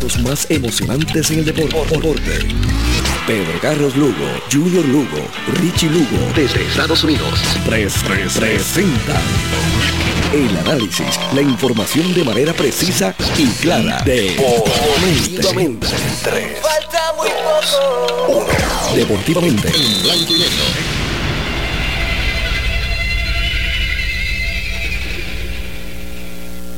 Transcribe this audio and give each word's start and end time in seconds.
momentos 0.00 0.20
más 0.20 0.50
emocionantes 0.50 1.30
en 1.30 1.40
el 1.40 1.44
deporte. 1.44 2.48
Pedro 3.26 3.60
Carlos 3.60 3.94
Lugo, 3.96 4.14
Junior 4.50 4.84
Lugo, 4.86 5.28
Richie 5.60 5.90
Lugo, 5.90 6.32
desde 6.34 6.66
Estados 6.66 7.04
Unidos. 7.04 7.38
Tres, 7.66 7.94
tres, 8.06 8.38
presenta 8.38 9.20
el 10.32 10.56
análisis, 10.58 11.18
la 11.34 11.42
información 11.42 12.14
de 12.14 12.24
manera 12.24 12.52
precisa 12.54 13.14
y 13.36 13.46
clara. 13.60 14.02
Deportivamente. 14.04 15.86
Tres. 16.22 16.60
Falta 16.62 17.12
muy 17.16 17.28
poco. 17.28 18.46
Deportivamente. 18.94 19.68
En 19.68 20.02
blanco 20.02 20.34
y 20.34 20.38
negro. 20.38 20.99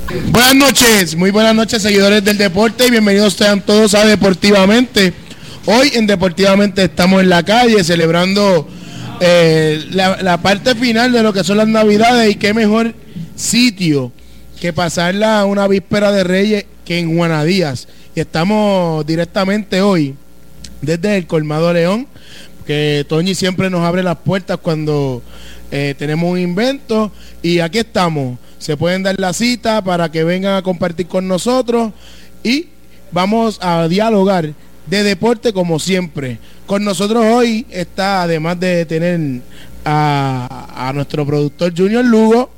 Buenas 0.08 0.54
noches, 0.56 1.16
muy 1.16 1.30
buenas 1.30 1.54
noches 1.54 1.80
seguidores 1.80 2.24
del 2.24 2.36
deporte 2.36 2.86
y 2.86 2.90
bienvenidos 2.90 3.34
sean 3.34 3.60
todos 3.60 3.94
a 3.94 4.04
Deportivamente. 4.04 5.12
Hoy 5.66 5.92
en 5.94 6.06
Deportivamente 6.06 6.82
estamos 6.82 7.22
en 7.22 7.28
la 7.28 7.44
calle 7.44 7.84
celebrando 7.84 8.68
eh, 9.20 9.86
la, 9.92 10.42
parte 10.42 10.74
final 10.74 11.12
de 11.12 11.22
lo 11.22 11.32
que 11.32 11.44
son 11.44 11.56
las 11.56 11.68
navidades 11.68 12.32
y 12.32 12.34
qué 12.34 12.52
mejor 12.52 12.94
sitio 13.36 14.12
que 14.60 14.72
pasarla 14.72 15.44
una 15.44 15.68
víspera 15.68 16.10
de 16.10 16.24
Reyes 16.24 16.66
que 16.84 16.98
en 16.98 17.16
Juanadías. 17.16 17.86
Y 18.14 18.20
estamos 18.20 19.06
directamente 19.06 19.82
hoy 19.82 20.16
desde 20.80 21.16
el 21.16 21.26
Colmado 21.26 21.72
León, 21.72 22.08
que 22.66 23.06
Toñi 23.08 23.34
siempre 23.34 23.70
nos 23.70 23.82
abre 23.82 24.02
las 24.02 24.16
puertas 24.18 24.58
cuando 24.60 25.22
eh, 25.70 25.94
tenemos 25.96 26.30
un 26.30 26.38
invento 26.38 27.12
y 27.40 27.60
aquí 27.60 27.78
estamos 27.78 28.38
se 28.62 28.76
pueden 28.76 29.02
dar 29.02 29.18
la 29.18 29.32
cita 29.32 29.82
para 29.82 30.12
que 30.12 30.22
vengan 30.22 30.54
a 30.54 30.62
compartir 30.62 31.08
con 31.08 31.26
nosotros 31.26 31.92
y 32.44 32.68
vamos 33.10 33.58
a 33.60 33.88
dialogar 33.88 34.54
de 34.86 35.02
deporte 35.02 35.52
como 35.52 35.80
siempre. 35.80 36.38
Con 36.66 36.84
nosotros 36.84 37.24
hoy 37.26 37.66
está, 37.70 38.22
además 38.22 38.60
de 38.60 38.86
tener 38.86 39.40
a, 39.84 40.92
nuestro 40.94 41.26
productor 41.26 41.72
Junior 41.76 42.04
Lugo, 42.04 42.50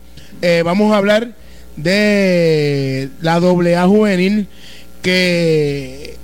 eh, 0.43 0.61
vamos 0.63 0.93
a 0.93 0.99
hablar 0.99 1.35
de 1.77 3.09
la 3.23 3.37
AA 3.37 3.87
juvenil 3.87 4.47
que 5.01 6.19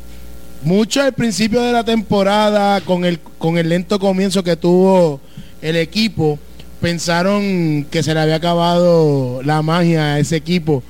mucho 0.62 1.00
al 1.00 1.14
principio 1.14 1.62
de 1.62 1.72
la 1.72 1.84
temporada 1.84 2.82
con 2.82 3.06
el 3.06 3.18
con 3.38 3.56
el 3.56 3.70
lento 3.70 3.98
comienzo 3.98 4.44
que 4.44 4.56
tuvo 4.56 5.20
el 5.62 5.76
equipo 5.76 6.38
pensaron 6.80 7.86
que 7.90 8.02
se 8.02 8.14
le 8.14 8.20
había 8.20 8.36
acabado 8.36 9.42
la 9.42 9.62
magia 9.62 10.14
a 10.14 10.18
ese 10.18 10.36
equipo, 10.36 10.82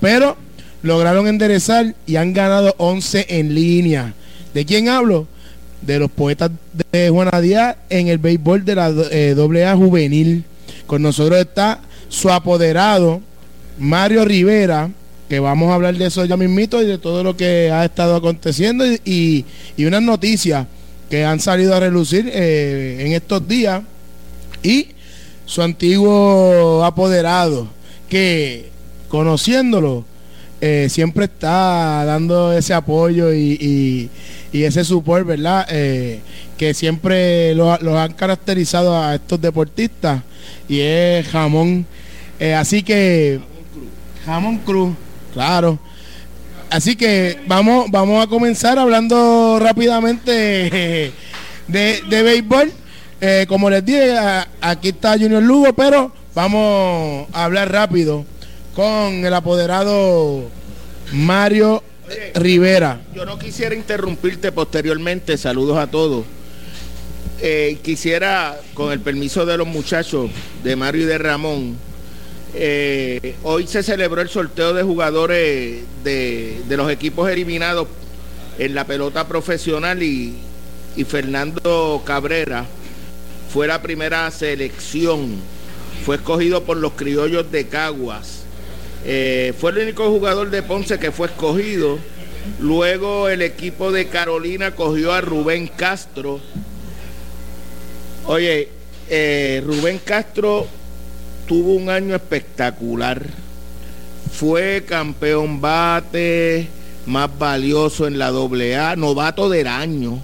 pero 0.00 0.36
lograron 0.82 1.26
enderezar 1.26 1.94
y 2.06 2.16
han 2.16 2.32
ganado 2.32 2.74
11 2.78 3.26
en 3.28 3.54
línea. 3.54 4.14
¿De 4.54 4.64
quién 4.64 4.88
hablo? 4.88 5.26
De 5.82 5.98
los 5.98 6.10
poetas 6.10 6.50
de 6.92 7.10
Juana 7.10 7.40
Díaz 7.40 7.76
en 7.88 8.08
el 8.08 8.18
béisbol 8.18 8.64
de 8.64 8.74
la 8.74 8.92
eh, 9.10 9.34
AA 9.36 9.76
juvenil. 9.76 10.44
Con 10.86 11.02
nosotros 11.02 11.38
está 11.38 11.80
su 12.08 12.30
apoderado, 12.30 13.20
Mario 13.78 14.24
Rivera, 14.24 14.90
que 15.28 15.40
vamos 15.40 15.70
a 15.70 15.74
hablar 15.74 15.94
de 15.96 16.06
eso 16.06 16.24
ya 16.24 16.36
mismito 16.36 16.82
y 16.82 16.86
de 16.86 16.98
todo 16.98 17.22
lo 17.22 17.36
que 17.36 17.70
ha 17.70 17.84
estado 17.84 18.16
aconteciendo 18.16 18.84
y, 19.04 19.44
unas 19.78 20.02
noticias 20.02 20.66
que 21.10 21.24
han 21.24 21.40
salido 21.40 21.74
a 21.74 21.80
relucir 21.80 22.30
eh, 22.32 22.98
en 23.00 23.12
estos 23.12 23.46
días. 23.46 23.82
Y 24.62 24.88
su 25.48 25.62
antiguo 25.62 26.84
apoderado, 26.84 27.68
que 28.10 28.68
conociéndolo, 29.08 30.04
eh, 30.60 30.88
siempre 30.90 31.24
está 31.24 32.04
dando 32.04 32.52
ese 32.52 32.74
apoyo 32.74 33.32
y, 33.32 34.10
ese 34.52 34.84
support, 34.84 35.26
¿verdad? 35.26 35.66
Eh, 35.70 36.20
que 36.58 36.74
siempre 36.74 37.54
los 37.54 37.80
lo 37.80 37.98
han 37.98 38.12
caracterizado 38.12 39.00
a 39.00 39.14
estos 39.14 39.40
deportistas 39.40 40.22
y 40.68 40.80
es 40.80 41.26
jamón. 41.28 41.86
Eh, 42.38 42.52
así 42.52 42.82
que 42.82 43.40
jamón 44.26 44.58
cruz, 44.58 44.94
claro. 45.32 45.78
Así 46.68 46.94
que 46.94 47.40
vamos, 47.46 47.90
vamos 47.90 48.22
a 48.22 48.26
comenzar 48.28 48.78
hablando 48.78 49.58
rápidamente 49.58 50.30
de, 51.68 52.02
de 52.06 52.22
béisbol. 52.22 52.70
Eh, 53.20 53.46
como 53.48 53.68
les 53.68 53.84
dije, 53.84 54.16
aquí 54.60 54.90
está 54.90 55.18
Junior 55.18 55.42
Lugo, 55.42 55.72
pero 55.72 56.12
vamos 56.36 57.26
a 57.32 57.44
hablar 57.44 57.72
rápido 57.72 58.24
con 58.76 59.24
el 59.24 59.34
apoderado 59.34 60.48
Mario 61.12 61.82
Rivera. 62.34 63.00
Yo 63.12 63.24
no 63.24 63.36
quisiera 63.36 63.74
interrumpirte 63.74 64.52
posteriormente, 64.52 65.36
saludos 65.36 65.78
a 65.78 65.88
todos. 65.88 66.24
Eh, 67.40 67.78
quisiera, 67.82 68.56
con 68.72 68.92
el 68.92 69.00
permiso 69.00 69.44
de 69.44 69.56
los 69.56 69.66
muchachos, 69.66 70.30
de 70.62 70.76
Mario 70.76 71.02
y 71.02 71.06
de 71.06 71.18
Ramón, 71.18 71.76
eh, 72.54 73.34
hoy 73.42 73.66
se 73.66 73.82
celebró 73.82 74.20
el 74.20 74.28
sorteo 74.28 74.74
de 74.74 74.84
jugadores 74.84 75.82
de, 76.04 76.62
los 76.68 76.88
equipos 76.88 77.28
eliminados 77.28 77.88
en 78.60 78.76
la 78.76 78.84
pelota 78.84 79.26
profesional 79.26 80.04
y 80.04 80.36
Fernando 81.04 82.02
Cabrera 82.04 82.64
fue 83.52 83.66
la 83.66 83.80
primera 83.80 84.30
selección, 84.30 85.36
fue 86.04 86.16
escogido 86.16 86.64
por 86.64 86.76
los 86.76 86.92
criollos 86.92 87.50
de 87.50 87.66
Caguas. 87.66 88.42
Eh, 89.04 89.54
fue 89.58 89.70
el 89.70 89.78
único 89.78 90.10
jugador 90.10 90.50
de 90.50 90.62
Ponce 90.62 90.98
que 90.98 91.12
fue 91.12 91.28
escogido. 91.28 91.98
Luego 92.60 93.28
el 93.28 93.42
equipo 93.42 93.90
de 93.92 94.08
Carolina 94.08 94.72
cogió 94.74 95.12
a 95.12 95.20
Rubén 95.20 95.66
Castro. 95.68 96.40
Oye, 98.26 98.68
eh, 99.08 99.62
Rubén 99.64 99.98
Castro 100.04 100.66
tuvo 101.46 101.72
un 101.72 101.88
año 101.88 102.14
espectacular. 102.14 103.24
Fue 104.32 104.84
campeón 104.86 105.60
bate, 105.60 106.68
más 107.06 107.30
valioso 107.38 108.06
en 108.06 108.18
la 108.18 108.28
AA, 108.28 108.96
novato 108.96 109.48
del 109.48 109.66
año. 109.66 110.22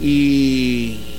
Y 0.00 1.11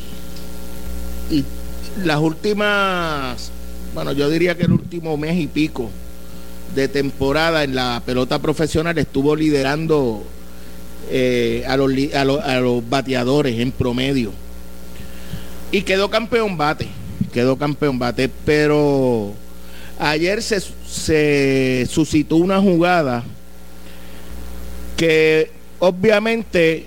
las 2.02 2.20
últimas, 2.20 3.52
bueno, 3.94 4.12
yo 4.14 4.30
diría 4.30 4.56
que 4.56 4.64
el 4.64 4.72
último 4.72 5.18
mes 5.18 5.38
y 5.40 5.48
pico 5.48 5.90
de 6.74 6.88
temporada 6.88 7.64
en 7.64 7.76
la 7.76 8.02
pelota 8.06 8.40
profesional 8.40 8.98
estuvo 8.98 9.36
liderando 9.36 10.24
eh, 11.12 11.64
a, 11.68 11.78
los, 11.78 11.92
a, 12.14 12.60
los, 12.60 12.90
bateadores 12.90 13.60
en 13.60 13.72
promedio. 13.72 14.32
Y 15.72 15.82
quedó 15.84 16.10
campeón 16.10 16.58
bate, 16.58 16.88
quedó 17.32 17.58
campeón 17.58 18.00
bate, 18.00 18.30
pero 18.46 19.34
ayer 20.00 20.42
se, 20.42 20.62
se 20.88 21.88
suscitó 21.90 22.38
una 22.38 22.60
jugada 22.60 23.24
que 24.98 25.52
obviamente 25.80 26.86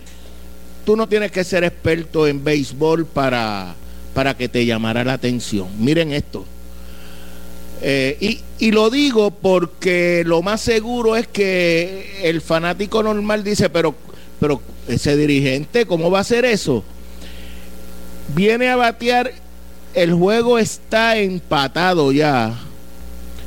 tú 0.85 0.97
no 0.97 1.09
tienes 1.09 1.31
que 1.31 1.45
ser 1.45 1.65
experto 1.65 2.27
en 2.27 2.43
béisbol 2.43 3.07
para 3.07 3.75
para 4.17 4.35
que 4.35 4.49
te 4.49 4.65
llamara 4.65 5.05
la 5.05 5.13
atención. 5.13 5.69
Miren 5.79 6.11
esto. 6.11 6.47
Eh, 7.83 8.41
y, 8.59 8.71
lo 8.71 8.89
digo 8.89 9.31
porque 9.31 10.23
lo 10.25 10.41
más 10.41 10.63
seguro 10.63 11.17
es 11.17 11.27
que 11.27 12.23
el 12.23 12.41
fanático 12.41 13.03
normal 13.03 13.45
dice, 13.45 13.69
pero, 13.69 13.95
pero 14.41 14.63
ese 14.89 15.19
dirigente, 15.19 15.85
¿cómo 15.85 16.11
va 16.11 16.17
a 16.17 16.21
hacer 16.23 16.47
eso? 16.47 16.83
Viene 18.35 18.71
a 18.71 18.77
batear, 18.77 19.35
el 19.93 20.15
juego 20.15 20.59
está 20.59 21.19
empatado 21.19 22.11
ya 22.11 22.59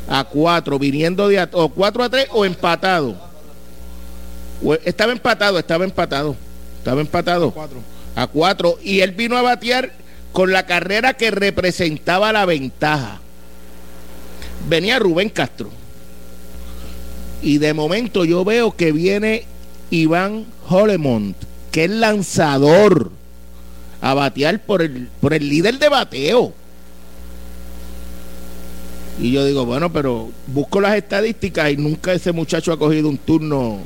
a 0.07 0.24
cuatro, 0.25 0.78
viniendo 0.78 1.30
de 1.30 1.50
o 1.51 1.69
cuatro 1.69 2.03
a 2.03 2.09
tres 2.09 2.28
o 2.30 2.46
empatado. 2.46 3.16
Estaba 4.86 5.13
empatado, 5.13 5.57
estaba 5.57 5.84
empatado, 5.84 6.36
estaba 6.77 7.01
empatado. 7.01 7.56
A 8.15 8.27
cuatro. 8.27 8.77
Y 8.83 9.00
él 9.00 9.13
vino 9.13 9.36
a 9.36 9.42
batear 9.42 9.98
con 10.31 10.51
la 10.51 10.65
carrera 10.65 11.13
que 11.13 11.31
representaba 11.31 12.31
la 12.31 12.45
ventaja. 12.45 13.19
Venía 14.67 14.99
Rubén 14.99 15.29
Castro. 15.29 15.69
Y 17.41 17.57
de 17.57 17.73
momento 17.73 18.25
yo 18.25 18.43
veo 18.43 18.75
que 18.75 18.91
viene 18.91 19.45
Iván 19.89 20.45
Holemont, 20.67 21.35
que 21.71 21.85
es 21.85 21.89
lanzador, 21.89 23.11
a 24.01 24.13
batear 24.13 24.59
por 24.61 24.81
el, 24.81 25.09
por 25.21 25.33
el 25.33 25.47
líder 25.47 25.79
de 25.79 25.89
bateo. 25.89 26.53
Y 29.21 29.31
yo 29.31 29.45
digo, 29.45 29.65
bueno, 29.65 29.91
pero 29.91 30.31
busco 30.47 30.79
las 30.79 30.95
estadísticas 30.95 31.71
y 31.71 31.77
nunca 31.77 32.13
ese 32.13 32.31
muchacho 32.31 32.71
ha 32.71 32.79
cogido 32.79 33.09
un 33.09 33.17
turno. 33.17 33.79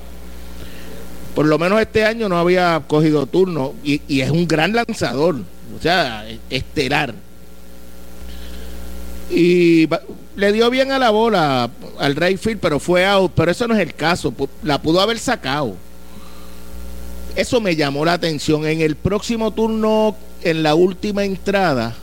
Por 1.34 1.48
lo 1.48 1.58
menos 1.58 1.82
este 1.82 2.06
año 2.06 2.30
no 2.30 2.38
había 2.38 2.84
cogido 2.88 3.26
turno 3.26 3.74
y, 3.84 4.02
y 4.08 4.22
es 4.22 4.30
un 4.30 4.48
gran 4.48 4.74
lanzador 4.74 5.38
o 5.78 5.82
sea, 5.82 6.26
estelar. 6.50 7.14
Y 9.30 9.88
le 10.36 10.52
dio 10.52 10.70
bien 10.70 10.92
a 10.92 11.00
la 11.00 11.10
bola 11.10 11.70
al 12.00 12.16
Rayfield, 12.16 12.60
pero 12.60 12.80
fue 12.80 13.06
out. 13.06 13.32
Pero 13.36 13.52
eso 13.52 13.68
no 13.68 13.76
es 13.76 13.82
el 13.82 13.94
caso. 13.94 14.34
La 14.64 14.82
pudo 14.82 15.02
haber 15.02 15.20
sacado. 15.20 15.76
eso 17.36 17.60
me 17.62 17.76
llamó 17.76 18.06
la 18.06 18.14
atención. 18.14 18.66
En 18.66 18.82
el 18.82 18.96
próximo 18.96 19.52
turno, 19.52 20.16
en 20.44 20.64
la 20.64 20.76
última 20.76 21.24
entrada, 21.24 21.96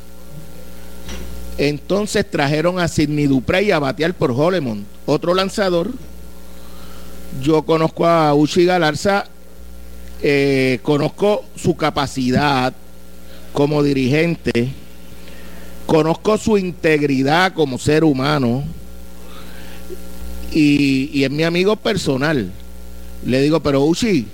entonces 1.59 2.29
trajeron 2.29 2.79
a 2.81 2.89
Sidney 2.89 3.27
Duprey 3.27 3.71
a 3.71 3.79
batear 3.79 4.15
por 4.15 4.31
Holemont, 4.31 4.87
otro 5.07 5.35
lanzador. 5.35 5.91
Yo 7.43 7.63
conozco 7.63 8.07
a 8.07 8.35
Uchi 8.35 8.65
Galarza, 8.65 9.27
eh, 10.23 10.81
conozco 10.83 11.45
su 11.55 11.77
capacidad 11.77 12.75
como 13.53 13.83
dirigente, 13.83 14.69
conozco 15.87 16.39
su 16.39 16.57
integridad 16.57 17.53
como 17.53 17.79
ser 17.79 18.05
humano 18.05 18.65
y, 20.53 21.23
es 21.25 21.31
mi 21.31 21.43
amigo 21.43 21.77
personal. 21.77 22.51
Le 23.25 23.43
digo, 23.43 23.61
pero 23.61 23.85
Uchi, 23.85 24.27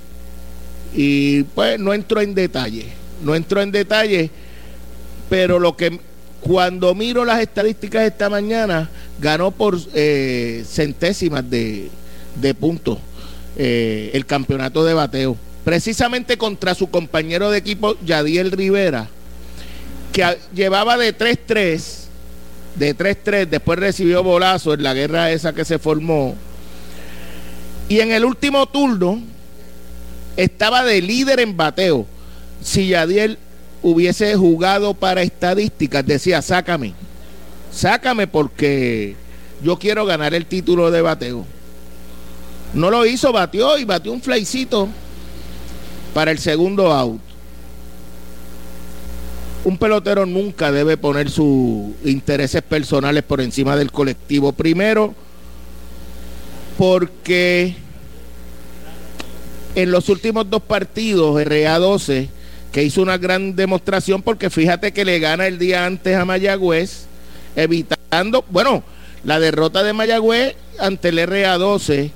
y 0.94 1.42
pues 1.42 1.78
no 1.78 1.92
entro 1.92 2.20
en 2.20 2.34
detalle, 2.34 2.86
no 3.22 3.34
entro 3.34 3.60
en 3.60 3.72
detalle, 3.72 4.30
pero 5.28 5.58
lo 5.58 5.76
que 5.76 5.98
cuando 6.40 6.94
miro 6.94 7.24
las 7.24 7.40
estadísticas 7.40 8.04
esta 8.04 8.30
mañana, 8.30 8.88
ganó 9.20 9.50
por 9.50 9.78
eh, 9.94 10.64
centésimas 10.66 11.48
de, 11.50 11.90
de 12.40 12.54
puntos 12.54 12.98
eh, 13.56 14.10
el 14.12 14.26
campeonato 14.26 14.84
de 14.84 14.94
bateo. 14.94 15.36
Precisamente 15.66 16.38
contra 16.38 16.76
su 16.76 16.90
compañero 16.90 17.50
de 17.50 17.58
equipo, 17.58 17.96
Yadiel 18.06 18.52
Rivera, 18.52 19.08
que 20.12 20.38
llevaba 20.54 20.96
de 20.96 21.12
3-3, 21.12 22.04
de 22.76 22.96
3-3, 22.96 23.48
después 23.48 23.76
recibió 23.76 24.22
bolazo 24.22 24.74
en 24.74 24.84
la 24.84 24.94
guerra 24.94 25.32
esa 25.32 25.52
que 25.52 25.64
se 25.64 25.80
formó. 25.80 26.36
Y 27.88 27.98
en 27.98 28.12
el 28.12 28.24
último 28.24 28.66
turno, 28.66 29.20
estaba 30.36 30.84
de 30.84 31.02
líder 31.02 31.40
en 31.40 31.56
bateo. 31.56 32.06
Si 32.62 32.86
Yadiel 32.86 33.36
hubiese 33.82 34.36
jugado 34.36 34.94
para 34.94 35.22
estadísticas, 35.22 36.06
decía, 36.06 36.42
sácame, 36.42 36.94
sácame 37.72 38.28
porque 38.28 39.16
yo 39.64 39.80
quiero 39.80 40.06
ganar 40.06 40.32
el 40.32 40.46
título 40.46 40.92
de 40.92 41.02
bateo. 41.02 41.44
No 42.72 42.88
lo 42.88 43.04
hizo, 43.04 43.32
batió 43.32 43.76
y 43.78 43.84
batió 43.84 44.12
un 44.12 44.22
flycito 44.22 44.88
para 46.16 46.30
el 46.30 46.38
segundo 46.38 46.94
out. 46.94 47.20
Un 49.64 49.76
pelotero 49.76 50.24
nunca 50.24 50.72
debe 50.72 50.96
poner 50.96 51.28
sus 51.28 51.92
intereses 52.06 52.62
personales 52.62 53.22
por 53.22 53.42
encima 53.42 53.76
del 53.76 53.92
colectivo. 53.92 54.52
Primero, 54.52 55.14
porque 56.78 57.76
en 59.74 59.90
los 59.90 60.08
últimos 60.08 60.48
dos 60.48 60.62
partidos, 60.62 61.38
RA12, 61.38 62.28
que 62.72 62.82
hizo 62.82 63.02
una 63.02 63.18
gran 63.18 63.54
demostración, 63.54 64.22
porque 64.22 64.48
fíjate 64.48 64.92
que 64.92 65.04
le 65.04 65.18
gana 65.18 65.46
el 65.46 65.58
día 65.58 65.84
antes 65.84 66.16
a 66.16 66.24
Mayagüez, 66.24 67.08
evitando, 67.56 68.42
bueno, 68.48 68.82
la 69.22 69.38
derrota 69.38 69.82
de 69.82 69.92
Mayagüez 69.92 70.56
ante 70.78 71.10
el 71.10 71.18
RA12 71.18 72.10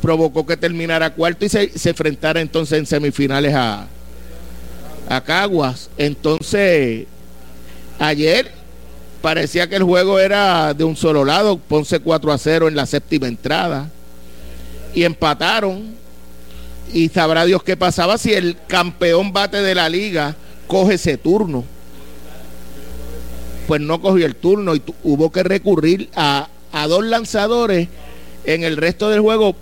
provocó 0.00 0.46
que 0.46 0.56
terminara 0.56 1.14
cuarto 1.14 1.44
y 1.44 1.48
se, 1.48 1.70
enfrentara 1.84 2.40
entonces 2.40 2.78
en 2.78 2.86
semifinales 2.86 3.54
a, 3.54 3.86
a 5.08 5.20
Caguas. 5.22 5.90
Entonces, 5.98 7.06
ayer 7.98 8.50
parecía 9.20 9.68
que 9.68 9.76
el 9.76 9.82
juego 9.82 10.18
era 10.18 10.74
de 10.74 10.84
un 10.84 10.96
solo 10.96 11.24
lado, 11.24 11.58
Ponce 11.58 12.00
4 12.00 12.32
a 12.32 12.38
0 12.38 12.68
en 12.68 12.76
la 12.76 12.86
séptima 12.86 13.26
entrada 13.26 13.90
y 14.94 15.04
empataron 15.04 15.94
y 16.92 17.08
sabrá 17.08 17.44
Dios 17.44 17.62
qué 17.62 17.76
pasaba 17.76 18.18
si 18.18 18.32
el 18.32 18.56
campeón 18.66 19.32
bate 19.32 19.62
de 19.62 19.74
la 19.74 19.88
liga 19.88 20.36
coge 20.66 20.94
ese 20.94 21.16
turno. 21.16 21.64
Pues 23.66 23.80
no 23.80 24.00
cogió 24.00 24.24
el 24.24 24.34
turno 24.34 24.74
y 24.74 24.82
hubo 25.02 25.30
que 25.30 25.42
recurrir 25.42 26.08
a, 26.14 26.48
dos 26.88 27.04
lanzadores 27.04 27.88
en 28.44 28.62
el 28.62 28.76
resto 28.76 29.10
del 29.10 29.20
juego 29.20 29.56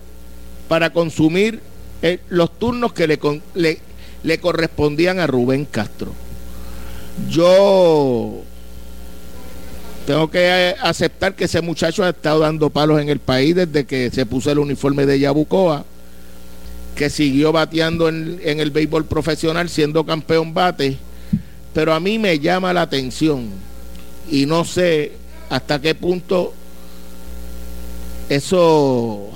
para 0.68 0.90
consumir 0.90 1.60
eh, 2.02 2.18
los 2.28 2.58
turnos 2.58 2.92
que 2.92 3.06
le, 3.06 3.80
le, 4.22 4.38
correspondían 4.38 5.18
a 5.18 5.26
Rubén 5.26 5.64
Castro. 5.64 6.12
Yo 7.30 8.42
tengo 10.06 10.30
que 10.30 10.40
eh, 10.40 10.74
aceptar 10.82 11.34
que 11.34 11.44
ese 11.44 11.60
muchacho 11.62 12.04
ha 12.04 12.10
estado 12.10 12.40
dando 12.40 12.70
palos 12.70 13.00
en 13.00 13.08
el 13.08 13.18
país 13.18 13.54
desde 13.54 13.86
que 13.86 14.10
se 14.10 14.26
puso 14.26 14.50
el 14.50 14.58
uniforme 14.58 15.06
de 15.06 15.18
Yabucoa 15.18 15.84
que 16.96 17.10
siguió 17.10 17.52
bateando 17.52 18.08
en, 18.08 18.40
el 18.42 18.70
béisbol 18.70 19.04
profesional 19.04 19.68
siendo 19.68 20.04
campeón 20.04 20.54
bate, 20.54 20.96
pero 21.74 21.92
a 21.92 22.00
mí 22.00 22.18
me 22.18 22.38
llama 22.40 22.72
la 22.72 22.82
atención 22.82 23.50
y 24.30 24.46
no 24.46 24.64
sé 24.64 25.12
hasta 25.50 25.80
qué 25.80 25.94
punto 25.94 26.54
eso 28.30 29.30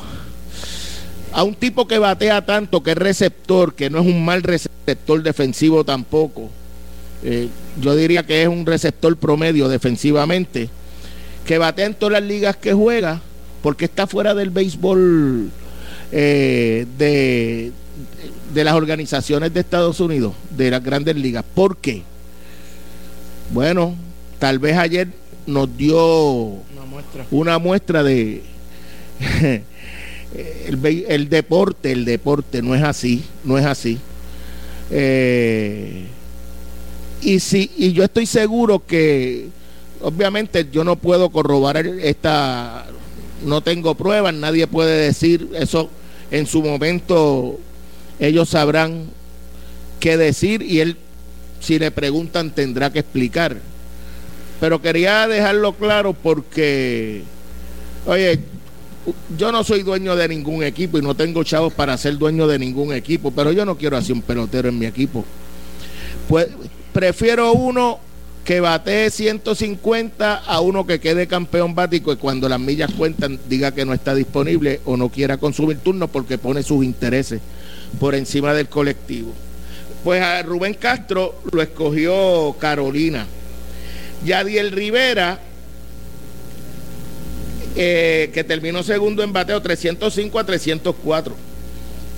a 1.32 1.42
un 1.44 1.54
tipo 1.54 1.86
que 1.86 1.98
batea 1.98 2.44
tanto, 2.44 2.82
que 2.82 2.92
es 2.92 2.96
receptor, 2.96 3.74
que 3.74 3.90
no 3.90 4.00
es 4.00 4.06
un 4.06 4.24
mal 4.24 4.42
receptor 4.42 5.22
defensivo 5.22 5.84
tampoco, 5.84 6.50
eh, 7.22 7.48
yo 7.80 7.94
diría 7.94 8.24
que 8.24 8.42
es 8.42 8.48
un 8.48 8.66
receptor 8.66 9.16
promedio 9.16 9.68
defensivamente, 9.68 10.68
que 11.44 11.58
batea 11.58 11.86
en 11.86 11.94
todas 11.94 12.12
las 12.12 12.22
ligas 12.22 12.56
que 12.56 12.72
juega, 12.72 13.20
porque 13.62 13.84
está 13.84 14.06
fuera 14.06 14.34
del 14.34 14.50
béisbol 14.50 15.50
eh, 16.12 16.86
de, 16.98 17.72
de 18.54 18.64
las 18.64 18.74
organizaciones 18.74 19.52
de 19.52 19.60
Estados 19.60 20.00
Unidos, 20.00 20.34
de 20.50 20.70
las 20.70 20.82
grandes 20.82 21.16
ligas. 21.16 21.44
¿Por 21.54 21.76
qué? 21.76 22.02
Bueno, 23.52 23.94
tal 24.38 24.58
vez 24.58 24.76
ayer 24.76 25.08
nos 25.46 25.76
dio 25.76 26.58
una 27.30 27.58
muestra, 27.58 28.02
de 28.02 28.42
el, 30.34 31.28
deporte, 31.28 31.92
el 31.92 32.04
deporte 32.04 32.62
no 32.62 32.74
es 32.74 32.82
así, 32.82 33.24
no 33.44 33.58
es 33.58 33.66
así. 33.66 33.98
Eh, 34.90 36.06
y 37.22 37.40
si, 37.40 37.70
y 37.76 37.92
yo 37.92 38.04
estoy 38.04 38.26
seguro 38.26 38.84
que 38.84 39.48
obviamente 40.00 40.66
yo 40.72 40.84
no 40.84 40.96
puedo 40.96 41.30
corroborar 41.30 41.86
esta, 41.86 42.86
no 43.44 43.60
tengo 43.60 43.94
pruebas, 43.94 44.34
nadie 44.34 44.66
puede 44.66 45.06
decir 45.06 45.48
eso 45.54 45.90
en 46.30 46.46
su 46.46 46.62
momento 46.62 47.58
ellos 48.18 48.48
sabrán 48.50 49.10
qué 49.98 50.16
decir 50.16 50.62
y 50.62 50.80
él, 50.80 50.96
si 51.60 51.78
le 51.78 51.90
preguntan, 51.90 52.50
tendrá 52.50 52.90
que 52.92 53.00
explicar. 53.00 53.56
Pero 54.60 54.80
quería 54.82 55.26
dejarlo 55.26 55.72
claro 55.72 56.12
porque, 56.12 57.22
oye, 58.06 58.40
yo 59.36 59.52
no 59.52 59.64
soy 59.64 59.82
dueño 59.82 60.16
de 60.16 60.28
ningún 60.28 60.62
equipo 60.62 60.98
y 60.98 61.02
no 61.02 61.14
tengo 61.14 61.42
chavos 61.44 61.72
para 61.72 61.96
ser 61.96 62.18
dueño 62.18 62.46
de 62.46 62.58
ningún 62.58 62.92
equipo, 62.92 63.30
pero 63.30 63.52
yo 63.52 63.64
no 63.64 63.76
quiero 63.76 63.96
hacer 63.96 64.12
un 64.12 64.22
pelotero 64.22 64.68
en 64.68 64.78
mi 64.78 64.86
equipo. 64.86 65.24
Pues 66.28 66.48
prefiero 66.92 67.52
uno 67.52 67.98
que 68.44 68.60
batee 68.60 69.10
150 69.10 70.36
a 70.36 70.60
uno 70.60 70.86
que 70.86 70.98
quede 70.98 71.26
campeón 71.26 71.74
bático 71.74 72.12
y 72.12 72.16
cuando 72.16 72.48
las 72.48 72.60
millas 72.60 72.90
cuentan 72.92 73.38
diga 73.48 73.72
que 73.72 73.84
no 73.84 73.92
está 73.92 74.14
disponible 74.14 74.80
o 74.84 74.96
no 74.96 75.08
quiera 75.08 75.36
consumir 75.36 75.78
turno 75.78 76.08
porque 76.08 76.38
pone 76.38 76.62
sus 76.62 76.84
intereses 76.84 77.40
por 77.98 78.14
encima 78.14 78.54
del 78.54 78.68
colectivo. 78.68 79.32
Pues 80.04 80.22
a 80.22 80.42
Rubén 80.42 80.74
Castro 80.74 81.40
lo 81.52 81.62
escogió 81.62 82.56
Carolina. 82.58 83.26
Yadiel 84.24 84.72
Rivera, 84.72 85.38
eh, 87.76 88.30
que 88.32 88.44
terminó 88.44 88.82
segundo 88.82 89.22
en 89.22 89.32
bateo 89.32 89.60
305 89.60 90.38
a 90.38 90.44
304. 90.44 91.34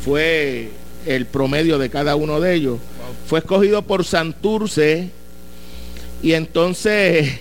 Fue 0.04 0.70
el 1.06 1.26
promedio 1.26 1.78
de 1.78 1.90
cada 1.90 2.16
uno 2.16 2.40
de 2.40 2.54
ellos. 2.54 2.78
Fue 3.26 3.40
escogido 3.40 3.82
por 3.82 4.04
Santurce 4.04 5.10
y 6.22 6.32
entonces 6.32 7.32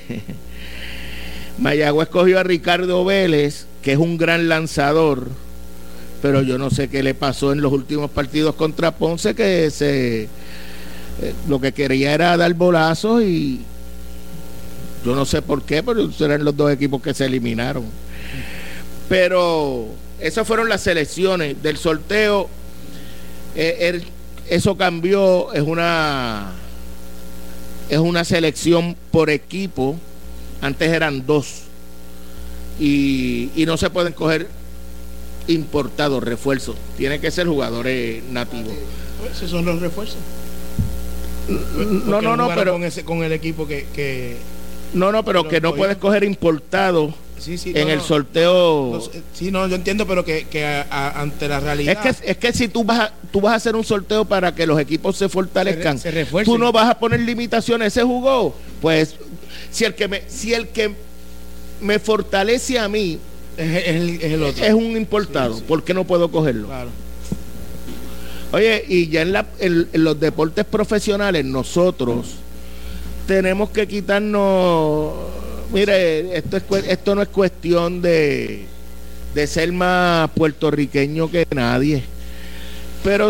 Mayagüez 1.60 2.08
escogió 2.08 2.39
a 2.39 2.44
Ricardo 2.44 3.06
Vélez, 3.06 3.65
que 3.82 3.94
es 3.94 3.98
un 3.98 4.18
gran 4.18 4.50
lanzador, 4.50 5.27
pero 6.22 6.41
yo 6.41 6.58
no 6.58 6.70
sé 6.70 6.88
qué 6.88 7.03
le 7.03 7.13
pasó 7.13 7.51
en 7.51 7.62
los 7.62 7.72
últimos 7.72 8.10
partidos 8.12 8.56
contra 8.56 8.91
Ponce, 8.91 9.36
que 9.36 9.70
se 9.72 10.24
eh, 10.24 10.27
lo 11.48 11.60
que 11.60 11.72
quería 11.72 12.13
era 12.13 12.38
dar 12.38 12.53
bolazos 12.53 13.24
y 13.24 13.62
yo 15.03 15.15
no 15.15 15.25
sé 15.25 15.41
por 15.41 15.63
qué, 15.63 15.81
pero 15.84 16.10
eran 16.20 16.43
los 16.43 16.55
dos 16.55 16.72
equipos 16.72 17.01
que 17.01 17.13
se 17.13 17.25
eliminaron. 17.25 17.84
Pero 19.10 19.88
esas 20.20 20.48
fueron 20.48 20.70
las 20.70 20.81
selecciones 20.81 21.62
del 21.62 21.77
sorteo. 21.77 22.50
Eh, 23.55 24.01
eso 24.48 24.77
cambió, 24.77 25.51
es 25.53 25.62
una 25.62 26.53
es 27.89 27.98
una 27.98 28.24
selección 28.24 28.96
por 29.12 29.29
equipo. 29.29 29.98
Antes 30.62 30.91
eran 30.91 31.25
dos. 31.25 31.63
Y, 32.79 33.51
no 33.67 33.75
se 33.77 33.89
pueden 33.89 34.13
coger 34.13 34.48
importados, 35.48 36.24
refuerzos. 36.24 36.77
Tiene 36.98 37.20
que 37.20 37.31
ser 37.31 37.48
jugadores 37.48 38.24
nativos. 38.24 38.74
Esos 39.29 39.50
son 39.50 39.65
los 39.65 39.81
refuerzos. 39.81 40.17
No, 42.05 42.22
no, 42.22 42.38
no, 42.38 42.50
pero 42.55 42.74
con, 42.74 42.84
ese, 42.86 43.03
con 43.03 43.24
el 43.24 43.34
equipo 43.34 43.67
que, 43.67 43.88
que 43.93 44.38
no, 44.93 45.12
no, 45.12 45.24
pero, 45.24 45.43
Pero 45.43 45.50
que 45.50 45.62
no 45.62 45.75
puedes 45.75 45.98
coger 45.98 46.24
sí, 47.39 47.57
sí, 47.57 47.71
en 47.75 47.88
no, 47.88 47.93
el 47.93 48.01
sorteo. 48.01 48.91
No 48.93 49.01
sí, 49.33 49.50
no, 49.51 49.67
yo 49.67 49.75
entiendo, 49.75 50.05
pero 50.05 50.24
que, 50.24 50.45
que 50.48 50.65
a- 50.65 50.86
a- 50.89 51.21
ante 51.21 51.48
la 51.48 51.57
Es 51.57 51.63
realidad. 51.63 52.01
que, 52.01 52.10
es 52.31 52.38
que 52.38 52.53
si 52.53 52.67
tú 52.67 52.83
vas, 52.83 53.00
a, 53.00 53.13
tú 53.31 53.41
vas 53.41 53.53
a 53.53 53.55
hacer 53.55 53.75
un 53.75 53.83
sorteo 53.83 54.25
para 54.25 54.53
que 54.53 54.67
los 54.67 54.79
equipos 54.79 55.17
se 55.17 55.27
fortalezcan, 55.29 55.98
Se 55.98 56.10
re- 56.12 56.17
se 56.19 56.24
refuercen. 56.25 56.53
tú 56.53 56.60
no 56.60 56.71
vas 56.71 56.89
a 56.89 57.00
poner 57.00 57.19
limitaciones. 57.21 57.88
Ese 57.88 58.03
jugó, 58.03 58.55
pues, 58.81 59.15
si 59.71 59.86
el 59.86 59.95
que 59.95 60.07
me, 60.07 60.21
si 60.27 60.53
el 60.53 60.67
que 60.67 60.93
me 61.81 61.98
fortalece 62.00 62.77
a 62.77 62.88
mí 62.88 63.17
es, 63.57 63.69
es 63.69 63.88
el, 63.88 64.10
es 64.21 64.24
el 64.33 64.43
otro. 64.43 64.63
es 64.65 64.74
un 64.74 64.95
importado, 64.98 65.55
Sí. 65.57 65.63
¿por 65.67 65.83
qué 65.83 65.93
no 65.93 66.03
puedo 66.05 66.29
cogerlo? 66.29 66.67
Claro. 66.67 66.89
Oye, 68.53 68.83
y 68.88 69.07
ya 69.07 69.21
en, 69.21 69.31
la, 69.31 69.45
en, 69.60 69.88
en 69.93 70.03
los 70.03 70.19
deportes 70.19 70.65
profesionales 70.65 71.45
nosotros 71.45 72.25
tenemos 73.28 73.70
que 73.70 73.88
quitarnos, 73.88 75.13
mire, 75.74 76.38
esto, 76.38 76.58
es, 76.58 76.68
cue- 76.68 76.86
esto 76.88 77.16
no 77.16 77.22
es 77.22 77.30
cuestión 77.30 78.01
de, 78.01 78.66
de 79.34 79.48
ser 79.48 79.72
más 79.72 80.30
puertorriqueño 80.32 81.30
que 81.32 81.46
nadie, 81.54 82.04
pero 83.04 83.30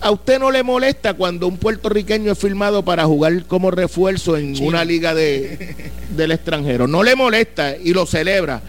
a 0.00 0.10
usted 0.10 0.38
no 0.38 0.50
le 0.50 0.62
molesta 0.62 1.14
cuando 1.14 1.48
un 1.48 1.56
puertorriqueño 1.58 2.32
es 2.32 2.38
firmado 2.38 2.84
para 2.84 3.04
jugar 3.04 3.44
como 3.46 3.70
refuerzo 3.70 4.36
en 4.36 4.62
una 4.62 4.84
liga 4.84 5.14
de, 5.14 5.74
del 6.16 6.32
extranjero, 6.32 6.86
no 6.86 7.02
le 7.02 7.16
molesta 7.16 7.76
y 7.76 7.92
lo 7.92 8.06
celebra, 8.06 8.60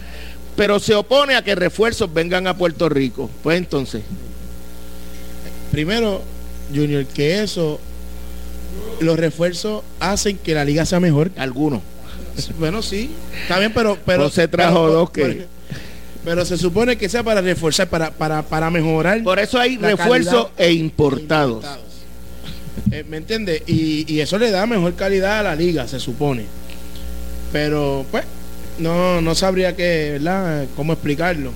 pero 0.56 0.80
se 0.80 0.94
opone 0.94 1.34
a 1.36 1.42
que 1.44 1.54
refuerzos 1.54 2.12
vengan 2.12 2.46
a 2.46 2.56
Puerto 2.56 2.88
Rico, 2.88 3.30
pues 3.42 3.58
entonces... 3.58 4.02
Primero, 5.70 6.22
Junior, 6.74 7.04
que 7.04 7.42
eso, 7.42 7.78
los 9.00 9.18
refuerzos 9.18 9.82
hacen 10.00 10.38
que 10.38 10.54
la 10.54 10.64
liga 10.64 10.84
sea 10.86 11.00
mejor. 11.00 11.30
Algunos. 11.36 11.80
Bueno, 12.58 12.82
sí, 12.82 13.10
está 13.42 13.58
bien, 13.58 13.72
pero... 13.74 13.98
pero 14.06 14.24
José 14.24 14.46
trajo 14.48 14.82
pero- 14.86 14.92
dos 14.92 15.10
que- 15.10 15.22
pero- 15.24 15.44
Pero 16.24 16.44
se 16.44 16.58
supone 16.58 16.96
que 16.98 17.08
sea 17.08 17.22
para 17.22 17.40
reforzar, 17.40 17.88
para, 17.88 18.10
para, 18.10 18.42
para 18.42 18.70
mejorar. 18.70 19.22
Por 19.22 19.38
eso 19.38 19.58
hay 19.58 19.76
refuerzos 19.78 20.48
e 20.58 20.72
importados. 20.72 21.64
Eh, 22.90 23.04
¿Me 23.08 23.16
entiendes? 23.16 23.62
Y, 23.66 24.04
y 24.12 24.20
eso 24.20 24.36
le 24.38 24.50
da 24.50 24.66
mejor 24.66 24.94
calidad 24.94 25.40
a 25.40 25.42
la 25.42 25.54
liga, 25.56 25.86
se 25.88 25.98
supone. 25.98 26.44
Pero, 27.52 28.04
pues, 28.10 28.24
no, 28.78 29.20
no 29.22 29.34
sabría 29.34 29.74
que, 29.74 30.10
¿verdad? 30.12 30.66
cómo 30.76 30.92
explicarlo. 30.92 31.50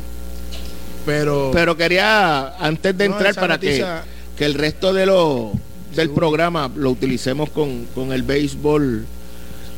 Pero, 1.04 1.50
Pero 1.52 1.76
quería, 1.76 2.56
antes 2.58 2.96
de 2.96 3.08
No, 3.08 3.14
entrar, 3.16 3.34
para 3.34 3.54
noticia- 3.56 4.04
que, 4.34 4.38
que 4.38 4.44
el 4.46 4.54
resto 4.54 4.92
de 4.92 5.06
lo, 5.06 5.52
del 5.94 6.11
programa 6.11 6.70
lo 6.75 6.90
utilicemos 6.90 7.50
con, 7.50 7.87
con 7.94 8.12
el 8.12 8.22
béisbol 8.22 9.04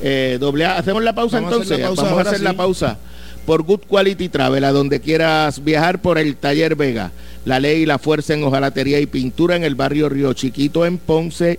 eh, 0.02 0.38
doble 0.40 0.64
A. 0.64 0.78
¿Hacemos 0.78 1.02
la 1.02 1.14
pausa 1.14 1.40
Vamos 1.40 1.52
a 1.52 1.62
hacer 1.62 1.80
entonces? 1.80 1.80
la 1.80 1.87
pausa 1.87 2.02
Vamos 2.02 2.18
a 2.18 2.30
hacer 2.30 2.40
la 2.40 2.52
pausa. 2.54 2.99
Por 3.47 3.62
Good 3.62 3.80
Quality 3.88 4.28
Travel, 4.30 4.64
a 4.64 4.73
donde 4.73 5.00
quieras 5.00 5.62
viajar 5.62 6.00
por 6.00 6.18
el 6.18 6.37
Taller 6.37 6.76
Vega. 6.76 7.12
La 7.44 7.61
ley 7.61 7.83
y 7.83 7.87
la 7.87 7.99
fuerza 7.99 8.33
en 8.33 8.42
hojalatería 8.42 9.00
y 9.00 9.06
pintura 9.06 9.54
en 9.56 9.64
el 9.64 9.75
barrio 9.75 10.09
Río 10.09 10.33
Chiquito 10.33 10.87
en 10.87 10.97
Ponce. 10.99 11.59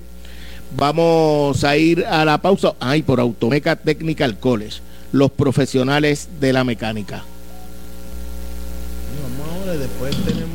Vamos 0.75 1.63
a 1.63 1.77
ir 1.77 2.05
a 2.05 2.25
la 2.25 2.41
pausa. 2.41 2.73
Ay, 2.79 3.03
por 3.03 3.19
Automeca 3.19 3.75
Technical 3.75 4.39
College. 4.39 4.79
Los 5.11 5.29
profesionales 5.31 6.27
de 6.39 6.53
la 6.53 6.63
mecánica. 6.63 7.23
después 9.73 10.15
tenemos... 10.25 10.54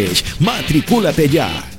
Matricúlate 0.39 1.29
ya. 1.29 1.71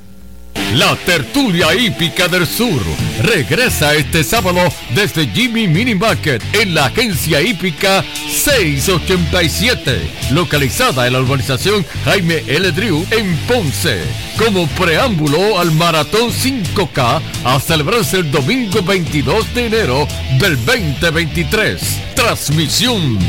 La 0.75 0.95
tertulia 0.95 1.75
hípica 1.75 2.27
del 2.27 2.47
sur 2.47 2.81
regresa 3.21 3.93
este 3.93 4.23
sábado 4.23 4.59
desde 4.95 5.27
Jimmy 5.27 5.67
Mini 5.67 5.93
Market 5.93 6.41
en 6.53 6.73
la 6.73 6.85
agencia 6.85 7.41
hípica 7.41 8.03
687, 8.31 10.01
localizada 10.31 11.05
en 11.05 11.13
la 11.13 11.19
urbanización 11.19 11.85
Jaime 12.05 12.43
L. 12.47 12.71
Drew 12.71 13.05
en 13.11 13.35
Ponce, 13.47 14.01
como 14.37 14.67
preámbulo 14.69 15.59
al 15.59 15.71
Maratón 15.73 16.31
5K 16.31 17.21
a 17.45 17.59
celebrarse 17.59 18.17
el 18.17 18.31
domingo 18.31 18.81
22 18.81 19.53
de 19.53 19.67
enero 19.67 20.07
del 20.39 20.55
2023. 20.65 22.15
Transmisión 22.15 23.19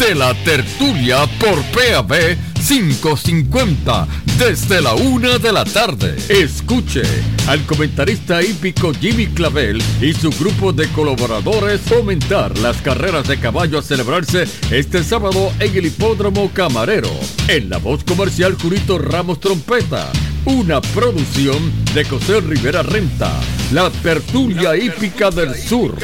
de 0.00 0.14
la 0.16 0.34
tertulia 0.34 1.26
por 1.38 1.62
PAB 1.62 2.36
550 2.66 4.06
desde 4.38 4.80
la 4.80 4.94
una 4.94 5.38
de 5.38 5.52
la 5.52 5.64
tarde. 5.64 6.16
Escuche 6.28 7.02
al 7.46 7.64
comentarista 7.64 8.42
hípico 8.42 8.92
Jimmy 8.92 9.26
Clavel 9.26 9.82
y 10.00 10.12
su 10.12 10.30
grupo 10.30 10.72
de 10.72 10.88
colaboradores 10.88 11.80
fomentar 11.80 12.56
las 12.58 12.80
carreras 12.82 13.26
de 13.26 13.38
caballo 13.38 13.78
a 13.78 13.82
celebrarse 13.82 14.44
este 14.70 15.02
sábado 15.02 15.52
en 15.58 15.76
el 15.76 15.86
Hipódromo 15.86 16.50
Camarero. 16.52 17.10
En 17.48 17.70
la 17.70 17.78
voz 17.78 18.04
comercial 18.04 18.56
Curito 18.56 18.98
Ramos 18.98 19.40
Trompeta. 19.40 20.10
Una 20.44 20.80
producción 20.80 21.72
de 21.94 22.04
José 22.04 22.40
Rivera 22.40 22.82
Renta. 22.82 23.32
La 23.72 23.90
tertulia 23.90 24.76
hípica 24.76 25.30
del 25.30 25.54
sur. 25.54 25.96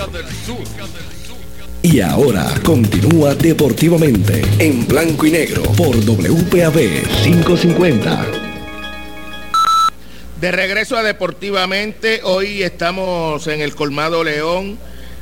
Y 1.85 2.01
ahora 2.01 2.53
continúa 2.65 3.35
deportivamente 3.35 4.41
en 4.59 4.89
blanco 4.89 5.27
y 5.27 5.33
negro 5.33 5.63
por 5.77 5.95
WPAB 5.95 6.79
550. 7.25 8.27
De 10.41 10.51
regreso 10.51 10.97
a 10.97 11.03
Deportivamente, 11.03 12.23
hoy 12.25 12.63
estamos 12.63 13.47
en 13.49 13.61
el 13.61 13.75
Colmado 13.75 14.25
León, 14.25 14.79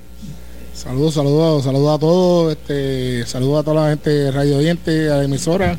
Saludos, 0.73 1.13
saludos, 1.13 1.63
saludos 1.63 1.95
a 1.95 1.99
todos, 1.99 2.51
este, 2.53 3.25
saludos 3.25 3.59
a 3.59 3.63
toda 3.63 3.83
la 3.83 3.89
gente 3.89 4.31
radio 4.31 4.57
oyente, 4.57 5.09
a 5.09 5.17
la 5.17 5.23
emisora. 5.25 5.77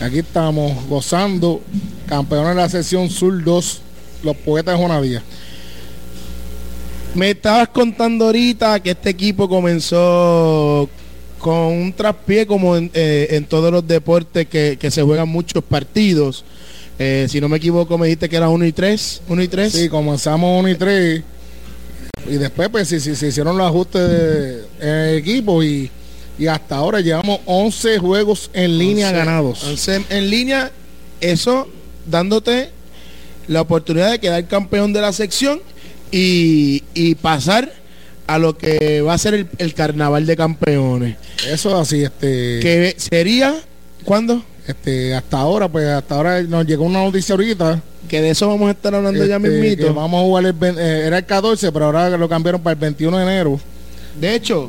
Aquí 0.00 0.18
estamos 0.18 0.86
gozando, 0.88 1.60
campeones 2.06 2.50
de 2.50 2.54
la 2.54 2.68
sesión 2.68 3.10
Sur 3.10 3.44
2, 3.44 3.80
los 4.24 4.36
poetas 4.36 4.76
de 4.76 4.82
Jonadía. 4.82 5.22
Me 7.14 7.30
estabas 7.30 7.68
contando 7.68 8.26
ahorita 8.26 8.80
que 8.80 8.90
este 8.90 9.10
equipo 9.10 9.48
comenzó 9.48 10.88
con 11.38 11.54
un 11.54 11.92
traspié 11.92 12.46
como 12.46 12.76
en, 12.76 12.90
eh, 12.94 13.28
en 13.30 13.44
todos 13.44 13.72
los 13.72 13.86
deportes 13.86 14.46
que, 14.48 14.76
que, 14.78 14.90
se 14.90 15.02
juegan 15.02 15.28
muchos 15.28 15.62
partidos. 15.62 16.44
Eh, 16.98 17.26
si 17.28 17.40
no 17.40 17.48
me 17.48 17.58
equivoco, 17.58 17.96
me 17.96 18.06
dijiste 18.06 18.28
que 18.28 18.36
era 18.36 18.48
1 18.48 18.64
y 18.64 18.72
3. 18.72 19.22
1 19.28 19.42
y 19.42 19.48
3. 19.48 19.72
Sí, 19.72 19.88
comenzamos 19.88 20.58
1 20.60 20.68
y 20.68 20.74
3. 20.74 21.22
Y 22.28 22.34
después 22.34 22.68
pues 22.68 22.88
se, 22.88 23.00
se, 23.00 23.14
se 23.14 23.28
hicieron 23.28 23.56
los 23.56 23.66
ajustes 23.66 24.08
de, 24.08 24.64
en 24.80 24.88
el 24.88 25.18
equipo 25.18 25.62
y, 25.62 25.90
y, 26.38 26.46
hasta 26.46 26.76
ahora 26.76 27.00
llevamos 27.00 27.40
11 27.46 27.98
juegos 27.98 28.50
en 28.52 28.72
11, 28.72 28.84
línea 28.84 29.12
ganados. 29.12 29.64
11 29.64 30.04
en 30.10 30.30
línea, 30.30 30.72
eso 31.20 31.68
dándote 32.06 32.70
la 33.46 33.62
oportunidad 33.62 34.10
de 34.10 34.18
quedar 34.18 34.46
campeón 34.46 34.92
de 34.92 35.00
la 35.00 35.12
sección 35.12 35.60
y, 36.10 36.82
y 36.94 37.14
pasar 37.14 37.72
a 38.26 38.38
lo 38.38 38.58
que 38.58 39.00
va 39.00 39.14
a 39.14 39.18
ser 39.18 39.34
el, 39.34 39.48
el, 39.56 39.72
carnaval 39.72 40.26
de 40.26 40.36
campeones. 40.36 41.16
Eso 41.46 41.78
así, 41.78 42.02
este. 42.02 42.60
Que 42.60 42.94
sería, 42.98 43.58
¿cuándo? 44.04 44.44
Este, 44.68 45.14
hasta 45.14 45.38
ahora, 45.38 45.66
pues 45.66 45.86
hasta 45.86 46.14
ahora 46.14 46.42
nos 46.42 46.66
llegó 46.66 46.84
una 46.84 47.02
noticia 47.02 47.32
ahorita. 47.32 47.80
Que 48.06 48.20
de 48.20 48.30
eso 48.30 48.48
vamos 48.48 48.68
a 48.68 48.72
estar 48.72 48.94
hablando 48.94 49.18
este, 49.18 49.30
ya 49.30 49.38
mismito. 49.38 49.94
vamos 49.94 50.20
a 50.20 50.24
jugar 50.24 50.44
el, 50.44 50.78
eh, 50.78 51.06
era 51.06 51.16
el 51.16 51.24
14, 51.24 51.72
pero 51.72 51.86
ahora 51.86 52.10
lo 52.10 52.28
cambiaron 52.28 52.60
para 52.60 52.74
el 52.74 52.78
21 52.78 53.16
de 53.16 53.22
enero. 53.22 53.58
De 54.20 54.34
hecho, 54.34 54.68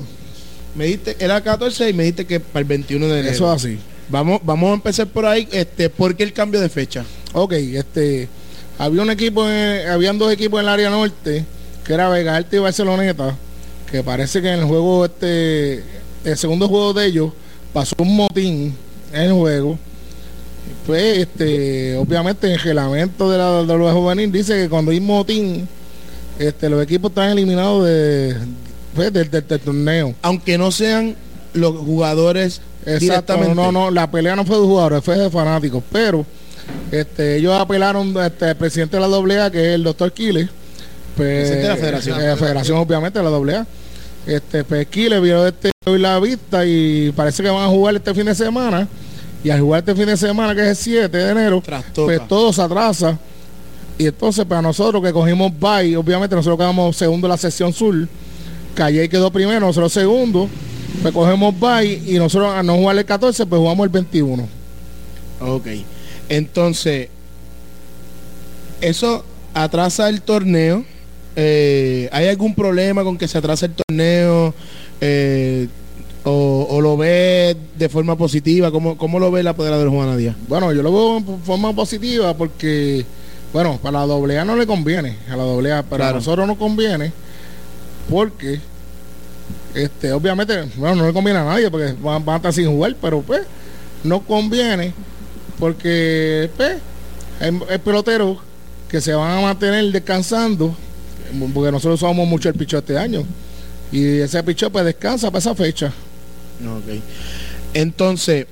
me 0.74 0.86
diste, 0.86 1.18
era 1.20 1.36
el 1.36 1.44
14 1.44 1.90
y 1.90 1.94
me 1.94 2.04
dijiste 2.04 2.26
que 2.26 2.40
para 2.40 2.62
el 2.62 2.66
21 2.66 3.08
de 3.08 3.20
enero. 3.20 3.36
Eso 3.36 3.52
así. 3.52 3.78
Vamos, 4.08 4.40
vamos 4.42 4.72
a 4.72 4.74
empezar 4.76 5.06
por 5.08 5.26
ahí, 5.26 5.50
este, 5.52 5.90
¿por 5.90 6.16
qué 6.16 6.24
el 6.24 6.32
cambio 6.32 6.62
de 6.62 6.70
fecha? 6.70 7.04
Ok, 7.34 7.52
este, 7.52 8.30
había 8.78 9.02
un 9.02 9.10
equipo, 9.10 9.50
en, 9.50 9.86
habían 9.90 10.18
dos 10.18 10.32
equipos 10.32 10.62
en 10.62 10.66
el 10.66 10.70
área 10.70 10.90
norte, 10.90 11.44
que 11.84 11.94
era 11.94 12.08
Vega 12.08 12.38
Alta 12.38 12.56
y 12.56 12.60
Barceloneta, 12.60 13.36
que 13.92 14.02
parece 14.02 14.42
que 14.42 14.48
en 14.48 14.60
el 14.60 14.66
juego, 14.66 15.04
este, 15.04 15.84
el 16.24 16.38
segundo 16.38 16.70
juego 16.70 16.94
de 16.94 17.06
ellos, 17.06 17.34
pasó 17.74 17.96
un 18.00 18.16
motín 18.16 18.74
en 19.12 19.22
el 19.22 19.34
juego 19.34 19.78
pues 20.90 21.20
este 21.20 21.96
obviamente 21.98 22.48
en 22.48 22.54
el 22.54 22.60
reglamento 22.60 23.30
de 23.30 23.38
la, 23.38 23.62
de 23.62 23.78
la 23.78 23.94
juvenil 23.94 24.32
dice 24.32 24.56
que 24.56 24.70
cuando 24.70 24.90
hay 24.90 25.00
motín 25.00 25.68
este 26.40 26.68
los 26.68 26.82
equipos 26.82 27.12
están 27.12 27.30
eliminados 27.30 27.86
de, 27.86 28.36
pues, 28.96 29.14
del, 29.14 29.30
del, 29.30 29.48
del, 29.48 29.60
torneo. 29.60 30.16
Aunque 30.24 30.58
no 30.58 30.72
sean 30.72 31.16
los 31.54 31.78
jugadores 31.78 32.62
exactamente 32.88 33.54
no 33.54 33.72
no 33.72 33.92
la 33.92 34.10
pelea 34.10 34.36
no 34.36 34.46
fue 34.46 34.56
de 34.56 34.64
jugadores 34.64 35.04
fue 35.04 35.16
de 35.16 35.30
fanáticos 35.30 35.84
pero 35.92 36.26
este 36.92 37.36
ellos 37.36 37.54
apelaron 37.54 38.12
este, 38.26 38.46
al 38.46 38.58
presidente 38.58 38.98
de 38.98 39.08
la 39.08 39.44
AA 39.44 39.52
que 39.52 39.60
es 39.60 39.76
el 39.76 39.84
doctor 39.84 40.12
Quiles 40.12 40.50
pues, 41.16 41.52
de 41.52 41.68
la 41.68 41.76
federación. 41.76 42.20
eh, 42.20 42.28
la 42.30 42.36
federación 42.36 42.80
obviamente 42.80 43.20
de 43.20 43.26
la 43.30 43.60
AA 43.60 43.68
este 44.26 44.64
pues 44.64 44.88
Quiles 44.88 45.22
vio 45.22 45.46
este 45.46 45.70
hoy 45.86 46.00
la 46.00 46.20
vista 46.20 46.66
y 46.66 47.12
parece 47.12 47.44
que 47.44 47.50
van 47.52 47.66
a 47.66 47.68
jugar 47.68 47.96
este 47.96 48.12
fin 48.16 48.26
de 48.26 48.34
semana 48.34 48.88
y 49.44 49.50
al 49.50 49.62
jugar 49.62 49.80
este 49.80 49.96
fin 49.96 50.06
de 50.06 50.18
semana, 50.18 50.54
que 50.54 50.62
es 50.62 50.68
el 50.68 50.76
7 50.76 51.18
de 51.18 51.32
enero, 51.32 51.62
Trastoca. 51.62 52.06
pues 52.06 52.28
todo 52.28 52.52
se 52.52 52.62
atrasa. 52.62 53.18
Y 53.98 54.08
entonces 54.08 54.46
para 54.46 54.62
nosotros 54.62 55.04
que 55.04 55.12
cogimos 55.12 55.52
bye, 55.60 55.96
obviamente 55.98 56.36
nosotros 56.36 56.58
quedamos 56.58 56.96
segundo 56.96 57.28
en 57.28 57.32
la 57.32 57.38
sección 57.38 57.74
sur, 57.74 58.08
Calle 58.74 59.10
quedó 59.10 59.32
primero, 59.32 59.60
nosotros 59.60 59.92
segundo, 59.92 60.50
pues 61.02 61.14
cogemos 61.14 61.58
bye 61.60 62.02
y 62.06 62.18
nosotros 62.18 62.54
a 62.54 62.64
no 62.64 62.76
jugar 62.78 62.98
el 62.98 63.06
14, 63.06 63.46
pues 63.46 63.60
jugamos 63.60 63.84
el 63.86 63.90
21. 63.90 64.48
Ok. 65.42 65.68
Entonces, 66.30 67.10
eso 68.82 69.26
atrasa 69.54 70.10
el 70.10 70.22
torneo. 70.22 70.86
Eh, 71.36 72.10
¿Hay 72.12 72.28
algún 72.28 72.56
problema 72.56 73.04
con 73.04 73.18
que 73.18 73.28
se 73.28 73.38
atrase 73.38 73.68
el 73.68 73.74
torneo? 73.74 74.54
Eh, 75.02 75.68
o, 76.30 76.68
o, 76.70 76.82
lo 76.82 76.98
ve 76.98 77.56
de 77.78 77.90
forma 77.90 78.16
positiva? 78.18 78.72
¿Cómo, 78.72 78.98
cómo 78.98 79.20
lo 79.20 79.32
ve 79.32 79.44
la 79.44 79.52
apoderado 79.52 79.84
de 79.84 79.90
Juana 79.90 80.16
Díaz? 80.16 80.36
Bueno, 80.48 80.72
yo 80.74 80.82
lo 80.82 80.92
veo 80.92 81.20
de 81.20 81.44
forma 81.44 81.74
positiva 81.74 82.34
porque, 82.36 83.06
bueno, 83.54 83.80
para 83.82 84.06
la 84.06 84.14
AA 84.14 84.46
no 84.46 84.56
le 84.56 84.66
conviene, 84.68 85.18
a 85.30 85.36
la 85.36 85.44
AA, 85.44 85.84
para 85.84 86.06
claro. 86.06 86.16
nosotros 86.18 86.48
no 86.48 86.58
conviene 86.58 87.12
porque, 88.10 88.60
este, 89.74 90.12
obviamente, 90.12 90.64
bueno, 90.78 90.96
no 90.96 91.08
le 91.08 91.14
conviene 91.14 91.40
a 91.40 91.46
nadie 91.46 91.70
porque 91.70 91.94
van, 92.02 92.24
van 92.24 92.36
a 92.36 92.38
estar 92.38 92.54
sin 92.54 92.68
jugar, 92.68 92.96
pero 93.02 93.22
pues, 93.22 93.42
no 94.04 94.22
conviene 94.22 94.94
porque, 95.60 96.50
pues, 96.56 96.78
hay, 97.40 97.60
hay 97.70 97.78
peloteros 97.80 98.38
que 98.90 99.02
se 99.02 99.14
van 99.14 99.38
a 99.38 99.42
mantener 99.42 99.92
descansando 99.92 100.76
porque 101.54 101.72
nosotros 101.72 102.02
usamos 102.02 102.28
mucho 102.28 102.50
el 102.50 102.56
picho 102.56 102.78
este 102.78 102.98
año 102.98 103.24
y 103.92 104.20
ese 104.20 104.44
picho 104.44 104.70
pues 104.72 104.86
descansa 104.86 105.28
para 105.28 105.40
esa 105.40 105.56
fecha. 105.56 105.92
Ok. 106.66 107.02
Entonces, 107.74 108.48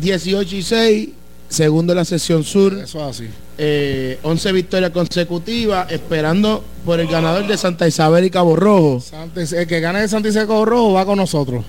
18 0.00 0.56
y 0.56 0.62
6, 0.62 1.08
segundo 1.48 1.92
en 1.92 1.96
la 1.98 2.04
sesión 2.04 2.44
sur. 2.44 2.74
Eso 2.74 3.04
así. 3.04 3.26
Eh, 3.60 4.18
11 4.22 4.52
victorias 4.52 4.90
consecutivas, 4.92 5.90
esperando 5.90 6.62
por 6.84 7.00
el 7.00 7.08
ganador 7.08 7.46
de 7.46 7.56
Santa 7.56 7.88
Isabel 7.88 8.24
y 8.24 8.30
Cabo 8.30 8.54
Rojo. 8.54 9.00
Santa, 9.00 9.42
el 9.42 9.66
que 9.66 9.80
gane 9.80 10.00
de 10.00 10.08
Santa 10.08 10.28
Isabel 10.28 10.46
y 10.46 10.48
Cabo 10.48 10.64
Rojo 10.64 10.92
va 10.92 11.04
con 11.04 11.18
nosotros. 11.18 11.64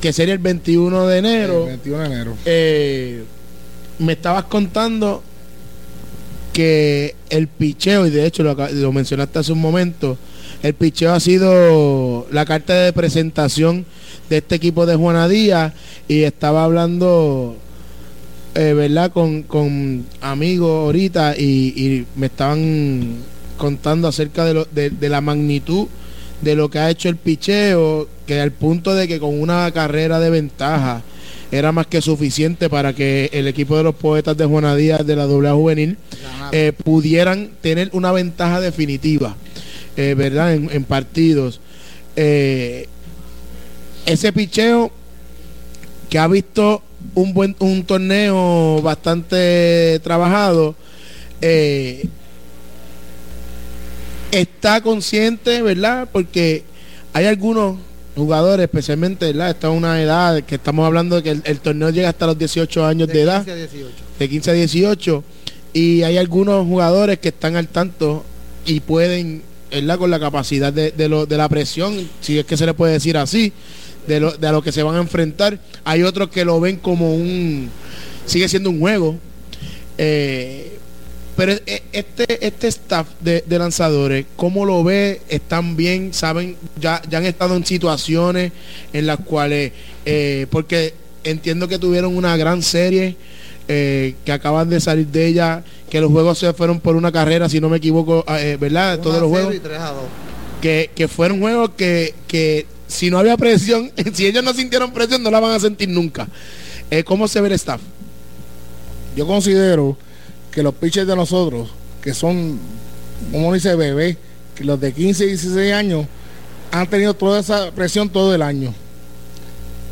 que 0.00 0.12
sería 0.12 0.32
el 0.34 0.38
21 0.40 1.06
de 1.08 1.18
enero. 1.18 1.62
El 1.64 1.68
21 1.70 1.98
de 1.98 2.06
enero. 2.06 2.36
eh, 2.46 3.24
me 3.98 4.12
estabas 4.14 4.44
contando 4.44 5.22
que 6.52 7.14
el 7.28 7.48
picheo, 7.48 8.06
y 8.06 8.10
de 8.10 8.26
hecho 8.26 8.42
lo, 8.42 8.54
lo 8.54 8.92
mencionaste 8.92 9.38
hace 9.38 9.52
un 9.52 9.60
momento, 9.60 10.16
el 10.62 10.74
picheo 10.74 11.12
ha 11.12 11.20
sido 11.20 12.26
la 12.32 12.44
carta 12.46 12.74
de 12.74 12.92
presentación 12.92 13.84
de 14.30 14.38
este 14.38 14.54
equipo 14.54 14.86
de 14.86 14.96
Juana 14.96 15.28
Díaz 15.28 15.74
y 16.08 16.22
estaba 16.22 16.64
hablando, 16.64 17.56
eh, 18.54 18.72
¿verdad? 18.72 19.10
Con, 19.12 19.42
con 19.42 20.06
amigos 20.22 20.70
ahorita 20.86 21.34
y, 21.36 21.74
y 21.76 22.06
me 22.16 22.26
estaban 22.26 23.16
contando 23.58 24.08
acerca 24.08 24.44
de, 24.46 24.54
lo- 24.54 24.64
de- 24.72 24.88
de 24.90 25.08
la 25.10 25.20
magnitud 25.20 25.88
de 26.40 26.54
lo 26.54 26.70
que 26.70 26.78
ha 26.78 26.88
hecho 26.88 27.10
el 27.10 27.16
picheo, 27.16 28.08
que 28.26 28.40
al 28.40 28.52
punto 28.52 28.94
de 28.94 29.06
que 29.06 29.20
con 29.20 29.38
una 29.38 29.70
carrera 29.72 30.18
de 30.20 30.30
ventaja 30.30 31.02
era 31.52 31.72
más 31.72 31.86
que 31.88 32.00
suficiente 32.00 32.70
para 32.70 32.94
que 32.94 33.28
el 33.34 33.46
equipo 33.48 33.76
de 33.76 33.82
los 33.82 33.94
poetas 33.96 34.36
de 34.36 34.46
Juana 34.46 34.74
Díaz 34.76 35.04
de 35.04 35.16
la 35.16 35.26
doble 35.26 35.50
juvenil 35.50 35.98
eh, 36.52 36.72
pudieran 36.84 37.50
tener 37.60 37.90
una 37.92 38.12
ventaja 38.12 38.60
definitiva, 38.60 39.36
eh, 39.96 40.14
¿verdad? 40.16 40.54
En, 40.54 40.70
en 40.72 40.84
partidos. 40.84 41.60
Eh, 42.16 42.86
ese 44.06 44.32
picheo 44.32 44.90
que 46.08 46.18
ha 46.18 46.26
visto 46.26 46.82
un 47.14 47.32
buen 47.32 47.54
un 47.60 47.84
torneo 47.84 48.80
bastante 48.82 50.00
trabajado, 50.02 50.74
eh, 51.40 52.08
está 54.32 54.80
consciente, 54.80 55.62
¿verdad? 55.62 56.08
Porque 56.12 56.64
hay 57.12 57.26
algunos 57.26 57.76
jugadores, 58.16 58.64
especialmente, 58.64 59.26
¿verdad? 59.26 59.50
Esta 59.50 59.68
es 59.70 59.76
una 59.76 60.00
edad 60.02 60.42
que 60.42 60.56
estamos 60.56 60.86
hablando 60.86 61.16
de 61.16 61.22
que 61.22 61.30
el, 61.30 61.42
el 61.44 61.60
torneo 61.60 61.90
llega 61.90 62.08
hasta 62.10 62.26
los 62.26 62.38
18 62.38 62.84
años 62.84 63.08
de, 63.08 63.22
edad, 63.22 63.44
15 63.44 63.52
a 63.52 63.54
18. 63.56 63.88
de 64.18 64.28
15 64.28 64.50
a 64.50 64.54
18, 64.54 65.24
y 65.72 66.02
hay 66.02 66.16
algunos 66.18 66.66
jugadores 66.66 67.18
que 67.18 67.28
están 67.28 67.56
al 67.56 67.68
tanto 67.68 68.24
y 68.66 68.80
pueden, 68.80 69.42
¿verdad? 69.70 69.98
Con 69.98 70.10
la 70.10 70.20
capacidad 70.20 70.72
de, 70.72 70.90
de, 70.92 71.08
lo- 71.08 71.26
de 71.26 71.36
la 71.36 71.48
presión, 71.48 72.08
si 72.20 72.38
es 72.38 72.44
que 72.44 72.56
se 72.56 72.66
le 72.66 72.74
puede 72.74 72.94
decir 72.94 73.16
así, 73.16 73.52
de, 74.10 74.20
lo, 74.20 74.32
de 74.32 74.46
a 74.46 74.52
lo 74.52 74.62
que 74.62 74.72
se 74.72 74.82
van 74.82 74.96
a 74.96 75.00
enfrentar. 75.00 75.58
Hay 75.84 76.02
otros 76.02 76.28
que 76.30 76.44
lo 76.44 76.60
ven 76.60 76.76
como 76.76 77.14
un, 77.14 77.70
sigue 78.26 78.48
siendo 78.48 78.70
un 78.70 78.80
juego. 78.80 79.16
Eh, 79.96 80.78
pero 81.36 81.52
e- 81.52 81.82
este, 81.92 82.46
este 82.46 82.68
staff 82.68 83.06
de, 83.20 83.44
de 83.46 83.58
lanzadores, 83.58 84.26
¿cómo 84.36 84.66
lo 84.66 84.82
ve? 84.84 85.22
¿Están 85.28 85.76
bien? 85.76 86.12
¿Saben? 86.12 86.56
Ya, 86.80 87.00
ya 87.08 87.18
han 87.18 87.24
estado 87.26 87.56
en 87.56 87.64
situaciones 87.64 88.52
en 88.92 89.06
las 89.06 89.20
cuales, 89.20 89.72
eh, 90.04 90.46
porque 90.50 90.92
entiendo 91.24 91.68
que 91.68 91.78
tuvieron 91.78 92.16
una 92.16 92.36
gran 92.36 92.62
serie 92.62 93.16
eh, 93.68 94.16
que 94.24 94.32
acaban 94.32 94.68
de 94.68 94.80
salir 94.80 95.06
de 95.06 95.28
ella, 95.28 95.62
que 95.88 96.00
los 96.00 96.10
juegos 96.10 96.38
se 96.38 96.52
fueron 96.52 96.80
por 96.80 96.96
una 96.96 97.12
carrera, 97.12 97.48
si 97.48 97.60
no 97.60 97.68
me 97.68 97.76
equivoco, 97.76 98.24
eh, 98.28 98.56
¿verdad? 98.60 98.98
Todos 98.98 99.20
los 99.20 99.30
juegos 99.30 99.54
y 99.54 99.60
3 99.60 99.78
a 99.78 99.90
2. 99.92 100.02
que, 100.60 100.90
que 100.94 101.08
fueron 101.08 101.40
juegos 101.40 101.70
que, 101.76 102.14
que 102.26 102.66
si 102.90 103.10
no 103.10 103.18
había 103.18 103.36
presión, 103.36 103.90
si 104.12 104.26
ellos 104.26 104.42
no 104.44 104.52
sintieron 104.52 104.92
presión, 104.92 105.22
no 105.22 105.30
la 105.30 105.40
van 105.40 105.52
a 105.52 105.60
sentir 105.60 105.88
nunca. 105.88 106.28
Eh, 106.90 107.04
¿Cómo 107.04 107.28
se 107.28 107.40
ve 107.40 107.48
el 107.48 107.54
staff? 107.54 107.80
Yo 109.16 109.26
considero 109.26 109.96
que 110.50 110.62
los 110.62 110.74
pitchers 110.74 111.06
de 111.06 111.16
nosotros, 111.16 111.68
que 112.02 112.14
son, 112.14 112.58
como 113.32 113.52
dice 113.54 113.74
bebé, 113.76 114.16
que 114.54 114.64
los 114.64 114.80
de 114.80 114.92
15 114.92 115.24
y 115.24 115.28
16 115.28 115.72
años, 115.72 116.06
han 116.72 116.88
tenido 116.88 117.14
toda 117.14 117.40
esa 117.40 117.70
presión 117.72 118.08
todo 118.08 118.34
el 118.34 118.42
año. 118.42 118.72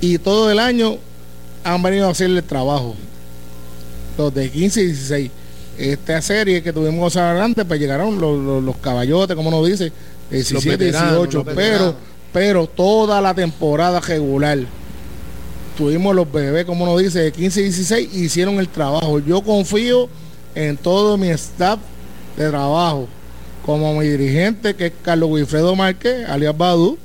Y 0.01 0.19
todo 0.19 0.51
el 0.51 0.59
año 0.59 0.97
han 1.65 1.83
venido 1.83 2.07
a 2.07 2.11
hacerle 2.13 2.39
el 2.41 2.45
trabajo. 2.47 2.95
Los 4.17 4.33
de 4.35 4.51
15 4.51 4.81
y 4.83 4.87
16. 4.87 5.31
Esta 5.79 6.21
serie 6.23 6.63
que 6.63 6.73
tuvimos 6.73 7.17
adelante, 7.17 7.65
pues 7.65 7.79
llegaron 7.81 8.21
los, 8.21 8.39
los- 8.39 8.63
los 8.65 8.77
caballotes, 8.79 9.37
como 9.37 9.51
nos 9.51 9.67
dice, 9.67 9.93
17, 10.31 10.77
veteranos, 10.77 11.13
18, 11.29 11.39
los 11.39 11.45
pero, 11.47 11.57
veteranos. 11.57 11.95
pero 11.95 12.08
toda 12.75 13.21
la 13.21 13.35
temporada 13.35 14.01
regular 14.01 14.59
tuvimos 15.79 16.15
los 16.15 16.31
bebés, 16.31 16.65
como 16.65 16.85
nos 16.85 17.01
dice, 17.01 17.21
de 17.21 17.33
15 17.33 17.61
y 17.61 17.63
16, 17.65 18.09
y 18.13 18.25
hicieron 18.25 18.59
el 18.59 18.69
trabajo. 18.69 19.21
Yo 19.21 19.43
confío 19.43 20.09
en 20.57 20.77
todo 20.77 21.17
mi 21.17 21.29
staff 21.29 21.79
de 22.37 22.49
trabajo, 22.49 23.09
como 23.65 23.95
mi 23.95 24.09
dirigente, 24.09 24.75
que 24.75 24.87
es 24.87 24.93
Carlos 25.03 25.31
Wilfredo 25.31 25.77
Márquez, 25.77 26.29
alias 26.29 26.57
Badu. 26.57 26.99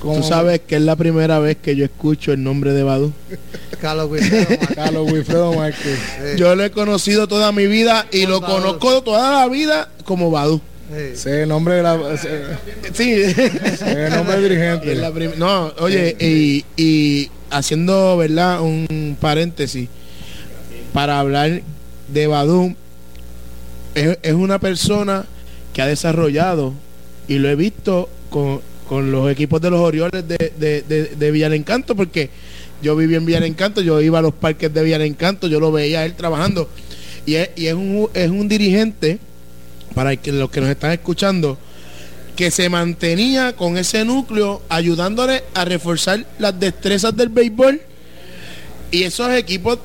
como 0.00 0.16
Tú 0.20 0.22
sabes 0.24 0.60
que 0.60 0.76
es 0.76 0.82
la 0.82 0.96
primera 0.96 1.38
vez 1.38 1.56
que 1.56 1.74
yo 1.76 1.84
escucho 1.86 2.32
el 2.32 2.42
nombre 2.44 2.74
de 2.74 2.82
Badu. 2.82 3.12
Carlos 4.74 5.10
Wilfredo 5.10 5.54
Márquez. 5.54 5.98
Sí, 5.98 6.38
Yo 6.38 6.54
lo 6.54 6.64
he 6.64 6.70
conocido 6.70 7.26
toda 7.26 7.52
mi 7.52 7.66
vida 7.66 8.06
y 8.12 8.26
lo 8.26 8.40
Badu. 8.40 8.54
conozco 8.54 9.02
toda 9.02 9.40
la 9.40 9.48
vida 9.48 9.88
como 10.04 10.30
Badu. 10.30 10.60
Sí. 11.14 11.28
El 11.28 11.48
nombre 11.48 11.74
de 11.74 11.82
la, 11.82 11.98
Sí. 12.92 13.12
el 13.12 14.10
nombre 14.10 14.40
del 14.40 14.48
dirigente. 14.48 15.36
No, 15.36 15.72
oye, 15.80 16.16
y, 16.20 16.64
y 16.76 17.30
haciendo, 17.50 18.16
¿verdad? 18.16 18.60
Un 18.60 19.16
paréntesis 19.20 19.88
para 20.92 21.20
hablar 21.20 21.62
de 22.08 22.26
Badu, 22.26 22.74
es, 23.94 24.18
es 24.22 24.32
una 24.32 24.58
persona 24.58 25.24
que 25.72 25.82
ha 25.82 25.86
desarrollado 25.86 26.72
y 27.28 27.38
lo 27.38 27.48
he 27.50 27.54
visto 27.54 28.08
con, 28.30 28.60
con 28.88 29.12
los 29.12 29.30
equipos 29.30 29.60
de 29.60 29.70
los 29.70 29.80
Orioles 29.80 30.26
de, 30.26 30.52
de, 30.58 30.82
de, 30.82 31.04
de 31.16 31.30
Villalencanto, 31.30 31.94
porque 31.94 32.30
yo 32.82 32.96
viví 32.96 33.14
en 33.14 33.26
Villalencanto, 33.26 33.80
yo 33.82 34.00
iba 34.00 34.18
a 34.20 34.22
los 34.22 34.32
parques 34.34 34.72
de 34.72 34.82
Villalencanto, 34.82 35.46
yo 35.48 35.60
lo 35.60 35.70
veía 35.70 36.00
a 36.00 36.04
él 36.06 36.14
trabajando. 36.14 36.68
Y 37.26 37.34
es, 37.34 37.50
y 37.56 37.66
es, 37.66 37.74
un, 37.74 38.08
es 38.14 38.30
un 38.30 38.48
dirigente, 38.48 39.18
para 39.94 40.16
que, 40.16 40.32
los 40.32 40.50
que 40.50 40.60
nos 40.60 40.70
están 40.70 40.92
escuchando, 40.92 41.58
que 42.36 42.50
se 42.50 42.68
mantenía 42.68 43.54
con 43.56 43.76
ese 43.76 44.04
núcleo 44.04 44.62
ayudándole 44.68 45.44
a 45.54 45.64
reforzar 45.64 46.24
las 46.38 46.58
destrezas 46.58 47.16
del 47.16 47.28
béisbol 47.30 47.80
y 48.90 49.02
esos 49.02 49.30
equipos 49.32 49.78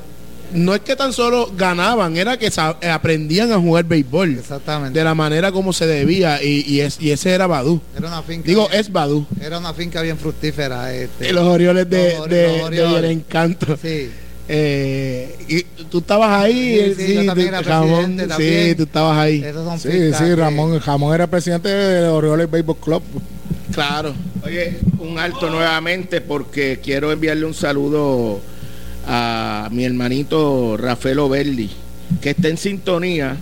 no 0.53 0.75
es 0.75 0.81
que 0.81 0.95
tan 0.95 1.11
solo 1.13 1.51
ganaban, 1.57 2.15
era 2.15 2.37
que 2.37 2.45
eh, 2.81 2.89
aprendían 2.89 3.51
a 3.51 3.57
jugar 3.59 3.85
béisbol 3.85 4.37
Exactamente. 4.37 4.99
de 4.99 5.03
la 5.03 5.15
manera 5.15 5.51
como 5.51 5.73
se 5.73 5.87
debía 5.87 6.43
y, 6.43 6.63
y 6.67 6.81
es- 6.81 6.97
y 7.01 7.09
ese 7.09 7.31
era 7.31 7.47
Badú. 7.47 7.81
Era 7.97 8.07
una 8.09 8.21
finca. 8.21 8.47
Digo, 8.47 8.67
bien- 8.67 8.79
es 8.79 8.91
Badú. 8.91 9.25
Era 9.41 9.57
una 9.57 9.73
finca 9.73 10.03
bien 10.03 10.19
fructífera. 10.19 10.93
Este. 10.93 11.33
Los 11.33 11.45
Orioles 11.47 11.89
de, 11.89 12.17
Los 12.19 12.29
de, 12.29 12.47
los 12.47 12.55
de 12.57 12.63
Orioles. 12.65 12.91
Vierencanto. 13.01 13.77
Sí. 13.81 14.11
Eh, 14.47 15.35
y 15.47 15.63
tú 15.85 15.99
estabas 15.99 16.29
ahí, 16.43 16.93
Sí, 16.95 17.01
sí, 17.01 17.07
sí, 17.07 17.13
yo 17.15 17.25
también 17.25 17.47
tú- 17.49 17.55
era 17.55 17.61
Ramón, 17.61 17.89
presidente 17.89 18.23
sí, 18.23 18.29
también. 18.29 18.77
tú 18.77 18.83
estabas 18.83 19.17
ahí. 19.17 19.43
Esos 19.43 19.65
son 19.65 19.79
Sí, 19.79 20.13
sí, 20.17 20.35
Ramón, 20.35 20.81
Ramón 20.81 21.15
era 21.15 21.27
presidente 21.27 21.69
de 21.69 22.07
Orioles 22.07 22.49
Baseball 22.51 22.77
Club. 22.77 23.03
Claro. 23.73 24.13
Oye, 24.45 24.79
un 24.99 25.17
alto 25.17 25.49
nuevamente 25.49 26.19
porque 26.21 26.79
quiero 26.83 27.11
enviarle 27.11 27.45
un 27.45 27.53
saludo 27.53 28.41
a 29.07 29.69
mi 29.71 29.85
hermanito 29.85 30.75
Rafael 30.77 31.19
Oberli, 31.19 31.69
que 32.21 32.31
está 32.31 32.49
en 32.49 32.57
sintonía 32.57 33.37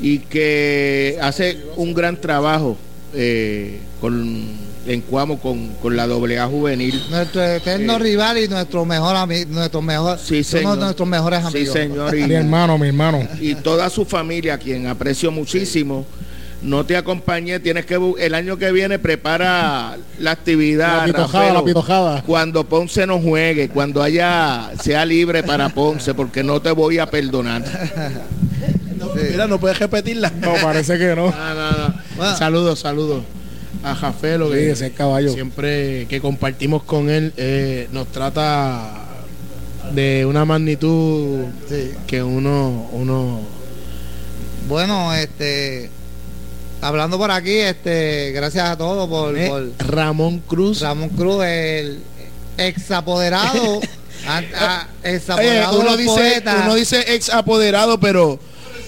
y 0.00 0.18
que 0.18 1.16
hace 1.22 1.58
un 1.76 1.94
gran 1.94 2.20
trabajo 2.20 2.76
eh, 3.14 3.78
con 4.00 4.44
en 4.86 5.00
Cuamo 5.02 5.38
con, 5.40 5.68
con 5.82 5.96
la 5.96 6.04
AA 6.04 6.46
juvenil. 6.46 7.02
Nuestro 7.10 7.42
eterno 7.42 7.96
Sí. 7.96 8.02
rival 8.02 8.38
y 8.38 8.48
nuestro 8.48 8.84
mejor 8.84 9.16
amigo, 9.16 9.50
nuestro 9.50 9.80
mejor, 9.82 10.18
Sí, 10.18 10.34
uno 10.36 10.44
señor. 10.44 10.74
de 10.76 10.84
nuestros 10.84 11.08
mejores 11.08 11.40
Sí, 11.40 11.46
amigos. 11.58 11.72
señor. 11.74 12.16
y- 12.18 12.24
Mi 12.24 12.34
hermano, 12.34 12.76
mi 12.78 12.88
hermano. 12.88 13.26
y 13.40 13.54
toda 13.54 13.88
su 13.90 14.04
familia, 14.04 14.54
a 14.54 14.58
quien 14.58 14.86
aprecio 14.86 15.30
muchísimo. 15.30 16.06
No 16.62 16.86
te 16.86 16.96
acompañé, 16.96 17.60
tienes 17.60 17.84
que 17.84 17.98
el 18.18 18.34
año 18.34 18.56
que 18.56 18.72
viene 18.72 18.98
prepara 18.98 19.98
la 20.18 20.30
actividad. 20.30 20.98
La 21.00 21.04
pitojada, 21.04 21.52
la 21.52 21.62
pitojada. 21.64 22.22
Cuando 22.22 22.64
Ponce 22.64 23.06
no 23.06 23.20
juegue, 23.20 23.68
cuando 23.68 24.02
haya 24.02 24.70
sea 24.82 25.04
libre 25.04 25.42
para 25.42 25.68
Ponce, 25.68 26.14
porque 26.14 26.42
no 26.42 26.62
te 26.62 26.70
voy 26.70 26.98
a 26.98 27.06
perdonar. 27.06 27.62
Mira, 29.30 29.46
no 29.46 29.58
puedes 29.60 29.78
repetirla. 29.78 30.32
No, 30.40 30.54
parece 30.62 30.98
que 30.98 31.14
no. 31.14 31.30
No, 31.30 31.54
no, 31.54 31.70
no. 31.72 31.94
Bueno. 32.16 32.36
Saludos, 32.38 32.80
saludos 32.80 33.24
a 33.84 33.94
Jafelo, 33.94 34.48
Sí, 34.48 34.54
que 34.54 34.70
ese 34.70 34.92
caballo. 34.92 35.32
siempre 35.32 36.06
que 36.08 36.20
compartimos 36.20 36.82
con 36.84 37.10
él 37.10 37.32
eh, 37.36 37.88
nos 37.92 38.08
trata 38.08 39.04
de 39.92 40.24
una 40.26 40.44
magnitud 40.44 41.44
Sí. 41.68 41.92
que 42.06 42.22
uno, 42.22 42.88
uno 42.92 43.40
Bueno, 44.68 45.12
este, 45.14 45.90
hablando 46.80 47.18
por 47.18 47.30
aquí, 47.30 47.52
este, 47.58 48.32
gracias 48.32 48.70
a 48.70 48.76
todos 48.78 49.08
por, 49.08 49.36
eh, 49.38 49.48
por 49.48 49.70
Ramón 49.86 50.40
Cruz. 50.46 50.80
Ramón 50.80 51.10
Cruz, 51.10 51.44
el 51.44 52.00
ex 52.56 52.90
apoderado, 52.90 53.80
ex 55.02 55.28
Oye, 55.30 55.60
apoderado 55.60 55.72
de 55.78 55.80
uno 55.84 55.96
dice, 55.98 56.10
poetas. 56.14 56.56
uno 56.64 56.74
dice 56.74 57.04
ex 57.14 57.28
apoderado, 57.28 58.00
pero 58.00 58.38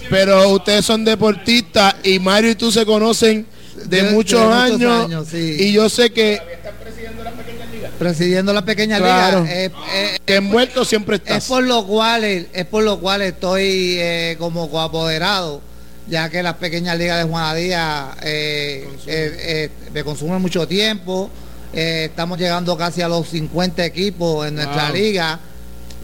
pero 0.09 0.49
ustedes 0.49 0.85
son 0.85 1.03
deportistas 1.05 1.95
y 2.03 2.17
Mario 2.19 2.51
y 2.51 2.55
tú 2.55 2.71
se 2.71 2.85
conocen 2.85 3.45
de, 3.77 3.85
De- 3.85 4.03
de 4.03 4.11
muchos, 4.11 4.39
muchos 4.41 4.53
años, 4.55 5.05
años, 5.05 5.27
sí. 5.29 5.55
y 5.59 5.71
yo 5.71 5.89
sé 5.89 6.09
que 6.11 6.41
presidiendo 7.99 8.53
la 8.53 8.63
pequeña 8.63 8.97
Claro. 8.97 9.41
liga. 9.41 9.53
Eh, 9.53 9.71
eh, 9.93 10.17
Que 10.25 10.35
envuelto 10.35 10.85
siempre 10.85 11.15
es 11.15 11.21
estás. 11.23 11.45
por 11.47 11.63
lo 11.63 11.85
cual 11.87 12.23
es 12.23 12.65
por 12.69 12.83
lo 12.83 12.99
cual 12.99 13.21
estoy 13.23 13.95
eh, 13.97 14.35
como 14.39 14.69
coapoderado 14.69 15.61
ya 16.07 16.29
que 16.29 16.41
las 16.43 16.53
pequeñas 16.55 16.97
ligas 16.97 17.17
de 17.17 17.29
Juanadía 17.29 18.11
eh, 18.21 18.87
eh, 19.07 19.37
eh, 19.39 19.69
me 19.93 20.03
consumen 20.03 20.41
mucho 20.41 20.67
tiempo 20.67 21.29
Eh, 21.73 22.05
estamos 22.09 22.39
llegando 22.39 22.77
casi 22.77 23.01
a 23.01 23.09
los 23.09 23.27
50 23.27 23.83
equipos 23.83 24.47
en 24.47 24.55
nuestra 24.55 24.85
Wow. 24.87 24.95
liga 24.95 25.39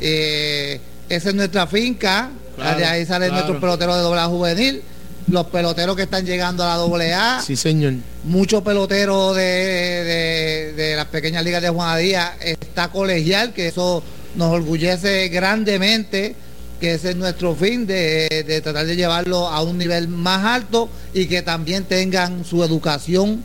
Eh, 0.02 0.80
esa 1.10 1.30
es 1.30 1.36
nuestra 1.36 1.68
finca 1.68 2.30
Claro, 2.56 2.78
de 2.80 2.86
ahí 2.86 3.06
salen 3.06 3.30
claro. 3.30 3.34
nuestros 3.46 3.62
peloteros 3.62 3.96
de 3.96 4.02
doble 4.02 4.20
A 4.22 4.26
juvenil 4.28 4.82
los 5.28 5.48
peloteros 5.48 5.96
que 5.96 6.04
están 6.04 6.26
llegando 6.26 6.64
a 6.64 6.68
la 6.70 6.76
doble 6.76 7.14
A 7.14 7.42
Sí, 7.46 7.56
señor. 7.56 7.94
muchos 8.24 8.62
peloteros 8.64 9.36
de, 9.36 9.42
de- 9.44 10.74
de 10.74 10.96
las 10.96 11.06
pequeñas 11.06 11.44
ligas 11.44 11.62
de 11.62 11.70
Juanadía 11.70 12.34
está 12.42 12.90
colegial, 12.90 13.54
que 13.54 13.68
eso 13.68 14.04
nos 14.36 14.52
orgullece 14.52 15.30
grandemente, 15.30 16.36
que 16.80 16.94
ese 16.96 17.12
es 17.12 17.16
nuestro 17.16 17.56
fin 17.56 17.86
de, 17.88 18.44
de 18.46 18.62
tratar 18.62 18.86
de 18.86 18.96
llevarlo 18.96 19.48
a 19.48 19.62
un 19.62 19.78
nivel 19.78 20.08
más 20.08 20.44
alto 20.46 20.90
y 21.14 21.28
que 21.28 21.42
también 21.42 21.86
tengan 21.86 22.44
su 22.44 22.64
educación 22.64 23.44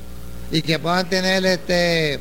y 0.50 0.62
que 0.62 0.78
puedan 0.78 1.08
tener 1.08 1.44
este 1.46 2.18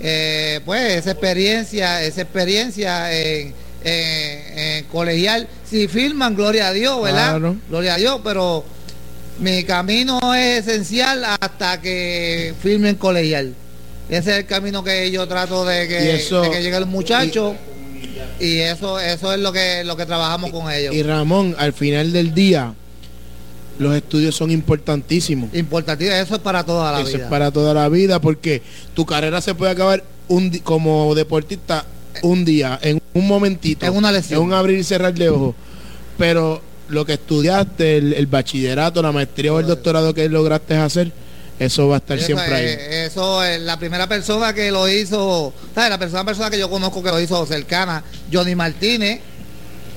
eh, 0.00 0.60
pues 0.64 0.94
esa 0.94 1.10
experiencia, 1.12 2.02
esa 2.02 2.22
experiencia 2.22 3.12
en, 3.12 3.52
en- 3.84 4.58
en 4.58 4.84
colegial. 4.86 5.48
Si 5.68 5.88
firman, 5.88 6.34
gloria 6.34 6.68
a 6.68 6.72
Dios, 6.72 7.02
¿verdad? 7.02 7.30
Claro. 7.30 7.56
Gloria 7.68 7.94
a 7.94 7.96
Dios, 7.98 8.20
pero 8.24 8.64
mi 9.38 9.64
camino 9.64 10.34
es 10.34 10.66
esencial 10.66 11.24
hasta 11.24 11.80
que 11.80 12.54
firmen 12.62 12.94
colegial. 12.96 13.54
Ese 14.08 14.30
es 14.32 14.38
el 14.38 14.46
camino 14.46 14.84
que 14.84 15.10
yo 15.10 15.26
trato 15.26 15.64
de 15.64 15.84
Y 15.84 15.88
que, 15.88 16.14
eso- 16.16 16.42
de 16.42 16.50
que 16.50 16.62
llegue 16.62 16.76
el 16.76 16.86
muchacho 16.86 17.54
y, 18.38 18.58
eso 18.58 18.98
eso 19.00 19.32
es 19.32 19.40
lo 19.40 19.52
que 19.52 19.82
lo 19.84 19.96
que 19.96 20.06
trabajamos 20.06 20.50
con 20.50 20.70
ellos. 20.70 20.94
Y 20.94 21.02
Ramón, 21.02 21.56
al 21.58 21.72
final 21.72 22.12
del 22.12 22.34
día, 22.34 22.74
los 23.78 23.94
estudios 23.96 24.36
son 24.36 24.50
importantísimos. 24.50 25.52
Importante, 25.54 26.06
eso 26.20 26.34
es 26.36 26.40
para 26.40 26.64
toda 26.64 26.92
la 26.92 27.00
Eso 27.00 27.08
vida. 27.08 27.24
es 27.24 27.30
para 27.30 27.50
toda 27.50 27.74
la 27.74 27.88
vida 27.88 28.20
porque 28.20 28.62
tu 28.94 29.04
carrera 29.06 29.40
se 29.40 29.54
puede 29.54 29.72
acabar 29.72 30.04
un 30.28 30.50
como 30.58 31.14
deportista 31.14 31.84
un 32.22 32.44
día, 32.44 32.78
en 32.82 33.00
un 33.14 33.26
momentito. 33.26 33.84
En 33.84 33.96
una 33.96 34.12
lesión. 34.12 34.40
En 34.42 34.46
un 34.46 34.52
abrir 34.52 34.78
y 34.78 34.84
cerrar 34.84 35.12
de 35.14 35.28
ojos. 35.30 35.54
Pero 36.16 36.62
lo 36.88 37.04
que 37.06 37.14
estudiaste, 37.14 37.96
el, 37.98 38.12
el 38.12 38.26
bachillerato, 38.26 39.02
la 39.02 39.12
maestría 39.12 39.52
o 39.52 39.60
el 39.60 39.66
doctorado 39.66 40.12
que 40.14 40.28
lograste 40.28 40.76
hacer, 40.76 41.12
eso 41.58 41.88
va 41.88 41.96
a 41.96 41.98
estar 41.98 42.16
Eso, 42.16 42.26
siempre 42.26 42.54
ahí. 42.54 42.64
eh, 42.66 43.06
eso 43.06 43.42
es 43.44 43.60
la 43.60 43.78
primera 43.78 44.06
persona 44.08 44.52
que 44.52 44.70
lo 44.70 44.88
hizo, 44.88 45.52
¿sabes? 45.74 45.90
La 45.90 45.98
persona, 45.98 46.24
persona 46.24 46.50
que 46.50 46.58
yo 46.58 46.68
conozco 46.68 47.02
que 47.02 47.10
lo 47.10 47.20
hizo 47.20 47.44
cercana, 47.46 48.02
Johnny 48.32 48.54
Martínez, 48.54 49.20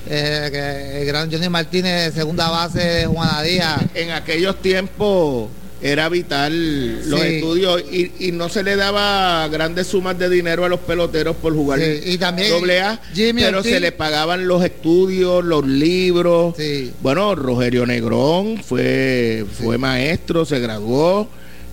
eh, 0.08 0.48
que 0.50 1.00
el 1.02 1.06
gran 1.06 1.30
Johnny 1.30 1.48
Martínez, 1.48 2.14
segunda 2.14 2.48
base 2.48 2.78
de 2.78 3.06
Juana 3.06 3.42
Díaz. 3.42 3.80
En 3.94 4.12
aquellos 4.12 4.60
tiempos 4.62 5.48
era 5.80 6.08
vital 6.08 7.08
los 7.08 7.20
Sí. 7.20 7.26
estudios 7.26 7.84
y, 7.92 8.10
y 8.18 8.32
no 8.32 8.48
se 8.48 8.62
le 8.64 8.74
daba 8.76 9.46
grandes 9.48 9.86
sumas 9.86 10.18
de 10.18 10.28
dinero 10.28 10.64
a 10.64 10.68
los 10.68 10.80
peloteros 10.80 11.36
por 11.36 11.54
jugar 11.54 11.78
Sí, 11.80 12.00
y 12.12 12.18
también 12.18 12.50
doble 12.50 12.80
A, 12.80 13.00
Jimmy 13.14 13.42
pero 13.42 13.58
Ortiz. 13.58 13.72
se 13.74 13.80
le 13.80 13.92
pagaban 13.92 14.48
los 14.48 14.64
estudios, 14.64 15.44
los 15.44 15.64
libros. 15.66 16.54
Sí. 16.56 16.92
Bueno, 17.00 17.34
Rogerio 17.36 17.86
Negrón 17.86 18.62
fue, 18.62 19.44
fue 19.62 19.78
maestro, 19.78 20.44
se 20.44 20.58
graduó. 20.58 21.28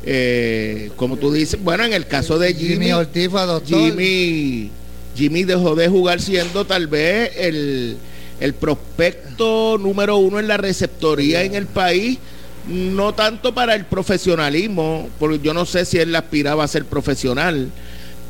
eh, 0.08 0.92
como 0.98 1.18
tú 1.18 1.34
dices, 1.34 1.60
bueno, 1.64 1.84
en 1.84 1.94
el 1.94 2.06
caso 2.06 2.38
de 2.38 2.54
Jimmy, 2.54 2.74
Jimmy 2.74 2.92
Ortiz 2.94 3.28
fue 3.30 3.42
doctor. 3.48 3.80
Jimmy, 3.80 4.70
Jimmy 5.16 5.44
dejó 5.46 5.74
de 5.74 5.88
jugar 5.88 6.22
siendo 6.22 6.66
tal 6.66 6.86
vez 6.86 7.32
el, 7.38 7.98
el 8.40 8.54
prospecto 8.54 9.78
número 9.80 10.18
uno 10.18 10.40
en 10.40 10.48
la 10.48 10.58
receptoría 10.58 11.42
en 11.44 11.56
el 11.56 11.66
país, 11.66 12.20
no 12.68 13.14
tanto 13.14 13.54
para 13.54 13.76
el 13.76 13.86
profesionalismo, 13.86 15.10
porque 15.20 15.40
yo 15.40 15.54
no 15.54 15.66
sé 15.66 15.86
si 15.86 15.98
él 15.98 16.16
aspiraba 16.16 16.64
a 16.64 16.68
ser 16.68 16.86
profesional, 16.86 17.70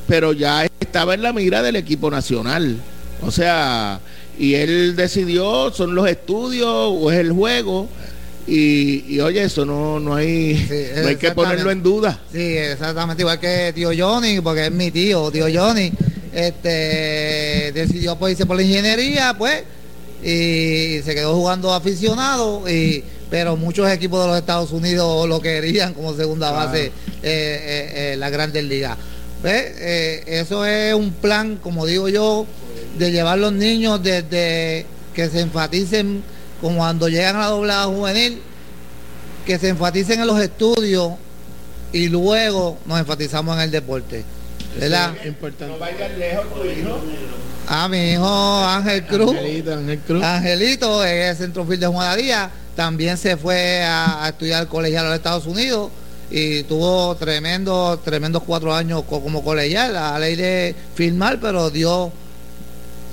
pero 0.08 0.34
ya 0.34 0.66
estaba 0.80 1.14
en 1.14 1.22
la 1.22 1.34
mira 1.34 1.62
del 1.62 1.76
equipo 1.76 2.12
nacional. 2.12 2.78
O 3.22 3.32
sea, 3.32 4.00
y 4.38 4.56
él 4.56 4.96
decidió, 4.96 5.72
son 5.72 5.96
los 5.96 6.08
estudios 6.08 6.68
o 6.70 7.12
es 7.12 7.20
el 7.20 7.32
juego. 7.32 7.88
Y, 8.48 9.16
y, 9.16 9.20
oye, 9.22 9.44
eso 9.44 9.66
no, 9.66 10.00
no 10.00 10.16
hay, 10.16 10.56
Sí, 10.58 10.86
no 11.02 11.08
hay 11.08 11.16
que 11.16 11.32
ponerlo 11.32 11.72
en 11.72 11.82
duda. 11.82 12.20
Sí, 12.32 12.58
exactamente 12.58 13.24
igual 13.24 13.40
que 13.40 13.72
tío 13.74 13.90
Johnny, 13.98 14.40
porque 14.42 14.68
es 14.68 14.72
mi 14.72 14.92
tío, 14.92 15.32
tío 15.32 15.48
Johnny, 15.52 15.92
este 16.32 17.72
decidió 17.74 18.18
pues 18.18 18.34
irse 18.34 18.46
por 18.46 18.58
la 18.58 18.62
ingeniería, 18.62 19.36
pues, 19.36 19.64
y 20.22 21.02
se 21.04 21.16
quedó 21.16 21.34
jugando 21.34 21.74
aficionado, 21.74 22.70
y 22.70 23.04
pero 23.30 23.58
muchos 23.58 23.90
equipos 23.92 24.22
de 24.22 24.28
los 24.28 24.38
Estados 24.38 24.72
Unidos 24.72 25.28
lo 25.28 25.42
querían 25.42 25.94
como 25.94 26.14
segunda 26.16 26.52
base 26.52 26.86
eh, 26.86 26.92
eh, 27.24 28.14
eh, 28.14 28.16
la 28.18 28.30
Grandes 28.30 28.64
Ligas. 28.64 28.98
¿Ves? 29.44 29.74
Eh, 29.78 30.24
eso 30.28 30.66
es 30.66 30.94
un 30.94 31.12
plan, 31.12 31.58
como 31.58 31.86
digo 31.86 32.10
yo, 32.10 32.46
de 32.98 33.12
llevar 33.12 33.38
los 33.38 33.54
niños 33.54 34.02
desde 34.02 34.86
que 35.14 35.30
se 35.30 35.42
enfaticen 35.42 36.24
como 36.62 36.78
cuando 36.78 37.10
llegan 37.10 37.36
a 37.36 37.40
la 37.42 37.48
doblada 37.48 37.86
juvenil, 37.86 38.42
que 39.46 39.60
se 39.60 39.70
enfaticen 39.70 40.22
en 40.22 40.28
los 40.28 40.42
estudios 40.42 41.14
y 41.92 42.10
luego 42.10 42.80
nos 42.86 43.00
enfatizamos 43.00 43.56
en 43.58 43.64
el 43.64 43.72
deporte. 43.72 44.24
¿Verdad? 44.80 45.14
Importante. 45.26 45.76
A 47.68 47.88
mi 47.88 48.12
hijo 48.12 48.66
Ángel 48.66 49.06
Cruz. 49.06 49.32
Angelito, 49.32 49.74
Ángel 49.74 50.00
Cruz. 50.00 50.24
Angelito 50.24 51.04
es 51.06 51.38
centrofield 51.38 51.82
de 51.82 51.88
Juana 51.88 52.16
Díaz, 52.16 52.50
también 52.76 53.18
se 53.18 53.38
fue 53.38 53.82
a, 53.84 54.26
a 54.26 54.30
estudiar 54.30 54.68
colegial 54.68 55.06
a 55.06 55.10
los 55.10 55.18
Estados 55.18 55.46
Unidos 55.46 55.90
y 56.32 56.64
tuvo 56.64 57.16
tremendo, 57.16 58.00
tremendos 58.04 58.44
cuatro 58.44 58.74
años 58.74 59.04
co- 59.08 59.22
como 59.22 59.44
colegial, 59.44 59.96
a 59.96 60.18
ley 60.20 60.36
de 60.36 60.76
firmar, 60.96 61.40
pero 61.40 61.70
dio, 61.70 62.12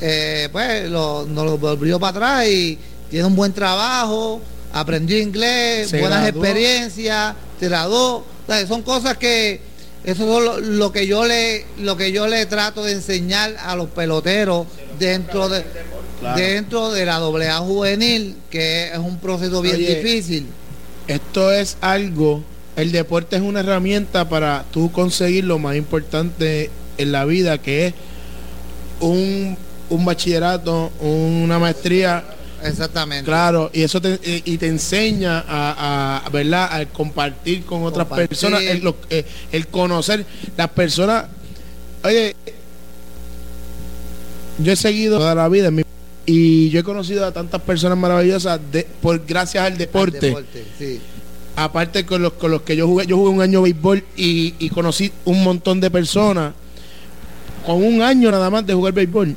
eh, 0.01 0.49
pues, 0.51 0.89
lo, 0.91 1.25
nos 1.27 1.45
lo 1.45 1.59
volvió 1.59 2.01
para 2.01 2.11
atrás 2.41 2.49
y 2.49 2.79
tiene 3.11 3.27
un 3.27 3.37
buen 3.37 3.53
trabajo, 3.53 4.41
aprendió 4.73 5.19
inglés, 5.19 5.91
Se 5.91 6.01
buenas 6.01 6.23
graduó. 6.23 6.45
experiencias, 6.45 7.35
se 7.61 7.69
graduó. 7.69 8.17
O 8.19 8.25
sea, 8.47 8.67
son 8.67 8.83
cosas 8.83 9.17
que 9.19 9.61
eso 10.05 10.23
es 10.39 10.45
lo, 10.45 10.59
lo 10.61 10.91
que 10.91 11.07
yo 11.07 11.25
le 11.25 11.65
lo 11.79 11.97
que 11.97 12.11
yo 12.11 12.27
le 12.27 12.45
trato 12.47 12.83
de 12.83 12.93
enseñar 12.93 13.55
a 13.63 13.77
los 13.77 13.89
peloteros 13.91 14.67
dentro 14.99 15.49
de 15.49 15.65
dentro 16.37 16.91
de 16.93 17.05
la 17.07 17.19
doble 17.19 17.49
A 17.49 17.59
juvenil, 17.59 18.37
que 18.51 18.89
es 18.93 18.99
un 18.99 19.19
proceso 19.19 19.61
bien 19.63 19.79
difícil. 19.79 20.47
Esto 21.09 21.53
es 21.53 21.77
algo, 21.81 22.43
el 22.77 22.93
deporte 22.93 23.37
es 23.37 23.43
una 23.43 23.61
herramienta 23.61 24.29
para 24.29 24.65
tú 24.71 24.91
conseguir 24.93 25.45
lo 25.45 25.59
más 25.59 25.77
importante 25.77 26.71
en 26.99 27.13
la 27.13 27.25
vida, 27.25 27.59
que 27.59 27.87
es 27.89 27.95
un, 29.01 29.57
un 29.91 30.05
bachillerato, 30.05 30.93
una 31.01 31.59
maestría, 31.59 32.23
Exactamente. 32.63 33.25
claro, 33.25 33.71
y 33.73 33.83
eso 33.83 34.01
te, 34.01 34.21
y 34.23 34.57
te 34.59 34.69
enseña 34.69 35.41
a, 35.49 36.23
a, 36.25 36.31
¿verdad? 36.31 36.73
a 36.73 36.87
compartir 36.87 37.65
con 37.65 37.83
otras 37.83 38.07
Compartir. 38.07 38.29
personas, 38.29 38.63
el, 38.63 38.79
lo- 38.85 38.97
eh, 39.11 39.25
el 39.51 39.67
conocer 39.67 40.25
las 40.57 40.69
personas. 40.71 41.25
Oye, 42.05 42.37
yo 44.59 44.73
he 44.73 44.77
seguido 44.77 45.19
toda 45.19 45.35
la 45.35 45.49
vida 45.49 45.69
en 45.69 45.75
mi- 45.77 45.83
y 46.27 46.69
yo 46.71 46.81
he 46.81 46.83
conocido 46.85 47.25
a 47.27 47.33
tantas 47.33 47.61
personas 47.63 47.99
maravillosas 47.99 48.61
de, 48.71 48.87
por 49.01 49.25
gracias 49.27 49.65
al 49.65 49.73
Al 49.73 49.79
deporte 49.79 50.35
sí. 50.79 51.01
aparte 51.57 52.07
con 52.07 52.23
los, 52.23 52.35
con 52.35 52.51
los 52.51 52.63
que 52.63 52.77
yo 52.77 52.87
jugué, 52.87 53.07
yo 53.07 53.17
jugué 53.17 53.31
un 53.31 53.41
año 53.43 53.63
béisbol 53.63 54.05
y, 54.17 54.55
y 54.59 54.69
conocí 54.71 55.11
un 55.25 55.43
montón 55.43 55.81
de 55.81 55.91
personas 55.91 56.53
con 57.67 57.83
un 57.83 58.03
año 58.03 58.31
nada 58.31 58.51
más 58.51 58.67
de 58.67 58.75
jugar 58.75 58.93
béisbol 58.93 59.37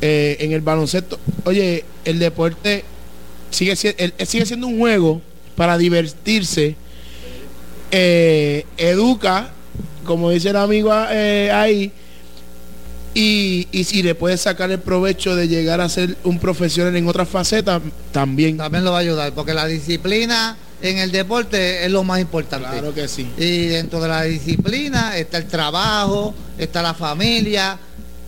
eh, 0.00 0.36
en 0.40 0.52
el 0.52 0.60
baloncesto. 0.60 1.18
Oye, 1.44 1.84
el 2.04 2.18
deporte 2.18 2.84
sigue, 3.50 3.76
si- 3.76 3.94
el- 3.96 4.14
sigue 4.26 4.44
siendo 4.46 4.66
un 4.66 4.78
juego 4.78 5.20
para 5.56 5.78
divertirse, 5.78 6.74
eh, 7.90 8.64
educa, 8.76 9.50
como 10.04 10.30
dice 10.30 10.50
el 10.50 10.56
amigo 10.56 10.90
eh, 11.10 11.50
ahí, 11.52 11.92
y, 13.14 13.68
y 13.72 13.84
si 13.84 14.02
le 14.02 14.14
puedes 14.14 14.40
sacar 14.40 14.70
el 14.70 14.78
provecho 14.78 15.36
de 15.36 15.48
llegar 15.48 15.80
a 15.80 15.88
ser 15.88 16.16
un 16.24 16.38
profesional 16.38 16.96
en 16.96 17.06
otras 17.08 17.28
facetas, 17.28 17.82
también. 18.12 18.56
También 18.56 18.84
lo 18.84 18.92
va 18.92 18.98
a 18.98 19.00
ayudar, 19.00 19.32
porque 19.32 19.54
la 19.54 19.66
disciplina 19.66 20.56
en 20.82 20.98
el 20.98 21.12
deporte 21.12 21.84
es 21.84 21.90
lo 21.90 22.04
más 22.04 22.20
importante. 22.20 22.68
Claro 22.68 22.92
que 22.94 23.06
sí. 23.08 23.30
Y 23.38 23.66
dentro 23.66 24.00
de 24.00 24.08
la 24.08 24.22
disciplina 24.24 25.16
está 25.16 25.38
el 25.38 25.46
trabajo, 25.46 26.34
está 26.58 26.82
la 26.82 26.94
familia. 26.94 27.78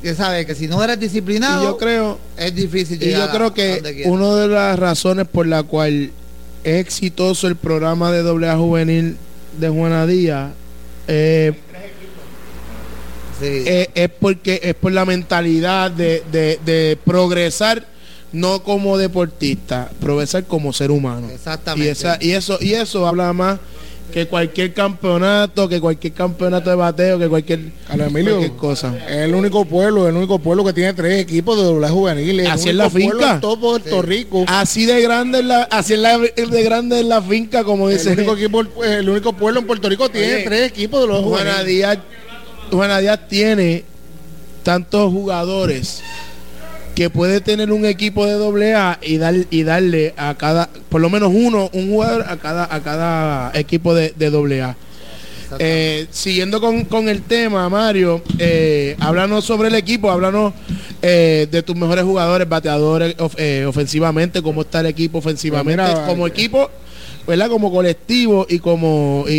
Que 0.03 0.15
sabe 0.15 0.45
que 0.45 0.55
si 0.55 0.69
no 0.69 0.85
eres 0.85 1.01
disciplinado, 1.01 1.63
Y 1.63 1.65
yo 1.65 1.79
creo, 1.79 2.19
es 2.37 2.55
difícil 2.55 3.03
y 3.03 3.11
yo 3.11 3.27
creo 3.31 3.55
que 3.55 4.03
una 4.05 4.35
de 4.35 4.49
las 4.49 4.79
razones 4.79 5.27
por 5.27 5.47
la 5.47 5.63
cual 5.63 6.11
es 6.63 6.81
exitoso 6.81 7.49
el 7.49 7.57
programa 7.57 8.13
de 8.13 8.23
doble 8.23 8.51
A 8.51 8.57
juvenil 8.59 9.17
de 9.59 9.69
Juana 9.71 10.07
Díaz, 10.07 10.53
eh, 11.09 11.55
eh, 13.43 13.91
es 13.95 14.09
porque 14.09 14.61
es 14.63 14.75
por 14.75 14.93
la 14.93 15.05
mentalidad 15.05 15.91
de, 15.91 16.23
de, 16.31 16.59
de 16.65 16.99
progresar 17.05 17.87
no 18.33 18.63
como 18.63 18.99
deportista, 18.99 19.91
progresar 20.01 20.45
como 20.45 20.73
ser 20.73 20.91
humano. 20.91 21.29
Exactamente. 21.33 21.87
Y, 21.87 21.91
esa, 21.91 22.19
y 22.21 22.33
eso 22.33 22.59
y 22.61 22.75
eso 22.75 23.07
habla 23.07 23.33
más 23.33 23.61
que 24.13 24.27
cualquier 24.29 24.73
campeonato, 24.73 25.69
que 25.69 25.81
cualquier 25.81 26.13
campeonato 26.13 26.71
de 26.71 26.77
bateo, 26.77 27.19
que 27.19 27.29
cualquier, 27.29 27.73
Carlos 27.89 28.09
Emilio, 28.09 28.37
cualquier 28.37 28.57
cosa. 28.57 28.97
Es 29.09 29.17
el 29.17 29.35
único 29.35 29.65
pueblo, 29.65 30.09
el 30.09 30.15
único 30.15 30.39
pueblo 30.39 30.65
que 30.65 30.73
tiene 30.73 30.93
tres 30.95 31.21
equipos 31.21 31.57
de 31.57 31.65
doble 31.65 31.89
juvenil. 31.89 32.41
El 32.41 32.47
Así 32.47 32.69
es 32.69 32.75
la 32.77 32.91
finca. 32.91 33.35
en 33.35 33.41
todo 33.41 33.59
Puerto 33.59 34.03
Rico. 34.03 34.45
Así 34.47 34.85
de 34.87 35.01
grande 35.01 35.41
es 35.41 35.45
la, 35.45 35.63
así 35.65 35.95
es 35.95 35.99
la, 35.99 36.19
de 36.19 36.63
grande 36.63 37.01
es 37.01 37.07
la 37.07 37.23
finca, 37.23 37.65
como 37.65 37.89
El 37.89 37.97
dice 37.97 38.13
único, 38.13 38.37
equipo, 38.37 38.63
el 38.85 39.09
único 39.09 39.33
pueblo 39.33 39.61
en 39.61 39.67
Puerto 39.67 39.89
Rico 39.89 40.09
tiene 40.09 40.35
Oye, 40.35 40.45
tres 40.45 40.71
equipos 40.71 41.01
de 41.01 41.07
los 41.09 41.23
juveniles. 41.25 41.45
Díaz, 41.45 41.59
Juana 41.59 41.65
Díaz 41.65 41.99
tiene 43.29 43.85
tantos 44.63 45.13
jugadores 45.13 46.03
que 46.95 47.11
puede 47.11 47.41
tener 47.41 47.73
un 47.73 47.85
equipo 47.85 48.25
de 48.25 48.35
doble 48.35 48.75
A 48.75 48.99
y 49.03 49.19
dar 49.19 49.35
y 49.51 49.63
darle 49.65 50.15
a 50.17 50.35
cada 50.37 50.71
por 50.89 51.01
lo 51.01 51.11
menos 51.11 51.33
uno 51.35 51.69
un 51.73 51.91
jugador 51.91 52.25
a 52.29 52.37
cada 52.37 52.73
a 52.73 52.81
cada 52.83 53.51
equipo 53.59 53.95
de, 53.95 54.15
de 54.17 54.31
doble 54.31 54.63
A. 54.63 54.77
Eh, 55.59 56.07
siguiendo 56.11 56.61
con, 56.61 56.85
con 56.85 57.09
el 57.09 57.23
tema 57.23 57.69
Mario 57.69 58.23
eh, 58.39 58.97
háblanos 58.99 59.45
sobre 59.45 59.69
el 59.69 59.75
equipo 59.77 60.11
háblanos 60.11 60.53
eh, 61.03 61.47
de 61.51 61.63
tus 61.63 61.77
mejores 61.77 62.03
jugadores 62.05 62.49
bateadores 62.49 63.15
of- 63.19 63.35
eh, 63.39 63.65
ofensivamente 63.69 64.43
cómo 64.43 64.63
está 64.63 64.81
el 64.81 64.87
equipo 64.87 65.19
ofensivamente 65.19 65.81
Pues 65.81 65.95
mira, 65.95 66.07
como 66.07 66.27
eh, 66.27 66.31
equipo 66.31 66.71
¿verdad? 67.27 67.49
Como 67.49 67.73
colectivo 67.73 68.47
y 68.49 68.59
como 68.59 69.25
y, 69.29 69.33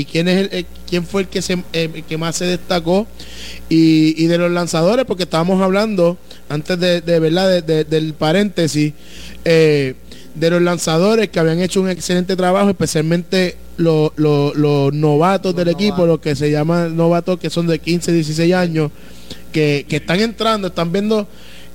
y 0.00 0.04
quién 0.10 0.28
es 0.28 0.36
el, 0.38 0.48
eh, 0.58 0.64
quién 0.88 1.04
fue 1.06 1.22
el 1.22 1.28
que 1.28 1.40
se 1.42 1.54
eh, 1.72 1.88
el 1.94 2.04
que 2.04 2.18
más 2.18 2.36
se 2.36 2.44
destacó 2.44 3.06
y, 3.68 4.14
y 4.22 4.26
de 4.26 4.38
los 4.38 4.50
lanzadores 4.50 5.04
porque 5.06 5.22
estábamos 5.24 5.62
hablando 5.62 6.18
antes 6.48 6.78
de, 6.78 7.00
de 7.00 7.18
verdad 7.20 7.48
de- 7.48 7.62
de- 7.62 7.84
del 7.84 8.14
paréntesis 8.14 8.92
eh, 9.44 9.94
de 10.34 10.50
los 10.50 10.62
lanzadores 10.62 11.28
que 11.30 11.40
habían 11.40 11.60
hecho 11.60 11.80
un 11.80 11.88
excelente 11.90 12.36
trabajo 12.36 12.70
especialmente 12.70 13.56
los, 13.76 14.12
los- 14.16 14.54
los 14.56 14.92
novatos 14.92 15.56
del 15.56 15.68
equipo 15.68 16.06
los 16.06 16.20
que 16.20 16.36
se 16.36 16.50
llaman 16.50 16.96
novatos 16.96 17.38
que 17.40 17.50
son 17.50 17.66
de 17.66 17.78
15 17.78 18.12
16 18.12 18.52
años 18.54 18.90
que, 19.52 19.86
que 19.88 19.96
están 19.96 20.20
entrando 20.20 20.68
están 20.68 20.92
viendo 20.92 21.26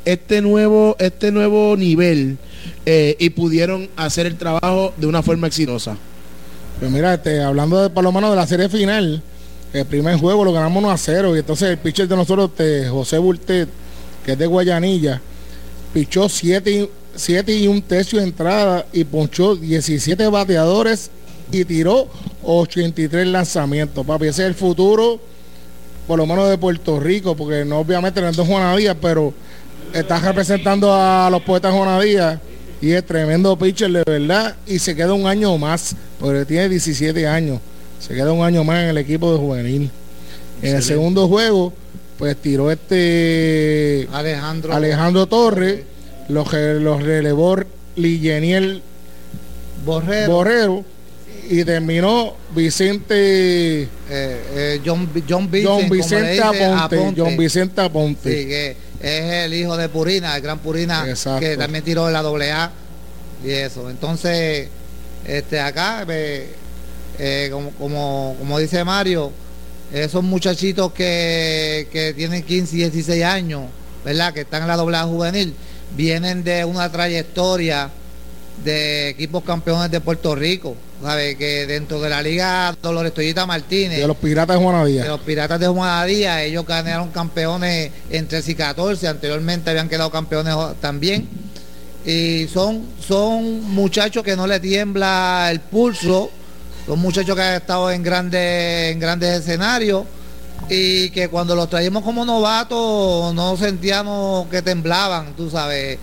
este 0.05 0.41
nuevo 0.41 0.95
este 0.99 1.31
nuevo 1.31 1.75
nivel 1.75 2.37
eh, 2.85 3.15
y 3.19 3.29
pudieron 3.31 3.89
hacer 3.95 4.25
el 4.25 4.37
trabajo 4.37 4.93
de 4.97 5.07
una 5.07 5.21
forma 5.21 5.47
exitosa. 5.47 5.97
Pues 6.79 6.91
mira, 6.91 7.13
este, 7.13 7.41
hablando 7.41 7.81
de 7.81 7.89
Palomano 7.89 8.29
de 8.29 8.35
la 8.35 8.47
serie 8.47 8.69
final, 8.69 9.21
el 9.73 9.85
primer 9.85 10.17
juego 10.17 10.43
lo 10.43 10.53
ganamos 10.53 10.83
1 10.83 10.91
a 10.91 10.97
0 10.97 11.35
y 11.35 11.39
entonces 11.39 11.69
el 11.69 11.77
pitcher 11.77 12.07
de 12.07 12.15
nosotros, 12.15 12.51
este, 12.51 12.89
José 12.89 13.17
Bultet, 13.17 13.69
que 14.25 14.33
es 14.33 14.37
de 14.37 14.45
Guayanilla, 14.45 15.21
pichó 15.93 16.29
7 16.29 16.71
y, 16.71 16.89
siete 17.15 17.55
y 17.55 17.67
un 17.67 17.81
tercio 17.81 18.19
de 18.19 18.25
entrada 18.25 18.85
y 18.91 19.03
ponchó 19.03 19.55
17 19.55 20.27
bateadores 20.27 21.09
y 21.51 21.63
tiró 21.65 22.07
83 22.43 23.27
lanzamientos. 23.27 24.05
Papi, 24.05 24.27
ese 24.27 24.43
es 24.43 24.49
el 24.49 24.55
futuro, 24.55 25.19
por 26.07 26.17
lo 26.17 26.25
menos 26.25 26.49
de 26.49 26.57
Puerto 26.57 26.99
Rico, 26.99 27.35
porque 27.35 27.65
no 27.65 27.79
obviamente 27.79 28.21
no 28.21 28.27
es 28.27 28.37
de 28.37 28.45
Juana 28.45 28.75
Díaz, 28.75 28.97
pero 29.01 29.33
está 29.95 30.19
representando 30.19 30.93
a 30.93 31.29
los 31.29 31.41
poetas 31.41 31.73
Juana 31.73 31.99
Díaz 32.01 32.39
y 32.81 32.91
es 32.91 33.05
tremendo 33.05 33.57
pitcher 33.57 33.89
de 33.91 34.03
verdad 34.05 34.55
y 34.67 34.77
se 34.77 34.95
queda 34.95 35.13
un 35.13 35.25
año 35.25 35.57
más, 35.57 35.95
porque 36.19 36.45
tiene 36.45 36.67
17 36.69 37.25
años, 37.27 37.59
se 37.99 38.13
queda 38.13 38.33
un 38.33 38.43
año 38.43 38.63
más 38.63 38.83
en 38.83 38.89
el 38.89 38.97
equipo 38.97 39.31
de 39.31 39.39
juvenil. 39.39 39.89
En 40.61 40.75
el 40.75 40.83
segundo 40.83 41.27
juego, 41.27 41.73
pues 42.17 42.35
tiró 42.37 42.71
este 42.71 44.07
Alejandro. 44.11 44.73
Alejandro 44.73 45.27
Torres, 45.27 45.81
los, 46.27 46.51
los 46.53 47.03
relevó 47.03 47.57
Lilleniel 47.95 48.81
Borrero. 49.85 50.31
Borrero 50.31 50.85
y 51.49 51.63
terminó 51.63 52.35
Vicente 52.55 53.83
eh, 53.83 53.87
eh, 54.09 54.81
John, 54.85 55.09
John 55.27 55.49
Vicente, 55.49 55.63
John 55.65 55.81
como 55.81 55.93
le 55.93 56.01
Vicente 56.01 56.31
dice, 56.31 56.43
Aponte, 56.43 56.95
Aponte. 56.97 57.21
John 57.21 57.37
Vicente 57.37 57.81
Aponte. 57.81 58.29
Sí, 58.29 58.47
que 58.47 58.77
es 59.01 59.45
el 59.45 59.53
hijo 59.53 59.77
de 59.77 59.89
Purina, 59.89 60.35
el 60.35 60.41
gran 60.41 60.59
Purina, 60.59 61.07
Exacto. 61.07 61.39
que 61.41 61.57
también 61.57 61.83
tiró 61.83 62.09
la 62.09 62.21
doble 62.21 62.51
A 62.51 62.71
y 63.43 63.51
eso. 63.51 63.89
Entonces, 63.89 64.69
este 65.25 65.59
acá, 65.59 66.05
eh, 66.09 67.49
como, 67.51 67.71
como, 67.71 68.35
como 68.39 68.59
dice 68.59 68.83
Mario, 68.83 69.31
esos 69.93 70.23
muchachitos 70.23 70.91
que, 70.93 71.87
que 71.91 72.13
tienen 72.13 72.43
15 72.43 72.75
y 72.75 72.79
16 72.79 73.23
años, 73.23 73.63
¿verdad? 74.03 74.33
Que 74.33 74.41
están 74.41 74.63
en 74.63 74.67
la 74.67 74.75
doble 74.75 74.97
A 74.97 75.03
juvenil, 75.03 75.53
vienen 75.95 76.43
de 76.43 76.65
una 76.65 76.91
trayectoria 76.91 77.89
de 78.63 79.09
equipos 79.09 79.43
campeones 79.43 79.91
de 79.91 80.01
Puerto 80.01 80.35
Rico, 80.35 80.75
¿sabe? 81.01 81.37
Que 81.37 81.67
dentro 81.67 81.99
de 82.01 82.09
la 82.09 82.21
liga 82.21 82.75
Dolores 82.81 83.13
Toyita 83.13 83.45
Martínez 83.45 83.99
de 83.99 84.07
los 84.07 84.17
piratas 84.17 84.57
de 84.57 84.63
Juana 84.63 84.85
de 84.85 85.07
los 85.07 85.19
Piratas 85.21 85.59
de 85.59 85.67
Juanadía, 85.67 86.43
ellos 86.43 86.65
ganaron 86.65 87.09
campeones 87.11 87.91
en 88.09 88.27
13 88.27 88.51
y 88.51 88.55
14, 88.55 89.07
anteriormente 89.07 89.69
habían 89.69 89.89
quedado 89.89 90.09
campeones 90.09 90.55
también. 90.81 91.27
Y 92.05 92.47
son, 92.47 92.83
son 93.05 93.63
muchachos 93.63 94.23
que 94.23 94.35
no 94.35 94.45
le 94.45 94.59
tiembla 94.59 95.49
el 95.51 95.59
pulso, 95.59 96.29
son 96.85 96.99
muchachos 96.99 97.35
que 97.35 97.41
han 97.41 97.55
estado 97.55 97.91
en 97.91 98.03
grandes, 98.03 98.93
en 98.93 98.99
grandes 98.99 99.39
escenarios 99.39 100.03
y 100.69 101.09
que 101.09 101.29
cuando 101.29 101.55
los 101.55 101.69
traíamos 101.69 102.03
como 102.03 102.25
novatos 102.25 103.33
no 103.33 103.57
sentíamos 103.57 104.47
que 104.47 104.61
temblaban, 104.61 105.35
tú 105.35 105.49
sabes, 105.49 105.97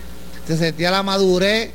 se 0.47 0.57
sentía 0.57 0.91
la 0.91 1.03
madurez 1.03 1.71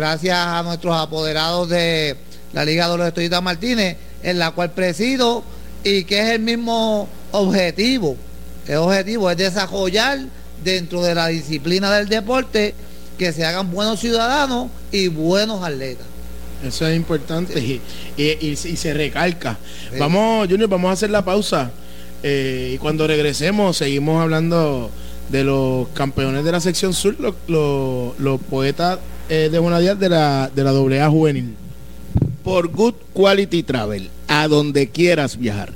gracias 0.00 0.36
a 0.36 0.62
nuestros 0.62 0.94
apoderados 0.94 1.70
de 1.70 2.16
la 2.52 2.66
Liga 2.66 2.86
de 2.90 2.98
los 2.98 3.06
Estudiantes 3.08 3.42
Martínez, 3.42 3.96
en 4.22 4.38
la 4.38 4.50
cual 4.50 4.70
presido 4.72 5.42
y 5.82 6.04
que 6.04 6.20
es 6.20 6.28
el 6.28 6.40
mismo 6.40 7.08
objetivo. 7.32 8.14
El 8.68 8.76
objetivo 8.76 9.30
es 9.30 9.38
desarrollar 9.38 10.18
dentro 10.62 11.02
de 11.02 11.14
la 11.14 11.28
disciplina 11.28 11.90
del 11.94 12.08
deporte 12.10 12.74
que 13.16 13.32
se 13.32 13.46
hagan 13.46 13.70
buenos 13.70 13.98
ciudadanos 14.00 14.68
y 14.92 15.08
buenos 15.08 15.64
atletas. 15.64 16.04
Eso 16.62 16.86
es 16.86 16.94
importante 16.94 17.58
y, 17.58 17.80
y- 18.18 18.24
y- 18.46 18.50
y 18.50 18.76
se 18.76 18.92
recalca. 18.92 19.56
Vamos, 19.98 20.46
Junior, 20.48 20.68
vamos 20.68 20.90
a 20.90 20.92
hacer 20.92 21.08
la 21.10 21.24
pausa. 21.24 21.70
eh, 22.22 22.72
y 22.74 22.78
cuando 22.78 23.06
regresemos, 23.06 23.76
seguimos 23.78 24.20
hablando 24.22 24.90
de 25.30 25.44
los 25.44 25.88
campeones 25.88 26.44
de 26.44 26.52
la 26.52 26.60
sección 26.60 26.92
sur, 26.92 27.14
los, 27.18 27.34
los- 27.46 28.18
los 28.18 28.40
poetas 28.42 28.98
eh, 29.28 29.48
de 29.50 29.58
una 29.58 29.80
de 29.80 30.08
la, 30.08 30.50
de 30.54 30.64
la 30.64 30.70
AA 30.70 31.10
juvenil. 31.10 31.54
Por 32.42 32.68
Good 32.68 32.94
Quality 33.12 33.62
Travel, 33.62 34.10
a 34.28 34.46
donde 34.48 34.88
quieras 34.88 35.36
viajar. 35.36 35.72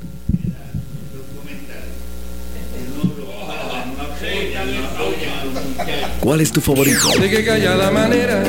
¿Cuál 6.20 6.42
es 6.42 6.52
tu 6.52 6.60
favorito? 6.60 7.08
De 7.18 7.30
que 7.30 7.44
callada 7.44 7.90
manera 7.90 8.42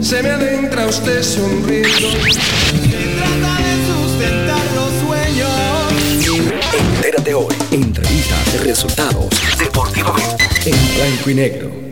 se 0.00 0.22
me 0.22 0.30
adentra 0.30 0.86
usted 0.86 1.22
sonriendo. 1.22 2.08
Entérate 6.96 7.34
hoy. 7.34 7.54
Entrevistas, 7.70 8.62
resultados, 8.64 9.28
deportivamente, 9.58 10.44
en 10.66 10.94
blanco 10.96 11.30
y 11.30 11.34
negro. 11.34 11.91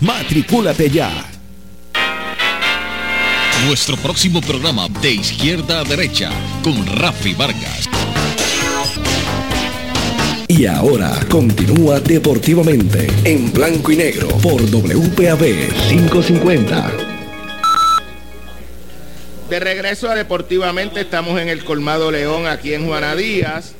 Matricúlate 0.00 0.90
ya. 0.90 1.24
Nuestro 3.66 3.96
próximo 3.96 4.40
programa 4.40 4.88
de 5.02 5.12
izquierda 5.12 5.80
a 5.80 5.84
derecha 5.84 6.30
con 6.62 6.86
Rafi 6.86 7.34
Vargas. 7.34 7.88
Y 10.46 10.66
ahora 10.66 11.12
continúa 11.28 12.00
deportivamente 12.00 13.08
en 13.24 13.52
blanco 13.52 13.92
y 13.92 13.96
negro 13.96 14.28
por 14.38 14.62
WPAB 14.62 15.70
550. 15.90 16.92
De 19.50 19.60
regreso 19.60 20.10
a 20.10 20.14
Deportivamente, 20.14 21.00
estamos 21.00 21.40
en 21.40 21.48
el 21.48 21.64
Colmado 21.64 22.10
León, 22.10 22.46
aquí 22.46 22.74
en 22.74 22.86
Juana 22.86 23.14
Díaz 23.16 23.74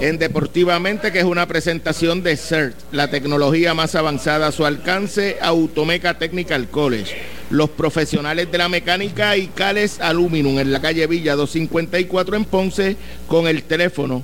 en 0.00 0.18
Deportivamente, 0.18 1.12
que 1.12 1.18
es 1.18 1.24
una 1.24 1.46
presentación 1.46 2.22
de 2.22 2.34
CERT, 2.36 2.74
la 2.92 3.10
tecnología 3.10 3.74
más 3.74 3.94
avanzada 3.94 4.46
a 4.46 4.52
su 4.52 4.64
alcance, 4.64 5.36
Automeca 5.42 6.16
Technical 6.18 6.68
College. 6.68 7.14
Los 7.50 7.68
profesionales 7.70 8.50
de 8.50 8.58
la 8.58 8.70
mecánica 8.70 9.36
y 9.36 9.48
Cales 9.48 10.00
Aluminum 10.00 10.58
en 10.58 10.72
la 10.72 10.80
calle 10.80 11.06
Villa 11.06 11.36
254 11.36 12.36
en 12.36 12.46
Ponce 12.46 12.96
con 13.26 13.46
el 13.46 13.64
teléfono 13.64 14.22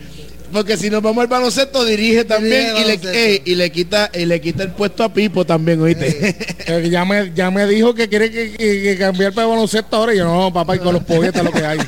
Porque 0.53 0.77
si 0.77 0.89
nos 0.89 1.03
vamos 1.03 1.21
al 1.21 1.27
baloncesto, 1.27 1.85
dirige 1.85 2.25
también 2.25 2.77
y, 2.77 2.85
le, 2.85 3.43
y, 3.45 3.55
le, 3.57 3.73
quita 3.73 4.09
y 4.15 4.25
le 4.25 4.41
quita 4.41 4.63
el 4.63 4.71
puesto 4.71 5.03
a 5.03 5.13
Pipo 5.13 5.45
también, 5.45 5.81
¿oíste? 5.81 6.37
Eh, 6.67 6.89
ya, 6.89 7.05
me, 7.05 7.31
ya 7.35 7.51
me 7.51 7.67
dijo 7.67 7.93
que 7.93 8.09
quiere 8.09 8.31
que, 8.31 8.97
cambiar 8.99 9.35
para 9.35 9.49
baloncesto 9.49 9.97
ahora. 9.97 10.15
Y 10.15 10.19
yo, 10.19 10.25
no, 10.25 10.51
papá, 10.53 10.77
y 10.77 10.79
con 10.79 10.95
los 10.95 11.03
poetas 11.03 11.45
lo 11.45 11.51
que 11.51 11.63
hay. 11.63 11.79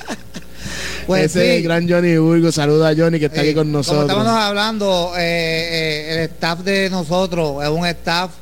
Pues 1.06 1.36
Ese 1.36 1.60
gran 1.60 1.88
Johnny 1.88 2.16
Burgo, 2.16 2.50
saluda 2.50 2.88
a 2.88 2.94
Johnny 2.96 3.20
que 3.20 3.26
está 3.26 3.42
aquí 3.42 3.54
con 3.54 3.70
nosotros. 3.70 4.10
Como 4.10 4.22
estamos 4.22 4.42
hablando, 4.42 5.12
eh, 5.16 5.20
eh, 5.20 6.14
el 6.14 6.18
staff 6.30 6.60
de 6.60 6.90
nosotros 6.90 7.62
es 7.62 7.70
un 7.70 7.86
staff. 7.86 8.32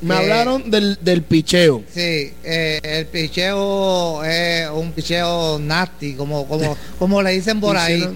Me 0.00 0.14
hablaron 0.14 0.70
del, 0.70 0.98
del 1.02 1.22
picheo. 1.22 1.82
Sí, 1.92 2.32
eh, 2.42 2.80
el 2.82 3.06
picheo 3.06 4.24
es 4.24 4.68
un 4.70 4.92
picheo 4.92 5.58
nasty, 5.58 6.14
como, 6.14 6.46
como, 6.48 6.76
como 6.98 7.22
le 7.22 7.32
dicen 7.32 7.60
por 7.60 7.76
ahí. 7.76 8.06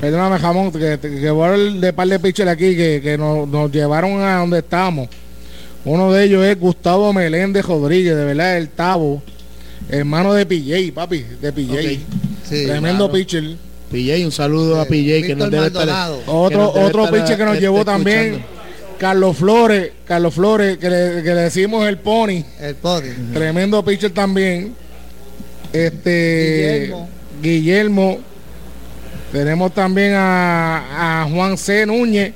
Perdóname, 0.00 0.38
jamón, 0.38 0.72
que, 0.72 0.98
que 0.98 1.30
voy 1.30 1.60
el 1.60 1.80
de 1.80 1.92
par 1.92 2.08
de 2.08 2.18
pitchers 2.18 2.50
aquí 2.50 2.74
que, 2.74 3.00
que 3.02 3.18
nos, 3.18 3.46
nos, 3.48 3.70
llevaron 3.70 4.20
a 4.22 4.38
donde 4.38 4.58
estamos. 4.58 5.08
Uno 5.84 6.10
de 6.12 6.24
ellos 6.24 6.44
es 6.44 6.58
Gustavo 6.58 7.12
Meléndez 7.12 7.64
Rodríguez, 7.64 8.16
de 8.16 8.24
verdad, 8.24 8.56
el 8.56 8.70
Tavo, 8.70 9.22
hermano 9.90 10.32
de 10.34 10.44
PJ, 10.44 10.92
papi, 10.92 11.22
de 11.40 11.52
PJ. 11.52 12.00
Tremendo 12.48 13.10
pitcher. 13.10 13.56
PJ, 13.90 14.24
un 14.24 14.32
saludo 14.32 14.80
a 14.80 14.84
PJ 14.84 15.26
que 15.26 15.36
nos 15.36 15.50
debe 15.50 15.68
estar, 15.68 16.10
Otro, 16.26 16.72
otro 16.72 17.10
pitcher 17.10 17.36
que 17.36 17.44
nos 17.44 17.60
llevó 17.60 17.84
también. 17.84 18.44
Carlos 18.98 19.36
Flores, 19.36 19.92
Carlos 20.06 20.34
Flores, 20.34 20.78
que 20.78 20.88
le, 20.88 21.22
decimos 21.22 21.86
el 21.86 21.98
pony. 21.98 22.42
El 22.60 22.74
pony. 22.76 23.12
Tremendo 23.32 23.84
pitcher 23.84 24.10
también. 24.10 24.74
Este 25.72 26.92
Guillermo. 27.42 28.20
Tenemos 29.32 29.74
también 29.74 30.12
a, 30.16 31.28
Juan 31.30 31.58
C. 31.58 31.84
Núñez, 31.84 32.32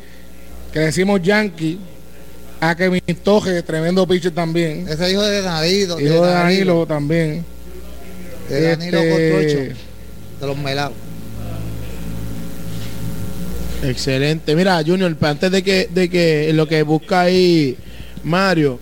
que 0.73 0.81
decimos 0.81 1.23
Yankee. 1.23 1.79
A 2.63 2.75
Kevin 2.75 3.01
Toje, 3.23 3.63
tremendo 3.63 4.07
pitcher 4.07 4.33
también. 4.33 4.87
Ese 4.87 5.11
hijo 5.11 5.23
de 5.23 5.41
Danilo. 5.41 5.99
Hijo 5.99 6.27
de 6.27 6.31
Danilo, 6.31 6.87
también. 6.87 7.43
De 8.51 8.77
Danilo 8.77 8.99
este, 8.99 9.75
de 10.41 10.47
los 10.47 10.57
melados. 10.57 10.97
Excelente. 13.83 14.55
Mira, 14.55 14.83
Junior, 14.85 15.17
antes 15.23 15.51
de 15.51 15.63
que, 15.63 15.89
de 15.93 16.09
que 16.09 16.53
lo 16.53 16.69
que 16.69 16.83
busca 16.83 17.23
ahí 17.23 17.77
Mario, 18.23 18.79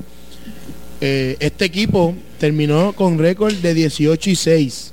eh, 1.00 1.36
este 1.38 1.64
equipo 1.64 2.14
terminó 2.38 2.92
con 2.92 3.18
récord 3.18 3.54
de 3.54 3.74
18 3.74 4.30
y 4.30 4.36
6 4.36 4.92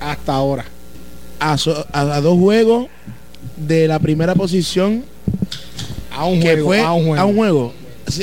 hasta 0.00 0.32
ahora. 0.32 0.64
A, 1.40 1.56
dos 2.20 2.38
juegos 2.38 2.88
de 3.56 3.88
la 3.88 3.98
primera 3.98 4.34
posición 4.34 5.04
a 6.12 6.26
un 6.26 6.40
juego, 6.42 6.66
fue, 6.66 6.80
a 6.80 6.92
un 6.92 7.06
juego. 7.06 7.20
A 7.20 7.24
un 7.24 7.36
juego, 7.36 7.74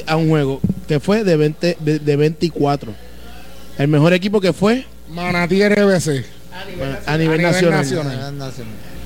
a 0.05 0.15
un 0.15 0.29
juego 0.29 0.61
que 0.87 0.99
fue 0.99 1.23
de, 1.23 1.35
20, 1.35 1.77
de, 1.79 2.15
24. 2.15 2.93
El 3.77 3.87
mejor 3.87 4.13
equipo 4.13 4.39
que 4.39 4.53
fue 4.53 4.85
Manatí 5.09 5.67
RBC. 5.67 6.36
A 7.05 7.17
nivel, 7.17 7.41
nacional. 7.41 7.85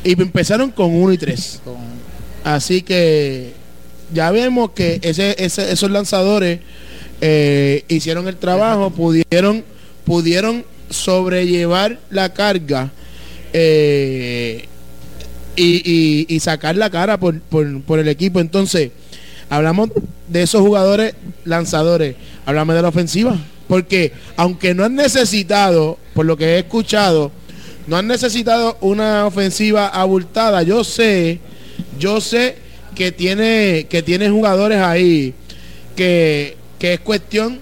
Y 0.03 0.21
empezaron 0.21 0.71
con 0.71 0.93
1 0.93 1.13
y 1.13 1.17
3. 1.17 1.61
Así 2.43 2.81
que 2.81 3.53
ya 4.13 4.31
vemos 4.31 4.71
que 4.71 4.99
ese, 5.03 5.35
esos 5.37 5.91
lanzadores 5.91 6.59
eh, 7.21 7.83
hicieron 7.87 8.27
el 8.27 8.35
trabajo, 8.37 8.89
pudieron, 8.89 9.63
pudieron 10.05 10.65
sobrellevar 10.89 11.99
la 12.09 12.33
carga 12.33 12.91
eh, 13.53 14.65
y, 15.55 16.39
sacar 16.39 16.75
la 16.75 16.89
cara 16.89 17.19
por, 17.19 17.39
por, 17.41 17.99
el 17.99 18.07
equipo. 18.07 18.39
Entonces, 18.39 18.91
hablamos 19.49 19.89
de 20.27 20.41
esos 20.41 20.61
jugadores 20.61 21.13
lanzadores, 21.45 22.15
hablamos 22.45 22.75
de 22.75 22.81
la 22.81 22.87
ofensiva, 22.87 23.37
porque 23.67 24.13
aunque 24.35 24.73
no 24.73 24.83
han 24.83 24.95
necesitado, 24.95 25.99
por 26.15 26.25
lo 26.25 26.37
que 26.37 26.55
he 26.55 26.59
escuchado, 26.59 27.31
no 27.91 27.97
han 27.97 28.07
necesitado 28.07 28.77
una 28.79 29.25
ofensiva 29.25 29.85
abultada. 29.89 30.63
Yo 30.63 30.85
sé, 30.85 31.41
yo 31.99 32.21
sé 32.21 32.55
que 32.95 33.11
tiene, 33.11 33.85
que 33.89 34.01
tiene 34.01 34.29
jugadores 34.29 34.79
ahí 34.79 35.33
que, 35.97 36.55
es 36.79 36.99
cuestión 37.01 37.59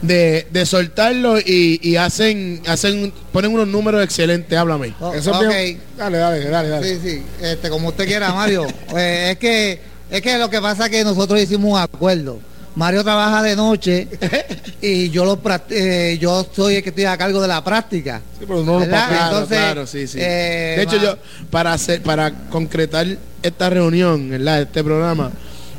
de, 0.00 0.46
de 0.50 0.64
soltarlo 0.64 1.38
y, 1.38 1.78
y 1.82 1.96
hacen, 1.96 2.62
hacen, 2.66 3.12
ponen 3.30 3.52
unos 3.52 3.68
números 3.68 4.02
excelentes, 4.02 4.58
háblame. 4.58 4.94
Oh, 5.00 5.12
Eso 5.12 5.38
bien- 5.38 5.78
Dale, 5.98 6.16
dale, 6.16 6.44
dale, 6.48 6.68
dale. 6.70 6.88
Sí, 6.88 7.00
sí, 7.04 7.22
este, 7.42 7.68
como 7.68 7.88
usted 7.88 8.06
quiera, 8.06 8.32
Mario. 8.32 8.66
Eh, 8.96 9.32
es 9.32 9.38
que 9.38 9.80
es 10.10 10.22
que 10.22 10.38
lo 10.38 10.48
que 10.48 10.62
pasa 10.62 10.86
es 10.86 10.90
que 10.90 11.04
nosotros 11.04 11.38
hicimos 11.38 11.72
un 11.74 11.78
acuerdo. 11.78 12.40
Mario 12.76 13.02
trabaja 13.02 13.42
de 13.42 13.56
noche 13.56 14.06
y 14.80 15.10
yo 15.10 15.24
lo 15.24 15.40
eh, 15.70 16.18
yo 16.20 16.46
soy 16.54 16.76
el 16.76 16.82
que 16.82 16.90
estoy 16.90 17.04
a 17.04 17.16
cargo 17.18 17.42
de 17.42 17.48
la 17.48 17.62
práctica. 17.64 18.20
Sí, 18.38 18.44
pero 18.46 18.62
no 18.62 18.78
lo. 18.80 18.86
Claro, 18.86 19.14
Entonces, 19.24 19.58
claro, 19.58 19.86
sí, 19.86 20.06
sí. 20.06 20.18
eh, 20.20 20.74
de 20.76 20.82
hecho, 20.82 20.96
va- 20.96 21.02
yo, 21.02 21.18
para 21.50 21.72
hacer, 21.72 22.02
para 22.02 22.32
concretar 22.48 23.06
esta 23.42 23.70
reunión, 23.70 24.30
¿verdad? 24.30 24.62
Este 24.62 24.84
programa, 24.84 25.32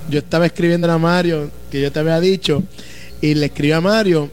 yo 0.10 0.20
estaba 0.20 0.46
escribiendo 0.46 0.92
a 0.92 0.98
Mario, 0.98 1.50
que 1.70 1.82
yo 1.82 1.92
te 1.92 2.00
había 2.00 2.20
dicho, 2.20 2.64
y 3.22 3.36
le 3.36 3.46
escribí 3.48 3.72
a 3.72 3.82
Mario, 3.82 4.30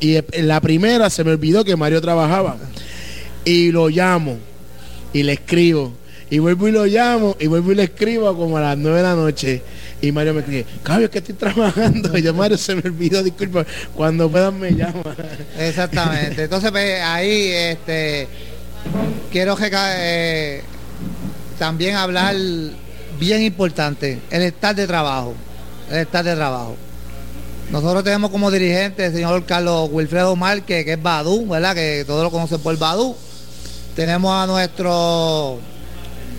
y 0.00 0.16
en 0.16 0.48
la 0.48 0.60
primera 0.60 1.10
se 1.10 1.24
me 1.24 1.32
olvidó 1.32 1.64
que 1.64 1.76
Mario 1.76 2.00
trabajaba. 2.00 2.56
Y 3.44 3.70
lo 3.70 3.88
llamo, 3.88 4.38
y 5.12 5.22
le 5.24 5.32
escribo, 5.34 5.92
y 6.30 6.38
vuelvo 6.38 6.68
y 6.68 6.72
lo 6.72 6.86
llamo, 6.86 7.36
y 7.38 7.46
vuelvo 7.46 7.72
y 7.72 7.74
le 7.76 7.84
escribo 7.84 8.36
como 8.36 8.56
a 8.58 8.60
las 8.60 8.78
nueve 8.78 8.98
de 8.98 9.02
la 9.02 9.14
noche. 9.14 9.62
Y 10.00 10.12
Mario 10.12 10.32
me 10.34 10.40
escribe, 10.40 10.64
Cabio, 10.82 11.10
que 11.10 11.18
estoy 11.18 11.34
trabajando. 11.34 12.16
Y 12.16 12.22
yo, 12.22 12.32
Mario, 12.34 12.56
se 12.56 12.74
me 12.76 12.82
olvidó, 12.84 13.22
disculpa, 13.22 13.66
cuando 13.94 14.30
puedan 14.30 14.58
me 14.58 14.70
llama. 14.72 15.16
Exactamente. 15.58 16.44
Entonces, 16.44 16.70
pues, 16.70 17.02
ahí 17.02 17.48
este, 17.52 18.28
quiero 19.32 19.56
reca- 19.56 19.94
eh, 19.96 20.62
también 21.58 21.96
hablar 21.96 22.36
bien 23.18 23.42
importante, 23.42 24.20
el 24.30 24.42
estar 24.42 24.74
de 24.76 24.86
trabajo. 24.86 25.34
El 25.90 25.98
estar 25.98 26.24
de 26.24 26.36
trabajo. 26.36 26.76
Nosotros 27.72 28.04
tenemos 28.04 28.30
como 28.30 28.50
dirigente 28.50 29.04
el 29.06 29.12
señor 29.12 29.44
Carlos 29.44 29.88
Wilfredo 29.92 30.36
Márquez, 30.36 30.84
que 30.84 30.92
es 30.92 31.02
Badú, 31.02 31.46
¿verdad? 31.48 31.74
Que 31.74 32.04
todos 32.06 32.22
lo 32.22 32.30
conocen 32.30 32.60
por 32.60 32.78
Badú. 32.78 33.16
Tenemos 33.96 34.32
a 34.32 34.46
nuestro 34.46 35.58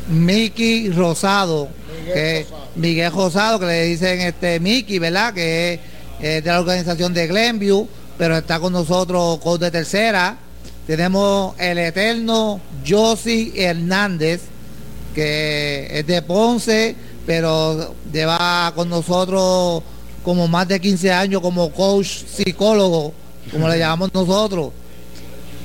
Miki 0.07 0.89
Rosado, 0.91 1.67
que 2.05 2.45
Miguel 2.75 3.11
Rosado, 3.11 3.59
que 3.59 3.65
le 3.65 3.83
dicen 3.85 4.21
este 4.21 4.59
Miki, 4.59 4.99
¿verdad? 4.99 5.33
Que 5.33 5.79
es 6.19 6.43
de 6.43 6.49
la 6.49 6.59
organización 6.59 7.13
de 7.13 7.27
Glenview, 7.27 7.87
pero 8.17 8.37
está 8.37 8.59
con 8.59 8.73
nosotros 8.73 9.39
coach 9.39 9.61
de 9.61 9.71
tercera. 9.71 10.37
Tenemos 10.85 11.53
el 11.59 11.77
eterno 11.77 12.59
Josi 12.87 13.53
Hernández, 13.55 14.41
que 15.13 15.87
es 15.91 16.07
de 16.07 16.21
Ponce, 16.21 16.95
pero 17.25 17.93
lleva 18.11 18.71
con 18.75 18.89
nosotros 18.89 19.83
como 20.23 20.47
más 20.47 20.67
de 20.67 20.79
15 20.79 21.11
años 21.11 21.41
como 21.41 21.71
coach 21.71 22.07
psicólogo, 22.07 23.13
como 23.51 23.69
le 23.69 23.77
llamamos 23.77 24.13
nosotros. 24.13 24.71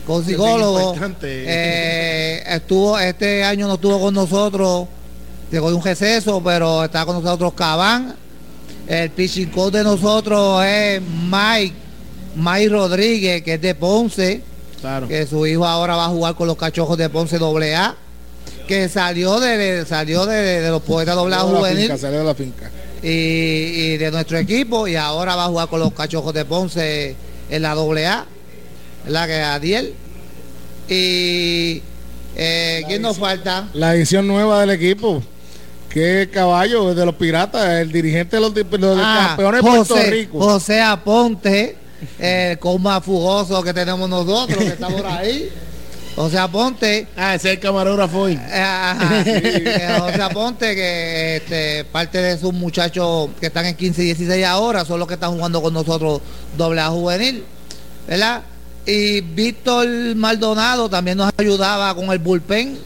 Coach 0.07 0.23
es 0.23 0.27
psicólogo. 0.29 0.95
Eh, 1.23 2.43
estuvo, 2.47 2.99
este 2.99 3.43
año 3.43 3.67
no 3.67 3.75
estuvo 3.75 3.99
con 4.01 4.15
nosotros, 4.15 4.87
llegó 5.51 5.71
de 5.71 5.77
un 5.77 5.83
receso, 5.85 6.43
pero 6.43 6.85
está 6.85 7.05
con 7.07 7.23
nosotros 7.23 7.53
Cabán. 7.55 8.17
El 8.87 9.11
pitching 9.11 9.51
coach 9.51 9.73
de 9.73 9.83
nosotros 9.85 10.63
es 10.65 11.01
Mike, 11.03 11.75
Mike 12.37 12.69
Rodríguez, 12.69 13.43
que 13.43 13.55
es 13.55 13.61
de 13.61 13.75
Ponce 13.75 14.43
Claro. 14.81 15.09
que 15.09 15.27
su 15.27 15.47
hijo 15.47 15.65
ahora 15.67 15.97
va 15.97 16.05
a 16.05 16.09
jugar 16.11 16.35
con 16.35 16.47
los 16.47 16.59
cachojos 16.59 16.99
de 16.99 17.09
Ponce 17.09 17.37
AA, 17.39 17.97
que 18.69 18.89
salió 18.91 19.41
de 19.41 19.87
salió 19.87 20.27
de, 20.27 20.61
de 20.61 20.71
los 20.71 20.83
poetas 20.83 21.17
de 21.17 21.31
la 21.31 21.39
juvenil 21.39 21.79
finca, 21.85 21.97
salió 21.97 22.19
de 22.19 22.25
la 22.27 22.35
finca. 22.35 22.71
y, 23.03 23.07
y 23.09 23.97
de 23.97 24.11
nuestro 24.11 24.37
equipo 24.37 24.87
y 24.87 24.97
ahora 24.97 25.37
va 25.37 25.45
a 25.47 25.49
jugar 25.49 25.69
con 25.69 25.81
los 25.81 25.93
cachojos 25.95 26.35
de 26.35 26.45
Ponce 26.45 27.17
en 27.49 27.63
la 27.63 27.71
AA, 27.73 28.27
la 29.09 29.27
que 29.27 29.41
es 29.41 29.47
Adiel. 29.47 29.95
Y 30.89 31.83
eh, 32.37 32.83
¿quién 32.87 33.01
nos 33.01 33.17
falta? 33.17 33.69
La 33.73 33.95
edición 33.95 34.27
nueva 34.27 34.61
del 34.61 34.71
equipo. 34.71 35.23
Que 35.95 36.29
caballo 36.29 36.93
de 36.93 37.07
los 37.07 37.15
piratas, 37.15 37.69
el 37.81 37.93
dirigente 37.93 38.35
de 38.35 38.43
los, 38.43 38.53
de 38.53 38.65
los 38.65 38.99
Ah, 39.01 39.27
campeones 39.29 39.63
de 39.63 39.71
Puerto 39.71 39.97
Rico. 40.11 40.41
José 40.41 40.81
Aponte, 40.83 41.77
el 42.19 42.59
con 42.59 42.83
más 42.83 43.05
fugoso 43.05 43.63
que 43.63 43.73
tenemos 43.73 44.09
nosotros, 44.09 44.59
que 44.59 44.67
está 44.71 44.89
por 44.89 45.07
ahí. 45.07 45.51
José 46.17 46.39
Aponte, 46.39 47.07
Ah, 47.17 47.37
ese 47.37 47.49
es 47.51 47.55
el 47.55 47.61
camarógrafo 47.61 48.23
hoy. 48.23 48.33
Eh, 48.33 48.61
ajá, 48.61 49.23
eh, 49.27 49.97
José 50.01 50.23
Aponte, 50.23 50.75
que 50.75 51.37
este, 51.37 51.85
parte 51.85 52.19
de 52.19 52.39
sus 52.39 52.53
muchachos 52.53 53.31
que 53.39 53.47
están 53.47 53.67
en 53.67 53.77
15 53.77 54.03
y 54.03 54.05
16 54.07 54.45
ahora 54.47 54.85
son 54.85 54.99
los 54.99 55.07
que 55.07 55.15
están 55.15 55.31
jugando 55.37 55.63
con 55.63 55.73
nosotros 55.73 56.21
doble 56.59 56.81
A 56.81 56.89
juvenil, 56.89 57.45
¿verdad? 58.09 58.43
Y 58.85 59.21
Víctor 59.21 59.87
Maldonado 60.17 60.89
también 60.89 61.19
nos 61.19 61.33
ayudaba 61.37 61.95
con 61.95 62.11
el 62.11 62.19
bullpen, 62.19 62.79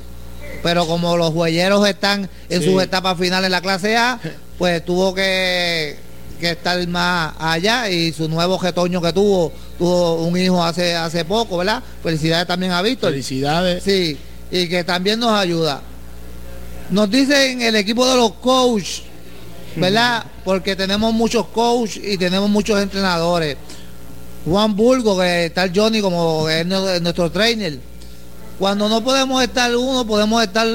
pero 0.62 0.86
como 0.86 1.16
los 1.16 1.30
huelleros 1.34 1.86
están 1.88 2.28
en 2.48 2.62
Sí. 2.62 2.68
sus 2.70 2.82
etapas 2.82 3.18
finales 3.18 3.46
en 3.46 3.52
la 3.52 3.60
clase 3.60 3.96
A, 3.96 4.18
pues 4.58 4.84
tuvo 4.84 5.14
que, 5.14 5.96
que 6.40 6.50
estar 6.50 6.86
más 6.88 7.34
allá 7.38 7.88
y 7.90 8.12
su 8.12 8.28
nuevo 8.28 8.58
retoño 8.58 9.00
que 9.00 9.12
tuvo, 9.12 9.52
tuvo 9.78 10.16
un 10.26 10.36
hijo 10.36 10.62
hace, 10.62 10.94
hace 10.94 11.24
poco, 11.24 11.58
¿verdad? 11.58 11.82
Felicidades 12.02 12.46
también 12.46 12.72
a 12.72 12.82
Víctor. 12.82 13.10
Felicidades. 13.10 13.82
Sí, 13.82 14.16
y 14.50 14.68
que 14.68 14.84
también 14.84 15.20
nos 15.20 15.32
ayuda. 15.32 15.80
Nos 16.90 17.10
dicen 17.10 17.60
el 17.62 17.76
equipo 17.76 18.08
de 18.08 18.16
los 18.16 18.32
coaches, 18.34 19.02
¿verdad? 19.76 20.24
Porque 20.44 20.74
tenemos 20.74 21.12
muchos 21.12 21.46
coaches 21.48 22.02
y 22.02 22.16
tenemos 22.16 22.48
muchos 22.48 22.80
entrenadores. 22.82 23.56
Juan 24.46 24.74
Burgo, 24.74 25.18
que 25.18 25.46
está 25.46 25.64
el 25.64 25.72
Johnny 25.74 26.00
como 26.00 26.48
es 26.48 26.64
nuestro 26.66 27.30
trainer. 27.30 27.78
Cuando 28.58 28.88
no 28.88 29.02
podemos 29.02 29.42
estar 29.42 29.74
uno, 29.76 30.06
podemos 30.06 30.42
estar 30.42 30.66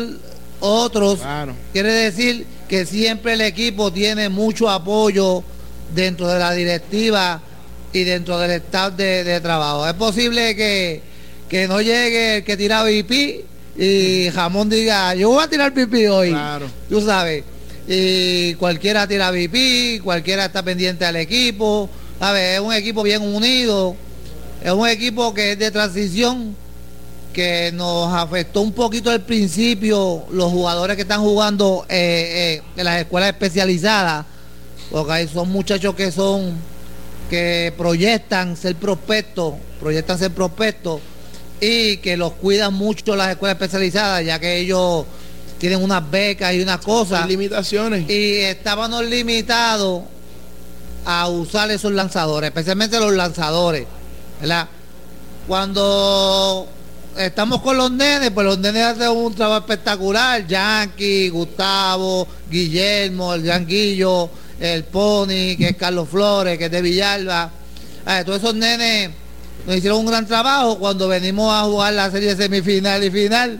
otros. 0.60 1.20
Claro. 1.20 1.54
Quiere 1.74 1.92
decir 1.92 2.46
que 2.68 2.86
siempre 2.86 3.34
el 3.34 3.42
equipo 3.42 3.92
tiene 3.92 4.30
mucho 4.30 4.70
apoyo 4.70 5.44
dentro 5.94 6.28
de 6.28 6.40
la 6.40 6.54
directiva 6.54 7.42
y 7.92 8.04
dentro 8.04 8.40
del 8.40 8.52
staff 8.52 8.94
de, 8.94 9.24
de 9.24 9.42
trabajo. 9.42 9.88
Es 9.88 9.94
posible 9.94 10.56
que, 10.56 11.02
que 11.50 11.68
no 11.68 11.82
llegue 11.82 12.38
el 12.38 12.44
que 12.44 12.56
tira 12.56 12.84
VIP 12.84 13.46
y 13.78 14.30
Jamón 14.34 14.70
diga, 14.70 15.14
yo 15.16 15.30
voy 15.30 15.44
a 15.44 15.50
tirar 15.50 15.74
VIP 15.74 16.10
hoy. 16.10 16.30
Claro. 16.30 16.68
Tú 16.90 17.02
sabes. 17.02 17.44
Y 17.88 18.54
cualquiera 18.56 19.08
tira 19.08 19.30
VIP, 19.32 20.02
cualquiera 20.02 20.46
está 20.46 20.64
pendiente 20.64 21.06
al 21.06 21.18
equipo. 21.18 21.90
¿Sabes? 22.20 22.56
Es 22.56 22.60
un 22.62 22.74
equipo 22.74 23.04
bien 23.04 23.22
unido. 23.22 23.96
Es 24.64 24.72
un 24.72 24.88
equipo 24.88 25.34
que 25.34 25.52
es 25.52 25.60
de 25.60 25.72
transición 25.72 26.56
que 27.34 27.72
nos 27.74 28.14
afectó 28.14 28.62
un 28.62 28.72
poquito 28.72 29.10
al 29.10 29.22
principio 29.22 30.24
los 30.32 30.52
jugadores 30.52 30.96
que 30.96 31.02
están 31.02 31.22
jugando 31.22 31.86
eh, 31.90 32.60
eh, 32.60 32.62
en 32.78 32.86
las 32.86 33.02
escuelas 33.02 33.30
especializadas, 33.30 34.26
porque 34.92 35.12
ahí 35.12 35.28
son 35.28 35.50
muchachos 35.50 35.96
que 35.96 36.12
son 36.12 36.54
que 37.30 37.74
proyectan 37.78 38.56
ser 38.56 38.76
prospectos, 38.76 39.56
proyectan 39.80 40.20
ser 40.20 40.32
prospectos 40.32 41.02
y 41.60 41.98
que 41.98 42.16
los 42.16 42.34
cuidan 42.34 42.74
mucho 42.74 43.16
las 43.16 43.32
escuelas 43.32 43.56
especializadas, 43.56 44.24
ya 44.24 44.40
que 44.40 44.58
ellos 44.58 45.06
tienen 45.58 45.82
unas 45.82 46.10
becas 46.12 46.54
y 46.54 46.62
unas 46.62 46.80
cosas 46.80 47.22
Sin 47.22 47.30
limitaciones. 47.30 48.10
y 48.10 48.36
estábamos 48.40 49.04
limitados 49.06 50.04
a 51.06 51.28
usar 51.28 51.72
esos 51.72 51.92
lanzadores, 51.92 52.50
especialmente 52.50 53.00
los 53.00 53.14
lanzadores, 53.14 53.88
¿verdad? 54.40 54.68
Cuando 55.48 56.68
estamos 57.18 57.62
con 57.62 57.78
los 57.78 57.92
nenes, 57.92 58.32
pues 58.32 58.46
los 58.46 58.58
nenes 58.60 58.84
hacen 58.84 59.10
un 59.10 59.34
trabajo 59.34 59.62
espectacular, 59.62 60.46
Yankee, 60.48 61.30
Gustavo, 61.30 62.28
Guillermo, 62.50 63.34
el 63.34 63.44
Yanguillo, 63.44 64.30
el 64.60 64.84
Pony, 64.86 65.56
que 65.58 65.70
es 65.70 65.78
Carlos 65.78 66.10
Flores, 66.10 66.58
que 66.58 66.66
es 66.66 66.72
de 66.72 66.82
Villalba, 66.82 67.52
Eh, 68.06 68.24
todos 68.26 68.40
esos 68.40 68.56
nenes 68.56 69.12
nos 69.66 69.78
hicieron 69.78 70.00
un 70.00 70.06
gran 70.06 70.28
trabajo 70.28 70.78
cuando 70.78 71.08
venimos 71.08 71.54
a 71.54 71.64
jugar 71.64 71.94
la 71.94 72.12
serie 72.12 72.36
semifinal 72.36 73.04
y 73.04 73.10
final. 73.10 73.60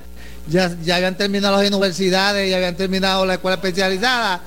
Ya, 0.50 0.76
ya 0.84 0.98
habían 0.98 1.16
terminado 1.16 1.56
las 1.58 1.68
universidades, 1.68 2.50
ya 2.50 2.58
habían 2.58 2.76
terminado 2.76 3.26
la 3.26 3.36
escuela 3.36 3.56
especializada. 3.56 4.42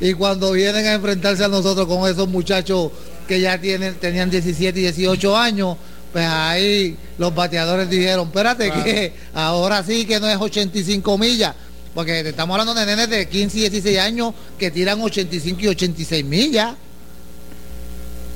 Y 0.00 0.14
cuando 0.14 0.52
vienen 0.52 0.86
a 0.86 0.94
enfrentarse 0.94 1.44
a 1.44 1.48
nosotros 1.48 1.86
con 1.86 2.10
esos 2.10 2.28
muchachos 2.28 2.90
que 3.28 3.40
ya 3.40 3.58
tienen, 3.60 3.94
tenían 3.96 4.30
17 4.30 4.78
y 4.78 4.82
18 4.82 5.36
años, 5.36 5.76
pues 6.16 6.26
ahí 6.30 6.96
los 7.18 7.34
bateadores 7.34 7.90
dijeron, 7.90 8.28
espérate 8.28 8.70
que 8.72 9.12
ahora 9.34 9.82
sí 9.82 10.06
que 10.06 10.18
no 10.18 10.26
es 10.26 10.38
85 10.40 11.18
millas, 11.18 11.54
porque 11.94 12.20
estamos 12.20 12.54
hablando 12.58 12.72
de 12.72 12.86
nenes 12.86 13.10
de 13.10 13.28
15 13.28 13.58
y 13.58 13.60
16 13.68 13.98
años 13.98 14.32
que 14.58 14.70
tiran 14.70 14.98
85 15.02 15.60
y 15.60 15.66
86 15.68 16.24
millas. 16.24 16.74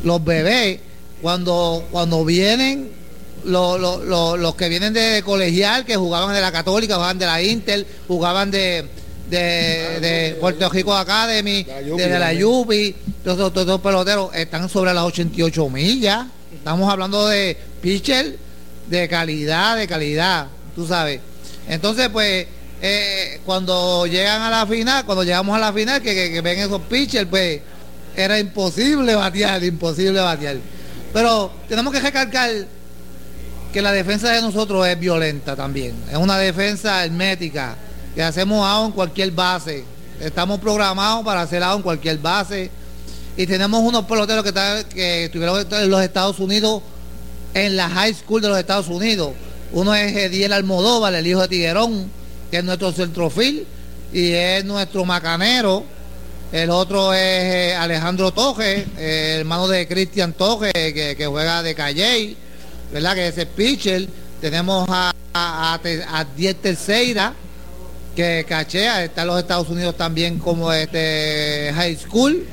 Los 0.04 0.22
bebés, 0.22 0.80
cuando, 1.22 1.86
cuando 1.90 2.22
vienen, 2.26 2.90
lo- 3.44 3.78
lo- 3.78 4.04
lo- 4.04 4.36
los 4.36 4.54
que 4.56 4.68
vienen 4.68 4.92
de 4.92 5.22
colegial, 5.24 5.86
que 5.86 5.96
jugaban 5.96 6.34
de 6.34 6.42
la 6.42 6.52
Católica, 6.52 6.96
jugaban 6.96 7.18
de 7.18 7.24
la 7.24 7.42
Inter, 7.42 7.86
jugaban 8.08 8.50
de, 8.50 8.84
de, 9.30 10.00
de 10.00 10.36
Puerto 10.38 10.68
Rico 10.68 10.94
Academy, 10.94 11.64
de 11.96 12.18
la. 12.18 12.32
Yupi, 12.34 12.94
todos, 13.24 13.54
los 13.66 13.80
peloteros 13.80 14.34
están 14.34 14.68
sobre 14.68 14.92
las 14.92 15.04
88 15.04 15.70
millas. 15.70 16.26
Estamos 16.60 16.92
hablando 16.92 17.26
de 17.26 17.56
pitcher 17.80 18.36
de 18.86 19.08
calidad, 19.08 19.78
de 19.78 19.88
calidad, 19.88 20.48
tú 20.76 20.86
sabes. 20.86 21.20
Entonces, 21.66 22.10
pues, 22.10 22.46
eh, 22.82 23.40
cuando 23.46 24.06
llegan 24.06 24.42
a 24.42 24.50
la 24.50 24.66
final, 24.66 25.06
cuando 25.06 25.24
llegamos 25.24 25.56
a 25.56 25.58
la 25.58 25.72
final, 25.72 26.02
que, 26.02 26.14
que, 26.14 26.40
ven 26.42 26.58
esos 26.58 26.82
pitchers, 26.82 27.26
pues, 27.30 27.62
era 28.14 28.38
imposible 28.38 29.14
batear, 29.14 29.64
imposible 29.64 30.20
batear. 30.20 30.58
Pero 31.14 31.50
tenemos 31.66 31.94
que 31.94 32.00
recalcar 32.00 32.50
que 33.72 33.80
la 33.80 33.92
defensa 33.92 34.30
de 34.30 34.42
nosotros 34.42 34.86
es 34.86 35.00
violenta 35.00 35.56
también. 35.56 35.94
Es 36.10 36.18
una 36.18 36.36
defensa 36.36 37.02
hermética, 37.06 37.74
que 38.14 38.22
hacemos 38.22 38.66
out 38.66 38.88
en 38.88 38.92
cualquier 38.92 39.30
base. 39.30 39.82
Estamos 40.20 40.60
programados 40.60 41.24
para 41.24 41.40
hacer 41.40 41.62
out 41.62 41.78
en 41.78 41.82
cualquier 41.82 42.18
base. 42.18 42.70
Y 43.40 43.46
tenemos 43.46 43.80
unos 43.80 44.04
peloteros 44.04 44.42
que, 44.42 44.50
están- 44.50 44.84
que 44.84 45.24
estuvieron 45.24 45.66
en 45.72 45.90
los 45.90 46.02
Estados 46.02 46.38
Unidos, 46.40 46.82
en 47.54 47.74
la 47.74 47.88
high 47.88 48.12
school 48.12 48.42
de 48.42 48.48
los 48.50 48.58
Estados 48.58 48.88
Unidos. 48.88 49.32
Uno 49.72 49.94
es 49.94 50.14
Ediel 50.14 50.52
Almodóvar, 50.52 51.14
el 51.14 51.26
hijo 51.26 51.40
de 51.40 51.48
Tiguerón, 51.48 52.10
que 52.50 52.58
es 52.58 52.64
nuestro 52.64 52.92
centrofil, 52.92 53.66
y 54.12 54.32
es 54.32 54.62
nuestro 54.66 55.06
macanero. 55.06 55.84
El 56.52 56.68
otro 56.68 57.14
es 57.14 57.20
eh, 57.22 57.74
Alejandro 57.74 58.30
Toje, 58.30 58.86
eh, 58.98 59.36
hermano 59.40 59.68
de 59.68 59.88
Cristian 59.88 60.34
Toje, 60.34 60.70
que, 60.74 61.24
juega 61.26 61.62
de 61.62 61.74
Calle, 61.74 62.36
¿verdad? 62.92 63.14
Que 63.14 63.28
es 63.28 63.38
el 63.38 63.46
pitcher. 63.46 64.06
Tenemos 64.42 64.86
a, 64.90 65.14
a, 65.32 65.74
a, 65.82 66.18
a 66.20 66.24
Diez 66.36 66.56
Terceira, 66.56 67.32
que 68.14 68.44
cachea, 68.46 69.02
está 69.02 69.22
en 69.22 69.28
los 69.28 69.38
Estados 69.38 69.70
Unidos 69.70 69.96
también 69.96 70.38
como 70.38 70.70
este 70.74 71.72
high 71.74 71.96
school, 71.96 72.46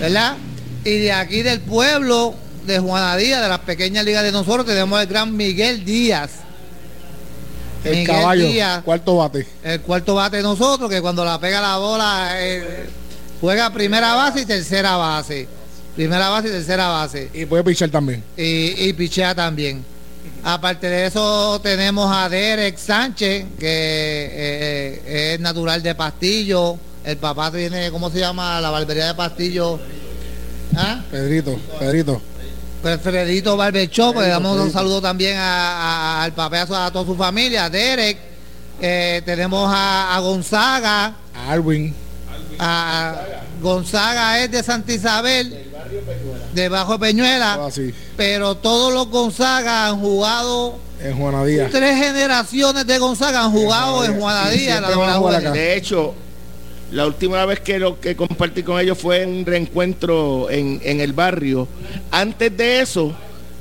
¿verdad? 0.00 0.36
Y 0.84 0.98
de 0.98 1.12
aquí 1.12 1.42
del 1.42 1.60
pueblo, 1.60 2.34
de 2.66 2.78
Juana 2.78 3.16
Díaz, 3.16 3.42
de 3.42 3.48
las 3.48 3.60
pequeñas 3.60 4.04
ligas 4.04 4.24
de 4.24 4.32
nosotros, 4.32 4.66
tenemos 4.66 5.00
el 5.00 5.06
gran 5.06 5.36
Miguel 5.36 5.84
Díaz. 5.84 6.30
El 7.84 7.90
Miguel 7.90 8.06
caballo, 8.06 8.46
Díaz, 8.46 8.82
cuarto 8.82 9.16
bate. 9.16 9.46
el 9.62 9.80
cuarto 9.80 10.14
bate 10.16 10.38
de 10.38 10.42
nosotros, 10.42 10.90
que 10.90 11.00
cuando 11.00 11.24
la 11.24 11.38
pega 11.38 11.60
la 11.60 11.76
bola 11.78 12.30
eh, 12.36 12.86
juega 13.40 13.72
primera 13.72 14.14
base 14.14 14.40
y 14.40 14.44
tercera 14.44 14.96
base. 14.96 15.48
Primera 15.94 16.28
base 16.28 16.48
y 16.48 16.50
tercera 16.50 16.88
base. 16.88 17.30
Y 17.32 17.46
puede 17.46 17.64
pichar 17.64 17.88
también. 17.90 18.22
Y, 18.36 18.88
y 18.88 18.92
pichea 18.92 19.34
también. 19.34 19.84
Aparte 20.42 20.88
de 20.88 21.06
eso 21.06 21.60
tenemos 21.60 22.14
a 22.14 22.28
Derek 22.28 22.76
Sánchez, 22.76 23.46
que 23.58 24.30
eh, 24.32 25.34
es 25.34 25.40
natural 25.40 25.82
de 25.82 25.94
Pastillo. 25.94 26.78
El 27.06 27.16
papá 27.18 27.52
tiene, 27.52 27.90
¿cómo 27.92 28.10
se 28.10 28.18
llama? 28.18 28.60
La 28.60 28.68
barbería 28.70 29.06
de 29.06 29.14
Pastillo. 29.14 29.78
¿Ah? 30.76 31.00
Pedrito, 31.10 31.56
Pedrito. 31.78 32.20
Alfredito 32.84 33.56
Barbershop, 33.56 34.16
le 34.20 34.28
damos 34.28 34.58
un 34.60 34.72
saludo 34.72 35.00
también 35.00 35.36
a- 35.38 36.18
a- 36.20 36.22
al 36.24 36.32
papá, 36.32 36.62
a, 36.62 36.90
toda 36.92 37.04
su 37.04 37.14
familia, 37.16 37.64
a 37.66 37.70
Derek. 37.70 38.18
Eh, 38.80 39.22
tenemos 39.24 39.68
a, 39.72 40.14
a 40.16 40.20
Gonzaga, 40.20 41.14
A 41.34 41.50
Alwin. 41.52 41.94
a 42.58 43.14
Gonzaga 43.62 44.40
es 44.42 44.50
de 44.50 44.62
Santa 44.62 44.92
Isabel, 44.92 45.64
de 46.52 46.68
Bajo 46.68 46.98
Peñuela, 46.98 47.54
todo 47.56 47.66
así. 47.66 47.94
pero 48.16 48.56
todos 48.56 48.92
los 48.92 49.08
Gonzaga 49.08 49.86
han 49.88 50.00
jugado, 50.00 50.78
En 51.00 51.16
Juana 51.16 51.44
Díaz. 51.44 51.70
tres 51.72 51.96
generaciones 52.04 52.86
de 52.86 52.98
Gonzaga 52.98 53.44
han 53.44 53.52
jugado 53.52 54.04
en 54.04 54.20
Juanadía, 54.20 54.60
Y 54.78 54.80
la 54.80 54.88
siempre 54.88 54.96
van 54.96 55.10
a 55.10 55.12
doble 55.14 55.18
jugar 55.18 55.34
juvenil. 55.34 55.46
acá. 55.48 55.58
De 55.58 55.76
hecho, 55.76 56.14
la 56.92 57.06
última 57.06 57.44
vez 57.46 57.60
que 57.60 57.78
lo 57.78 58.00
que 58.00 58.14
compartí 58.16 58.62
con 58.62 58.80
ellos 58.80 58.96
fue 58.98 59.22
en 59.22 59.30
un 59.30 59.46
reencuentro 59.46 60.48
en, 60.50 60.80
en 60.84 61.00
el 61.00 61.12
barrio. 61.12 61.66
Antes 62.10 62.56
de 62.56 62.80
eso, 62.80 63.12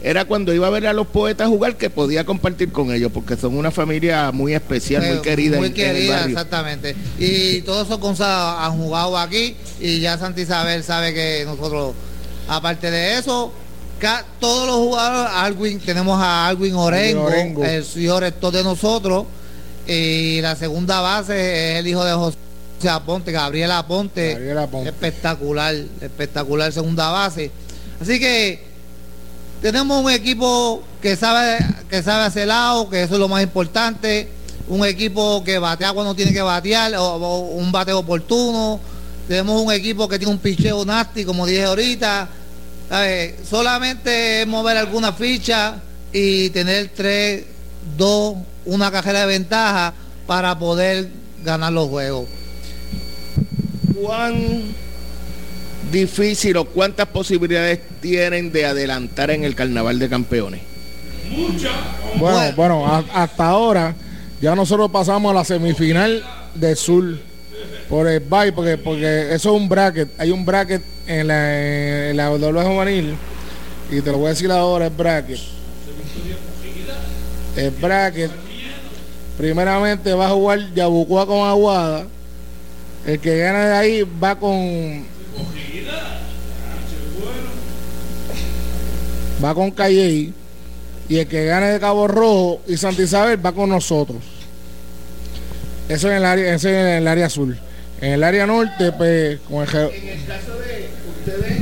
era 0.04 0.26
cuando 0.26 0.54
iba 0.54 0.68
a 0.68 0.70
ver 0.70 0.86
a 0.86 0.94
los 0.94 1.08
poetas 1.08 1.48
jugar 1.48 1.76
que 1.78 1.90
podía 1.90 2.24
compartir 2.24 2.72
con 2.72 2.92
ellos, 2.94 3.12
porque 3.12 3.36
son 3.36 3.58
una 3.58 3.72
familia 3.72 4.32
muy 4.32 4.54
especial, 4.54 5.02
muy 5.08 5.18
Eh, 5.18 5.22
querida, 5.22 5.58
muy 5.58 5.68
en- 5.68 5.74
en 5.76 5.80
el 5.80 5.94
querida, 5.94 6.16
barrio. 6.18 6.30
exactamente. 6.38 6.96
Y 7.18 7.62
todos 7.62 7.88
esos 7.88 8.00
Gonzaga 8.00 8.64
han 8.66 8.78
jugado 8.78 9.18
aquí 9.18 9.56
y 9.80 10.00
ya 10.02 10.18
Santa 10.20 10.42
Isabel 10.42 10.84
sabe 10.84 11.14
que 11.14 11.44
nosotros, 11.46 11.94
aparte 12.48 12.92
de 12.92 13.18
eso, 13.18 13.52
todos 14.40 14.68
los 14.68 14.76
jugadores, 14.76 15.32
Alwin, 15.34 15.80
tenemos 15.80 16.22
a 16.22 16.48
Alwin 16.48 16.76
Orengo, 16.76 17.24
Orengo. 17.24 17.64
el 17.66 17.84
señor 17.84 18.22
rector 18.22 18.54
de 18.54 18.64
nosotros, 18.64 19.26
y 19.88 20.42
la 20.42 20.56
segunda 20.56 21.02
base 21.02 21.72
es 21.74 21.80
el 21.80 21.88
hijo 21.88 22.04
de 22.06 22.14
José 22.14 22.38
Aponte, 22.90 23.32
Gabriel 23.32 23.72
Aponte, 23.72 24.34
Gabriel 24.34 24.58
Aponte. 24.60 24.90
espectacular, 24.90 25.74
espectacular 26.02 26.72
segunda 26.72 27.10
base. 27.10 27.52
Así 28.00 28.20
que 28.20 28.64
tenemos 29.62 30.04
un 30.04 30.12
equipo 30.12 30.84
que 31.02 31.16
sabe 31.16 31.58
que 31.90 32.04
sabe 32.04 32.26
hacer 32.26 32.48
lado, 32.48 32.90
que 32.90 33.04
eso 33.04 33.16
es 33.16 33.20
lo 33.20 33.28
más 33.28 33.42
importante. 33.42 34.30
Un 34.68 34.86
equipo 34.86 35.44
que 35.44 35.60
batea 35.60 35.94
cuando 35.94 36.16
tiene 36.16 36.34
que 36.34 36.42
batear, 36.42 36.96
o, 36.96 37.16
o 37.16 37.40
un 37.56 37.72
bateo 37.72 38.00
oportuno. 38.00 38.80
Tenemos 39.28 39.62
un 39.62 39.72
equipo 39.72 40.08
que 40.08 40.20
tiene 40.20 40.34
un 40.34 40.40
picheo 40.40 40.86
nasty, 40.86 41.24
como 41.26 41.46
dije 41.46 41.64
ahorita. 41.64 42.30
¿Sabe? 42.90 43.36
Solamente 43.50 44.46
mover 44.46 44.78
alguna 44.78 45.14
ficha 45.14 45.82
y 46.12 46.50
tener 46.52 46.92
3, 46.96 47.44
2, 47.98 48.36
una 48.66 48.92
cajera 48.92 49.22
de 49.22 49.26
ventaja 49.26 49.94
para 50.28 50.58
poder 50.58 51.10
ganar 51.44 51.74
los 51.74 51.90
juegos. 51.90 52.28
¿Cuán 54.02 54.64
difícil 55.92 56.58
o 56.58 56.66
cuántas 56.66 57.08
posibilidades 57.08 57.80
tienen 58.02 58.52
de 58.52 58.66
adelantar 58.66 59.32
en 59.32 59.44
el 59.44 59.56
carnaval 59.56 60.00
de 60.00 60.10
campeones? 60.10 60.62
Bueno, 61.30 62.36
Bueno. 62.38 62.54
bueno, 62.56 62.86
a- 62.88 63.06
hasta 63.14 63.48
ahora 63.48 63.96
ya 64.42 64.56
nosotros 64.56 64.92
pasamos 64.92 65.32
a 65.32 65.34
la 65.36 65.46
semifinal 65.46 66.24
del 66.54 66.76
sur 66.76 67.18
por 67.90 68.08
el 68.08 68.20
bye, 68.20 68.52
porque, 68.52 68.78
porque 68.78 69.34
eso 69.34 69.56
es 69.56 69.62
un 69.62 69.70
bracket. 69.70 70.10
Hay 70.20 70.32
un 70.32 70.46
bracket 70.46 70.82
en 71.08 71.28
la, 71.28 72.10
en 72.10 72.18
la 72.18 72.26
doble 72.26 72.62
juvenil 72.64 73.16
y 73.92 74.02
te 74.02 74.12
lo 74.12 74.18
voy 74.18 74.28
a 74.28 74.30
decir 74.30 74.52
ahora, 74.52 74.88
el 74.88 74.94
bracket. 74.94 75.40
El 77.56 77.72
bracket, 77.72 78.32
primeramente 79.38 80.14
va 80.14 80.26
a 80.28 80.30
jugar 80.32 80.74
Yabucoa 80.74 81.26
con 81.26 81.48
Aguada. 81.48 82.08
El 83.06 83.20
que 83.20 83.38
gane 83.38 83.60
de 83.60 83.74
ahí 83.74 84.04
va 84.24 84.36
con 84.40 85.06
va 89.44 89.54
con 89.54 89.72
Calle 89.72 90.34
y 91.08 91.18
el 91.18 91.28
que 91.28 91.46
gane 91.46 91.68
de 91.68 91.80
Cabo 91.80 92.08
Rojo 92.08 92.62
y 92.68 92.78
Santa 92.78 93.04
Isabel 93.04 93.44
va 93.46 93.52
con 93.52 93.70
nosotros. 93.70 94.18
Eso 95.88 96.10
en 96.10 96.18
el 96.18 96.26
área, 96.26 96.56
eso 96.56 96.68
en 96.68 96.76
el 96.88 97.08
área 97.08 97.28
azul. 97.28 97.58
En 98.02 98.14
el 98.14 98.24
área 98.24 98.48
norte, 98.48 98.92
pues, 98.92 99.40
con 99.42 99.62
el 99.64 99.70
En 99.70 100.10
el 100.10 100.26
caso 100.26 100.58
de 100.60 100.90
ustedes, 101.20 101.62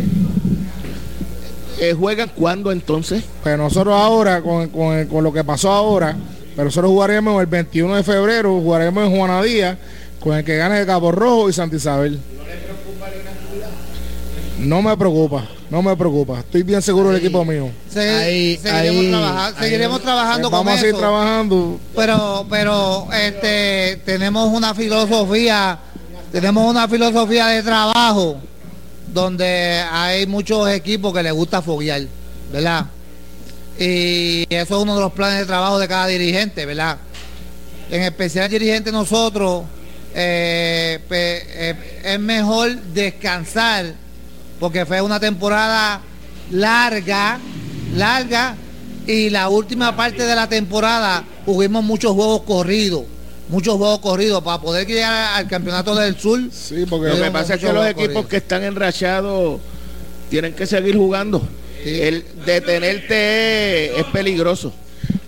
eh, 1.80 1.94
¿juegan 1.94 2.32
cuándo 2.36 2.72
entonces? 2.72 3.24
pues 3.44 3.58
nosotros 3.58 3.94
ahora, 3.94 4.42
con, 4.42 4.70
con 4.70 5.06
con 5.08 5.24
lo 5.24 5.34
que 5.34 5.44
pasó 5.44 5.72
ahora, 5.72 6.16
pero 6.56 6.66
nosotros 6.66 6.92
jugaremos 6.92 7.40
el 7.42 7.48
21 7.48 7.96
de 7.98 8.04
febrero, 8.04 8.60
jugaremos 8.62 9.06
en 9.06 9.18
Juanadía, 9.18 9.78
con 10.24 10.38
el 10.38 10.46
que 10.46 10.56
gane 10.58 10.80
de 10.80 10.86
Cabo 10.86 11.12
Rojo 11.12 11.50
y 11.50 11.54
Santa 11.54 11.76
Isabel. 11.76 12.20
No 14.60 14.82
me 14.82 14.96
preocupa, 14.96 15.46
no 15.70 15.82
me 15.82 15.96
preocupa. 15.98 16.40
Estoy 16.40 16.64
bien 16.64 16.82
seguro 16.82 17.10
del 17.10 17.18
equipo 17.18 17.44
mío. 17.44 17.70
Se- 17.90 18.10
Ahí- 18.10 18.58
seguiremos 18.62 19.02
ahí- 19.04 19.10
trabaja- 19.12 19.48
ahí- 19.48 19.54
seguiremos 19.60 20.02
trabajando 20.02 20.50
con 20.50 20.60
Vamos 20.60 20.74
a 20.76 20.82
seguir 20.82 20.96
trabajando. 20.96 21.80
Pero, 21.96 22.46
pero, 22.50 23.08
este, 23.12 24.02
tenemos 24.06 24.50
una 24.54 24.74
filosofía, 24.74 25.80
tenemos 26.32 26.70
una 26.70 26.88
filosofía 26.88 27.48
de 27.48 27.64
trabajo 27.64 28.38
donde 29.08 29.84
hay 29.92 30.26
muchos 30.28 30.70
equipos 30.70 31.14
que 31.14 31.24
les 31.24 31.34
gusta 31.34 31.62
foguear, 31.62 32.04
¿verdad? 32.52 32.86
Y 33.78 34.44
eso 34.50 34.78
es 34.78 34.82
uno 34.84 34.96
de 34.96 35.02
los 35.02 35.12
planes 35.12 35.40
de 35.40 35.46
trabajo 35.46 35.78
de 35.80 35.88
cada 35.88 36.08
dirigente, 36.08 36.66
¿verdad? 36.66 36.98
En 37.92 38.02
especial 38.04 38.46
el 38.46 38.52
dirigente 38.52 38.92
nosotros, 38.92 39.64
eh, 40.16 41.00
pe- 41.08 41.44
eh, 41.70 41.76
es 42.04 42.20
mejor 42.20 42.76
descansar 42.94 43.94
porque 44.60 44.86
fue 44.86 45.02
una 45.02 45.20
temporada 45.20 46.02
larga, 46.52 47.40
larga, 47.96 48.56
y 49.08 49.30
la 49.30 49.50
última 49.50 49.96
parte 49.96 50.24
de 50.26 50.36
la 50.36 50.48
temporada 50.48 51.24
tuvimos 51.46 51.84
muchos 51.84 52.14
juegos 52.14 52.44
corridos, 52.44 53.04
muchos 53.50 53.76
juegos 53.76 54.00
corridos 54.00 54.42
para 54.44 54.62
poder 54.62 54.88
llegar 54.88 55.36
al 55.36 55.48
campeonato 55.48 55.94
del 55.96 56.18
sur. 56.18 56.40
Sí, 56.52 56.86
porque 56.90 57.10
Lo 57.10 57.16
que 57.16 57.32
pasa 57.32 57.56
es 57.56 57.60
que 57.60 57.66
los 57.74 57.86
equipos 57.88 58.26
que 58.28 58.38
están 58.38 58.64
enrachados 58.64 59.60
tienen 60.30 60.54
que 60.54 60.66
seguir 60.66 60.96
jugando. 60.96 61.46
El 61.86 62.24
detenerte 62.46 63.92
es, 63.94 64.00
es 64.00 64.06
peligroso. 64.06 64.74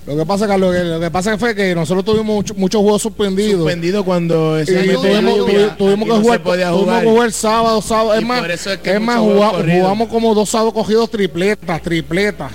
Lo 0.08 0.18
que 0.18 0.26
pasa, 0.26 0.48
Carlos, 0.48 0.76
que 0.76 0.84
lo 0.84 1.00
que 1.00 1.10
pasa 1.12 1.38
fue 1.38 1.56
que 1.56 1.74
nosotros 1.74 2.06
tuvimos 2.06 2.36
mucho- 2.36 2.54
muchos 2.56 2.82
juegos 2.82 3.02
suspendidos. 3.02 3.62
suspendido 3.62 4.04
cuando 4.06 4.60
Y 4.60 4.62
ese 4.64 4.80
año 4.80 5.02
de 5.02 5.10
tuvimos, 5.10 5.38
lluvia, 5.38 5.76
tuvimos 5.78 6.06
que 6.08 6.14
no 6.16 6.22
jugar, 6.22 6.44
tuvimos 6.44 7.02
que 7.02 7.08
jugar 7.10 7.32
sábado, 7.32 7.82
sábado. 7.82 8.14
Es 8.14 8.22
Y 8.22 8.26
más, 8.26 8.50
es 8.68 8.78
que 8.80 8.94
es 8.94 9.02
más 9.02 9.20
jugamos, 9.20 9.64
jugamos 9.64 10.10
como 10.10 10.36
dos 10.36 10.50
sábados 10.50 10.74
cogidos 10.74 11.10
tripletas, 11.10 11.82
tripletas. 11.82 12.52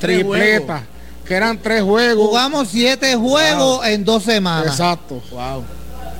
Tres 0.00 0.18
tripleta, 0.20 0.84
que 1.26 1.34
eran 1.34 1.58
tres 1.60 1.82
juegos. 1.82 2.28
Jugamos 2.28 2.68
siete 2.68 3.14
juegos 3.16 3.84
en 3.86 4.04
dos 4.04 4.22
semanas. 4.22 4.68
Exacto. 4.72 5.20
Wow. 5.30 5.64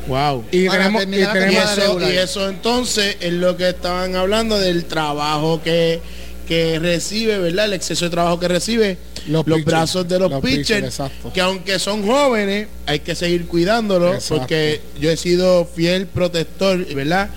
Wow. 0.08 0.44
Y 0.50 0.68
tenemos, 0.68 1.02
y 1.04 1.06
Y 1.20 1.26
tenemos 1.26 1.78
eso, 1.78 2.00
y 2.10 2.16
eso 2.16 2.48
entonces 2.48 3.16
es 3.20 3.32
lo 3.34 3.56
que 3.56 3.68
estaban 3.68 4.16
hablando 4.16 4.58
del 4.58 4.86
trabajo 4.86 5.60
que, 5.62 6.00
que 6.48 6.78
recibe, 6.78 7.38
¿verdad? 7.38 7.66
El 7.66 7.74
exceso 7.74 8.06
de 8.06 8.10
trabajo 8.10 8.40
que 8.40 8.48
recibe 8.48 8.96
Los 9.26 9.46
los, 9.46 9.58
pitchers. 9.58 9.64
brazos 9.66 10.08
de 10.08 10.18
los, 10.18 10.30
Los 10.30 10.40
pitchers, 10.40 10.98
que 11.34 11.40
aunque 11.42 11.78
son 11.78 12.04
jóvenes, 12.06 12.68
hay 12.86 13.00
que 13.00 13.14
seguir 13.14 13.46
cuidándolos, 13.46 14.14
Exacto. 14.14 14.38
porque 14.38 14.80
yo 14.98 15.10
he 15.10 15.16
sido 15.18 15.66
fiel 15.66 16.06
protector, 16.06 16.82
¿verdad? 16.94 17.28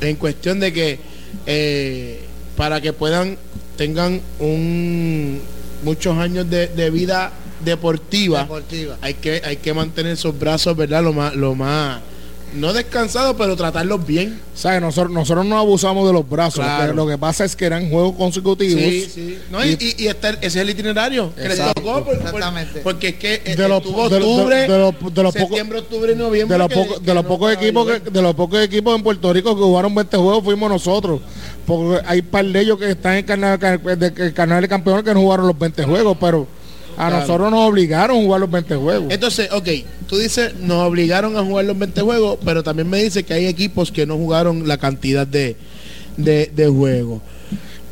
En 0.00 0.16
cuestión 0.16 0.58
de 0.58 0.72
que 0.72 0.98
eh, 1.46 2.20
para 2.56 2.80
que 2.80 2.92
puedan, 2.92 3.38
tengan 3.76 4.20
un 4.40 5.40
muchos 5.84 6.18
años 6.18 6.50
de, 6.50 6.66
de 6.66 6.90
vida 6.90 7.30
deportiva, 7.64 8.40
Deportiva. 8.42 8.98
hay 9.00 9.14
que 9.14 9.40
hay 9.44 9.56
que 9.58 9.72
mantener 9.72 10.12
esos 10.14 10.36
brazos, 10.36 10.76
¿verdad? 10.76 11.02
Lo 11.04 11.12
más 11.12 11.34
lo 11.36 11.54
más 11.54 12.00
no 12.54 12.72
descansados, 12.72 13.34
pero 13.38 13.56
tratarlos 13.56 14.06
bien. 14.06 14.40
¿sabes? 14.54 14.80
Nosotros, 14.80 15.12
nosotros 15.12 15.46
no 15.46 15.58
abusamos 15.58 16.06
de 16.06 16.12
los 16.12 16.28
brazos. 16.28 16.64
Claro. 16.64 16.82
pero 16.82 16.94
Lo 16.94 17.06
que 17.06 17.16
pasa 17.16 17.44
es 17.44 17.54
que 17.54 17.64
eran 17.66 17.88
juegos 17.90 18.16
consecutivos. 18.16 18.80
Sí, 18.82 19.10
sí. 19.14 19.38
No, 19.50 19.64
y, 19.64 19.78
y, 19.98 20.06
el- 20.08 20.16
ese 20.16 20.46
es 20.46 20.56
el 20.56 20.70
itinerario 20.70 21.32
que 21.34 21.42
les 21.42 21.52
Exacto. 21.58 21.80
tocó. 21.82 21.94
por- 22.04 22.04
por- 22.04 22.14
Exactamente. 22.26 22.80
porque 22.80 23.08
es 23.08 23.14
que 23.16 23.42
eh, 23.44 23.54
De 23.56 23.68
los- 23.68 23.78
estuvo 23.82 24.08
de- 24.08 24.16
octubre, 24.16 24.56
de 24.62 24.68
los- 24.78 25.14
de 25.14 25.22
los 25.22 25.34
pocos- 25.34 25.48
septiembre, 25.48 25.78
octubre 25.78 26.12
y 26.12 26.16
noviembre. 26.16 26.54
de 26.54 26.58
los 26.58 26.68
que- 26.68 26.74
pocos 26.74 26.98
que 27.00 27.04
de 27.06 27.14
los 27.14 27.22
no 27.24 27.28
pocos 27.28 27.50
estaba 27.50 27.66
equipos 27.66 27.86
que, 27.86 28.10
de 28.10 28.22
los 28.22 28.34
pocos 28.34 28.60
equipos 28.64 28.96
en 28.96 29.02
Puerto 29.02 29.32
Rico 29.32 29.56
que 29.56 29.62
jugaron 29.62 29.94
20 29.94 30.16
juegos 30.16 30.42
fuimos 30.44 30.68
nosotros 30.70 31.20
porque 31.66 32.00
hay 32.06 32.22
par 32.22 32.44
de 32.44 32.60
ellos 32.60 32.78
que 32.78 32.90
están 32.90 33.12
en 33.12 33.18
el 33.18 33.24
carnaval 34.34 34.62
de 34.62 34.68
campeones 34.68 35.04
que 35.04 35.14
no 35.14 35.20
jugaron 35.20 35.46
los 35.46 35.58
20 35.58 35.84
juegos 35.84 36.16
pero 36.20 36.46
a 37.00 37.08
Claro. 37.08 37.20
nosotros 37.20 37.50
nos 37.52 37.60
obligaron 37.68 38.16
a 38.18 38.20
jugar 38.22 38.40
los 38.40 38.50
20 38.50 38.74
juegos 38.74 39.12
Entonces, 39.12 39.48
ok, 39.52 39.68
tú 40.08 40.16
dices, 40.18 40.54
nos 40.56 40.82
obligaron 40.84 41.36
a 41.36 41.42
jugar 41.44 41.64
los 41.64 41.78
20 41.78 42.00
juegos, 42.02 42.38
pero 42.44 42.62
también 42.64 42.90
me 42.90 43.00
dice 43.02 43.22
que 43.22 43.34
hay 43.34 43.46
equipos 43.46 43.92
que 43.92 44.04
no 44.04 44.16
jugaron 44.16 44.66
la 44.66 44.78
cantidad 44.78 45.26
de, 45.26 45.54
de, 46.16 46.50
de 46.54 46.66
juegos. 46.68 47.22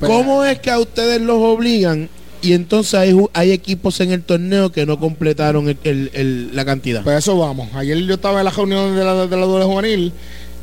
Pero- 0.00 0.12
¿Cómo 0.12 0.44
es 0.44 0.58
que 0.58 0.70
a 0.70 0.78
ustedes 0.80 1.20
los 1.20 1.36
obligan 1.38 2.08
y 2.42 2.52
entonces 2.52 2.94
hay, 2.94 3.16
hay 3.32 3.52
equipos 3.52 3.98
en 4.00 4.10
el 4.12 4.22
torneo 4.22 4.70
que 4.72 4.84
no 4.86 4.98
completaron 4.98 5.68
el- 5.68 5.78
el- 5.84 6.10
el- 6.12 6.56
la 6.56 6.64
cantidad? 6.64 7.02
pues 7.04 7.18
eso 7.18 7.38
vamos 7.38 7.68
ayer 7.74 7.96
yo 7.98 8.14
estaba 8.14 8.40
en 8.40 8.44
la 8.44 8.50
reunión 8.50 8.94
de 8.96 9.04
la, 9.04 9.26
de 9.26 9.36
la 9.36 9.46
doble 9.46 9.64
juvenil 9.64 10.12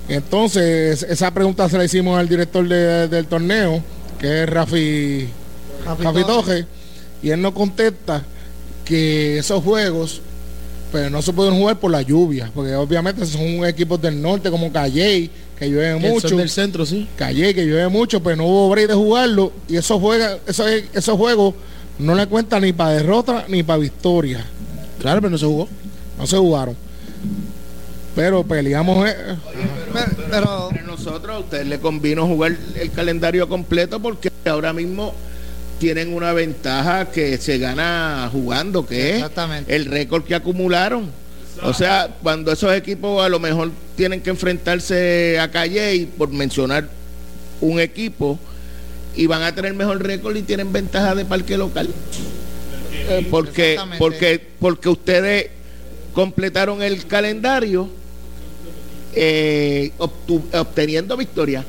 entonces 0.10 1.04
esa 1.04 1.32
pregunta 1.34 1.68
se 1.70 1.78
la 1.78 1.86
hicimos 1.86 2.20
al 2.20 2.28
director 2.30 2.68
de- 2.68 3.08
del 3.08 3.26
torneo 3.26 3.82
que 4.20 4.44
es 4.44 4.50
Rafi 4.50 5.28
Rafi 5.86 6.04
Rafi. 6.04 6.24
Toje, 6.24 6.66
y 7.22 7.30
él 7.32 7.42
nos 7.42 7.54
contesta 7.54 8.24
que 8.86 9.38
esos 9.40 9.64
juegos 9.64 10.22
pero 10.92 11.10
no 11.10 11.24
se 11.24 11.34
pueden 11.34 11.56
jugar 11.58 11.80
por 11.80 11.90
la 11.90 12.04
lluvia, 12.04 12.52
porque 12.54 12.76
obviamente 12.76 13.26
son 13.26 13.66
equipos 13.66 14.00
del 14.00 14.22
norte 14.22 14.52
como 14.52 14.72
Calle, 14.72 15.28
que 15.58 15.68
llueve 15.68 16.00
son 16.00 16.12
mucho, 16.12 16.38
del 16.38 16.50
centro, 16.52 16.86
sí. 16.86 17.08
Calle, 17.16 17.56
que 17.56 17.66
llueve 17.66 17.88
mucho, 17.88 18.22
pero 18.22 18.36
no 18.36 18.46
hubo 18.46 18.70
break 18.70 18.90
de 18.90 18.94
jugarlo, 18.94 19.52
y 19.68 19.76
esos, 19.78 20.00
juega, 20.00 20.38
esos, 20.46 20.68
esos 20.94 21.18
juegos 21.18 21.56
no 21.98 22.14
le 22.14 22.28
cuentan 22.28 22.62
ni 22.62 22.74
para 22.74 22.92
derrota 22.92 23.46
ni 23.48 23.64
para 23.64 23.80
victoria, 23.80 24.46
Claro, 25.00 25.20
pero 25.20 25.32
no 25.32 25.38
se 25.40 25.46
jugó. 25.48 25.68
no 26.20 26.28
se 26.28 26.38
jugaron. 26.38 26.76
Pero 28.16 28.44
peleamos, 28.44 29.10
eh, 29.10 29.16
Pero, 29.92 30.06
pero- 30.30 30.70
nosotros 30.86 31.36
a 31.36 31.40
ustedes 31.40 31.66
le 31.66 31.80
convino 31.80 32.28
jugar 32.28 32.56
el 32.80 32.92
calendario 32.92 33.50
completo 33.50 34.00
porque 34.00 34.32
ahora 34.46 34.72
mismo 34.74 35.14
tienen 35.84 36.14
una 36.14 36.32
ventaja 36.32 37.12
que 37.12 37.38
se 37.38 37.58
gana 37.58 38.30
jugando, 38.32 38.86
que 38.86 39.18
es 39.18 39.26
el 39.68 39.84
récord 39.84 40.24
que 40.24 40.34
acumularon. 40.34 41.12
O 41.62 41.74
sea, 41.74 42.10
cuando 42.24 42.54
esos 42.54 42.74
equipos 42.74 43.22
a 43.22 43.28
lo 43.28 43.38
mejor 43.38 43.70
tienen 43.98 44.22
que 44.22 44.30
enfrentarse 44.30 45.38
a 45.42 45.52
Calle 45.52 45.94
y 45.96 46.06
por 46.06 46.30
mencionar 46.30 46.88
un 47.60 47.82
equipo 47.82 48.40
y 49.14 49.26
van 49.28 49.44
a 49.44 49.54
tener 49.54 49.74
mejor 49.74 50.02
récord 50.02 50.38
y 50.38 50.44
tienen 50.44 50.72
ventaja 50.72 51.16
de 51.16 51.26
parque 51.26 51.58
local. 51.58 51.90
Eh, 53.10 53.28
porque, 53.30 53.78
porque, 53.98 54.42
porque 54.62 54.88
ustedes 54.88 55.48
completaron 56.14 56.82
el 56.82 57.06
calendario 57.08 57.90
eh, 59.16 59.92
obteniendo 59.98 61.18
victoria. 61.18 61.66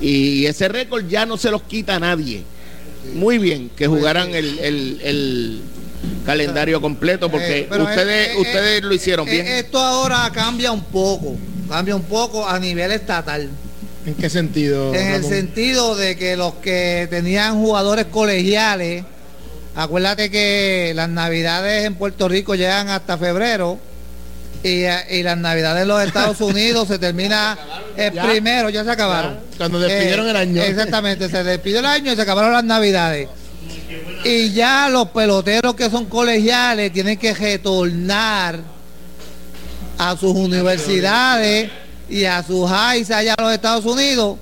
Y 0.00 0.46
ese 0.46 0.68
récord 0.68 1.08
ya 1.08 1.26
no 1.26 1.36
se 1.36 1.50
los 1.50 1.62
quita 1.62 1.96
a 1.96 1.98
nadie. 1.98 2.44
Muy 3.14 3.38
bien 3.38 3.70
que 3.76 3.86
jugaran 3.86 4.34
el, 4.34 4.58
el- 4.58 5.00
el 5.02 5.60
calendario 6.24 6.80
completo 6.80 7.30
porque 7.30 7.60
Eh, 7.60 7.68
ustedes, 7.70 8.28
eh, 8.28 8.32
eh, 8.36 8.40
ustedes 8.40 8.82
lo 8.82 8.94
hicieron 8.94 9.28
eh, 9.28 9.32
bien. 9.32 9.46
Esto 9.46 9.78
ahora 9.78 10.30
cambia 10.32 10.70
un 10.72 10.82
poco, 10.84 11.36
cambia 11.68 11.96
un 11.96 12.02
poco 12.02 12.46
a 12.48 12.58
nivel 12.58 12.92
estatal. 12.92 13.48
¿En 14.06 14.14
qué 14.14 14.30
sentido? 14.30 14.94
En 14.94 15.08
el 15.08 15.24
sentido 15.24 15.94
de 15.94 16.16
que 16.16 16.36
los 16.36 16.54
que 16.54 17.06
tenían 17.10 17.56
jugadores 17.60 18.06
colegiales, 18.06 19.04
acuérdate 19.74 20.30
que 20.30 20.92
las 20.94 21.08
navidades 21.08 21.84
en 21.84 21.94
Puerto 21.94 22.28
Rico 22.28 22.54
llegan 22.54 22.88
hasta 22.88 23.18
febrero 23.18 23.78
y, 24.62 24.84
eh, 24.84 25.18
y 25.18 25.22
las 25.22 25.38
navidades 25.38 25.82
en 25.82 25.88
los 25.88 26.02
Estados 26.02 26.40
Unidos 26.40 26.88
se 26.88 26.98
termina 26.98 27.58
el 27.96 28.12
primero, 28.12 28.70
ya 28.70 28.84
se 28.84 28.90
acabaron. 28.90 29.34
Ya, 29.52 29.58
cuando 29.58 29.80
despidieron 29.80 30.28
el 30.28 30.36
año. 30.36 30.62
Exactamente, 30.62 31.28
se 31.28 31.44
despidió 31.44 31.80
el 31.80 31.86
año 31.86 32.12
y 32.12 32.16
se 32.16 32.22
acabaron 32.22 32.52
las 32.52 32.64
navidades. 32.64 33.28
Y 34.24 34.50
ya 34.50 34.88
los 34.88 35.08
peloteros 35.08 35.74
que 35.74 35.90
son 35.90 36.06
colegiales 36.06 36.92
tienen 36.92 37.18
que 37.18 37.34
retornar 37.34 38.60
a 39.98 40.16
sus 40.16 40.34
universidades 40.34 41.70
y 42.08 42.24
a 42.24 42.42
sus 42.42 42.70
highs 42.70 43.10
allá 43.10 43.34
a 43.36 43.42
los 43.42 43.52
Estados 43.52 43.84
Unidos. 43.84 44.38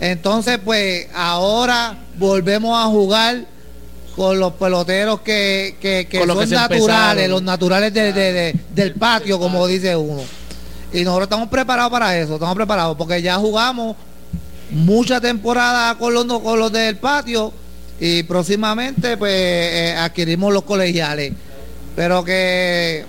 Entonces, 0.00 0.58
pues 0.64 1.06
ahora 1.14 1.98
volvemos 2.16 2.76
a 2.76 2.88
jugar 2.88 3.51
con 4.16 4.38
los 4.38 4.52
peloteros 4.54 5.20
que, 5.22 5.76
que, 5.80 6.06
son 6.26 6.38
que 6.38 6.46
naturales, 6.54 7.28
los 7.30 7.42
naturales 7.42 7.92
de- 7.94 8.12
de- 8.12 8.32
de- 8.32 8.54
del 8.74 8.94
patio, 8.94 9.38
como 9.38 9.66
dice 9.66 9.96
uno. 9.96 10.22
Y 10.92 11.02
nosotros 11.04 11.26
estamos 11.26 11.48
preparados 11.48 11.90
para 11.90 12.18
eso, 12.18 12.34
estamos 12.34 12.54
preparados, 12.54 12.96
porque 12.96 13.22
ya 13.22 13.36
jugamos 13.36 13.96
mucha 14.70 15.20
temporada 15.20 15.94
con 15.96 16.12
los, 16.12 16.26
con 16.40 16.58
los 16.58 16.70
del 16.72 16.96
patio 16.96 17.52
y 18.00 18.22
próximamente 18.24 19.16
pues 19.16 19.32
eh, 19.32 19.94
adquirimos 19.98 20.52
los 20.52 20.64
colegiales. 20.64 21.32
Pero 21.96 22.22
que 22.24 23.04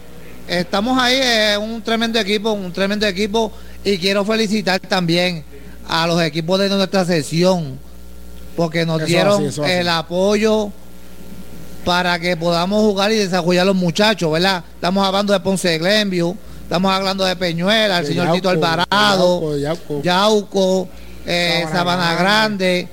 estamos 0.47 0.97
ahí, 1.01 1.17
es 1.21 1.57
un 1.57 1.81
tremendo 1.81 2.19
equipo, 2.19 2.51
un 2.51 2.71
tremendo 2.71 3.05
equipo 3.07 3.51
y 3.83 3.97
quiero 3.97 4.23
felicitar 4.23 4.79
también 4.79 5.43
a 5.87 6.07
los 6.07 6.21
equipos 6.21 6.59
de 6.59 6.69
nuestra 6.69 7.03
sesión 7.05 7.77
porque 8.55 8.85
nos 8.85 8.97
Eso 8.99 9.05
dieron 9.07 9.33
así, 9.35 9.45
eso 9.45 9.63
así. 9.63 9.71
el 9.73 9.89
apoyo 9.89 10.71
para 11.83 12.17
que 12.19 12.37
podamos 12.37 12.81
jugar 12.81 13.11
y 13.11 13.15
desarrollar 13.15 13.65
los 13.65 13.75
muchachos, 13.75 14.31
¿verdad? 14.31 14.63
Estamos 14.75 15.05
hablando 15.05 15.33
de 15.33 15.39
Ponce 15.39 15.69
de 15.69 15.77
Glenview, 15.79 16.35
estamos 16.63 16.91
hablando 16.91 17.25
de 17.25 17.35
Peñuela, 17.35 17.97
el 17.99 18.03
De 18.03 18.09
señor 18.09 18.25
Yauco, 18.25 18.37
Tito 18.37 18.49
Alvarado, 18.49 18.87
Yauco, 18.89 19.53
de 19.53 19.61
Yauco. 19.61 20.01
Yauco, 20.01 20.89
eh, 21.25 21.65
Sabana 21.71 22.15
Grande, 22.15 22.87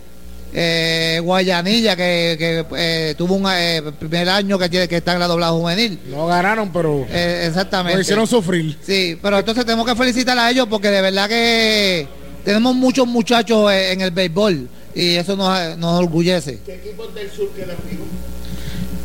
eh, 0.52 1.20
Guayanilla, 1.22 1.94
que, 1.94 2.36
que, 2.38 2.66
eh, 2.76 3.14
tuvo 3.16 3.34
un 3.36 3.46
eh, 3.52 3.82
primer 3.98 4.28
año 4.28 4.58
que, 4.58 4.68
tiene, 4.68 4.88
que 4.88 4.96
está 4.96 5.12
en 5.12 5.20
la 5.20 5.28
doblada 5.28 5.52
juvenil. 5.52 6.00
no 6.08 6.26
ganaron, 6.26 6.72
pero 6.72 7.06
Eh, 7.08 7.44
exactamente. 7.46 7.96
nos 7.96 8.02
hicieron 8.06 8.26
sufrir. 8.26 8.76
Sí, 8.84 9.16
pero 9.22 9.38
entonces 9.38 9.64
tenemos 9.64 9.86
que 9.86 9.94
felicitar 9.94 10.36
a 10.38 10.50
ellos 10.50 10.66
porque 10.68 10.88
de 10.90 11.00
verdad 11.02 11.28
que 11.28 12.08
tenemos 12.44 12.74
muchos 12.74 13.06
muchachos 13.06 13.70
en 13.72 14.00
el 14.00 14.10
béisbol 14.10 14.68
y 14.94 15.14
eso 15.14 15.36
nos, 15.36 15.78
nos 15.78 16.00
orgullece. 16.00 16.58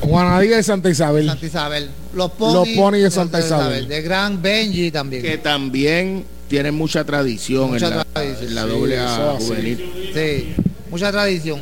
Juanadía 0.06 0.58
de 0.58 0.64
Santa 0.64 0.90
Isabel. 0.90 1.28
Santa 1.28 1.46
Isabel. 1.46 1.90
Los 2.14 2.32
Ponis, 2.32 2.54
Los 2.56 2.68
Ponis 2.70 3.04
de 3.04 3.12
Santa 3.12 3.40
Isabel. 3.40 3.88
De 3.88 4.02
Gran 4.02 4.42
Benji 4.42 4.92
también. 4.92 5.22
que 5.22 5.38
también 5.38 6.26
tienen 6.48 6.76
mucha 6.76 7.04
tradición 7.04 7.72
Mucha 7.72 7.88
en 7.88 7.98
la, 7.98 8.04
tradición, 8.06 8.48
en 8.50 8.56
la 8.56 8.64
sí, 8.64 8.68
doble 8.70 9.00
A 9.00 9.36
juvenil. 9.40 10.12
Sí, 10.14 10.56
mucha 10.90 11.12
tradición. 11.12 11.60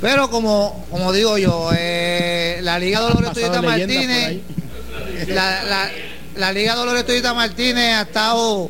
Pero 0.00 0.28
como, 0.30 0.86
como 0.90 1.12
digo 1.12 1.38
yo, 1.38 1.70
eh, 1.76 2.58
la 2.62 2.78
Liga 2.78 3.00
Dolores 3.00 3.30
por 3.30 3.62
Martínez, 3.62 4.40
la, 5.28 5.64
la- 5.64 5.90
la 6.36 6.52
Liga 6.52 6.74
Dolores 6.74 7.06
Tuyita 7.06 7.32
Martínez 7.32 7.94
ha 7.94 8.02
estado 8.02 8.68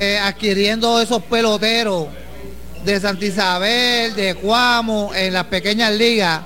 eh, 0.00 0.18
adquiriendo 0.18 1.00
esos 1.00 1.22
peloteros 1.22 2.08
de 2.84 3.00
Santa 3.00 3.24
Isabel, 3.24 4.14
de 4.16 4.34
Cuamo, 4.34 5.12
en 5.14 5.32
las 5.32 5.44
pequeñas 5.44 5.92
ligas, 5.92 6.40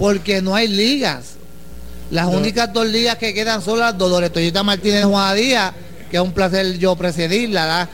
porque 0.00 0.40
no 0.40 0.54
hay 0.54 0.66
ligas. 0.66 1.34
Las 2.10 2.26
únicas 2.26 2.72
dos 2.72 2.86
ligas 2.86 3.18
que 3.18 3.34
quedan 3.34 3.60
son 3.60 3.78
las 3.78 3.98
Dolores 3.98 4.32
Toyota 4.32 4.62
Martínez 4.62 5.04
Juan 5.04 5.36
Díaz, 5.36 5.74
que 6.10 6.16
es 6.16 6.22
un 6.22 6.32
placer 6.32 6.78
yo 6.78 6.96
presidirla, 6.96 7.66
¿verdad? 7.66 7.88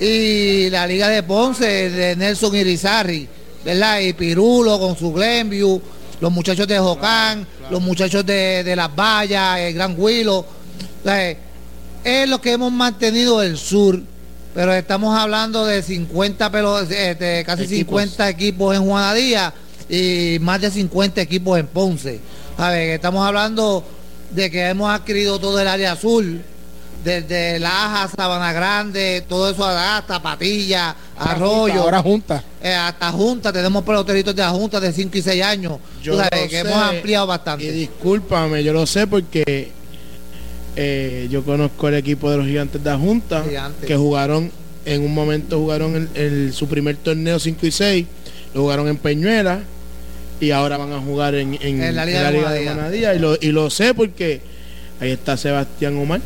y 0.00 0.70
la 0.70 0.88
Liga 0.88 1.08
de 1.08 1.22
Ponce 1.22 1.88
de 1.88 2.16
Nelson 2.16 2.56
Irizarri, 2.56 3.28
¿verdad? 3.64 4.00
Y 4.00 4.12
Pirulo 4.12 4.80
con 4.80 4.98
su 4.98 5.12
Glenview, 5.12 5.80
los 6.20 6.32
muchachos 6.32 6.66
de 6.66 6.80
Jocán, 6.80 7.46
los 7.70 7.80
muchachos 7.80 8.26
de, 8.26 8.64
de 8.64 8.74
Las 8.74 8.92
Vallas, 8.92 9.60
el 9.60 9.74
Gran 9.74 9.94
Huilo. 9.96 10.44
es 12.02 12.28
lo 12.28 12.40
que 12.40 12.52
hemos 12.52 12.72
mantenido 12.72 13.40
el 13.40 13.56
sur, 13.56 14.02
pero 14.52 14.74
estamos 14.74 15.16
hablando 15.16 15.64
de 15.64 15.80
50 15.80 16.50
pelos, 16.50 16.88
de 16.88 17.44
casi 17.46 17.68
50 17.68 18.28
equipos 18.28 18.74
en 18.74 18.84
Juanadía 18.84 19.54
y 19.88 20.38
más 20.40 20.60
de 20.60 20.70
50 20.70 21.20
equipos 21.20 21.58
en 21.58 21.66
Ponce. 21.66 22.20
A 22.58 22.70
ver, 22.70 22.90
estamos 22.90 23.26
hablando 23.26 23.84
de 24.30 24.50
que 24.50 24.68
hemos 24.68 24.90
adquirido 24.90 25.38
todo 25.38 25.60
el 25.60 25.68
área 25.68 25.92
azul, 25.92 26.42
desde 27.04 27.58
Laja, 27.58 28.08
Sabana 28.08 28.52
Grande, 28.52 29.24
todo 29.28 29.50
eso 29.50 29.64
hasta 29.64 30.22
Patilla, 30.22 30.94
Arroyo. 31.18 31.82
ahora 31.82 32.00
Junta. 32.00 32.42
Eh, 32.62 32.72
hasta 32.72 33.10
Junta, 33.10 33.52
tenemos 33.52 33.82
peloteritos 33.82 34.34
de 34.34 34.42
la 34.42 34.50
Junta 34.50 34.80
de 34.80 34.92
5 34.92 35.18
y 35.18 35.22
6 35.22 35.42
años. 35.42 35.78
Yo 36.02 36.16
sabes, 36.16 36.48
que 36.48 36.58
hemos 36.60 36.74
ampliado 36.74 37.26
bastante. 37.26 37.64
Y 37.64 37.70
discúlpame, 37.70 38.62
yo 38.62 38.72
lo 38.72 38.86
sé 38.86 39.06
porque 39.06 39.72
eh, 40.76 41.28
yo 41.30 41.44
conozco 41.44 41.88
el 41.88 41.94
equipo 41.94 42.30
de 42.30 42.36
los 42.36 42.46
gigantes 42.46 42.82
de 42.82 42.90
la 42.90 42.98
Junta, 42.98 43.44
que 43.86 43.96
jugaron, 43.96 44.50
en 44.84 45.04
un 45.04 45.12
momento 45.12 45.58
jugaron 45.58 46.08
el, 46.14 46.52
su 46.52 46.68
primer 46.68 46.96
torneo 46.96 47.38
5 47.38 47.66
y 47.66 47.70
6, 47.70 48.06
lo 48.54 48.62
jugaron 48.62 48.88
en 48.88 48.96
Peñuela 48.96 49.60
y 50.42 50.50
ahora 50.50 50.76
van 50.76 50.92
a 50.92 51.00
jugar 51.00 51.36
en, 51.36 51.52
la 51.94 52.04
Liga, 52.04 52.30
de, 52.30 52.64
Manadía. 52.66 53.14
Y 53.14 53.20
lo, 53.20 53.36
y 53.40 53.52
lo 53.52 53.70
sé 53.70 53.94
porque 53.94 54.40
ahí 55.00 55.12
está 55.12 55.36
Sebastián 55.36 55.96
Omar 55.96 56.20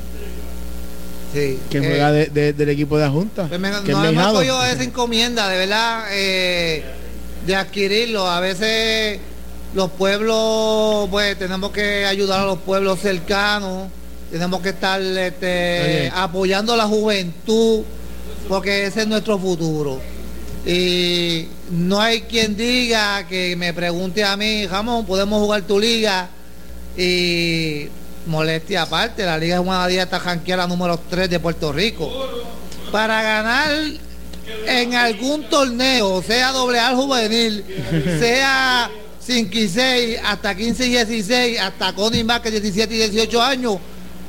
que 1.70 1.78
juega 1.80 2.18
eh, 2.18 2.54
del 2.56 2.68
equipo 2.70 2.96
de 2.96 3.04
la 3.04 3.10
Junta. 3.10 3.46
Pues 3.46 3.60
no 3.60 4.04
hemos 4.04 4.42
esa 4.42 4.82
encomienda, 4.82 5.48
de 5.48 5.58
verdad, 5.58 6.04
eh, 6.12 6.82
de 7.46 7.56
adquirirlo. 7.56 8.26
A 8.26 8.40
veces 8.40 9.20
los 9.74 9.90
pueblos, 9.90 11.08
pues 11.10 11.38
tenemos 11.38 11.70
que 11.72 12.06
ayudar 12.06 12.40
a 12.40 12.46
los 12.46 12.58
pueblos 12.60 13.00
cercanos, 13.00 13.88
tenemos 14.30 14.62
que 14.62 14.70
estar 14.70 15.00
este, 15.02 16.10
apoyando 16.14 16.72
a 16.72 16.76
la 16.76 16.86
juventud, 16.86 17.82
porque 18.48 18.86
ese 18.86 19.02
es 19.02 19.06
nuestro 19.08 19.38
futuro. 19.38 20.00
Y 20.66 21.46
no 21.70 22.00
hay 22.00 22.22
quien 22.22 22.56
diga 22.56 23.24
que 23.28 23.54
me 23.54 23.72
pregunte 23.72 24.24
a 24.24 24.36
mí, 24.36 24.66
Jamón, 24.68 25.06
¿podemos 25.06 25.40
jugar 25.40 25.62
tu 25.62 25.78
liga? 25.78 26.28
Y 26.96 27.86
molestia 28.26 28.82
aparte, 28.82 29.24
la 29.24 29.38
Liga 29.38 29.58
de 29.58 29.64
Juanadía 29.64 30.02
está 30.02 30.18
janqueada 30.18 30.66
número 30.66 30.98
3 31.08 31.30
de 31.30 31.38
Puerto 31.38 31.72
Rico. 31.72 32.10
Para 32.90 33.22
ganar 33.22 33.70
en 34.66 34.94
algún 34.94 35.48
torneo, 35.48 36.22
sea 36.22 36.50
doble 36.50 36.80
al 36.80 36.96
juvenil, 36.96 37.64
sea 38.18 38.90
5 39.20 39.50
y 39.52 39.68
6, 39.68 40.18
hasta 40.24 40.54
15 40.54 40.86
y 40.86 40.90
16, 40.90 41.60
hasta 41.60 41.94
Connie 41.94 42.24
más 42.24 42.40
que 42.40 42.50
17 42.50 42.92
y 42.92 42.98
18 42.98 43.42
años, 43.42 43.78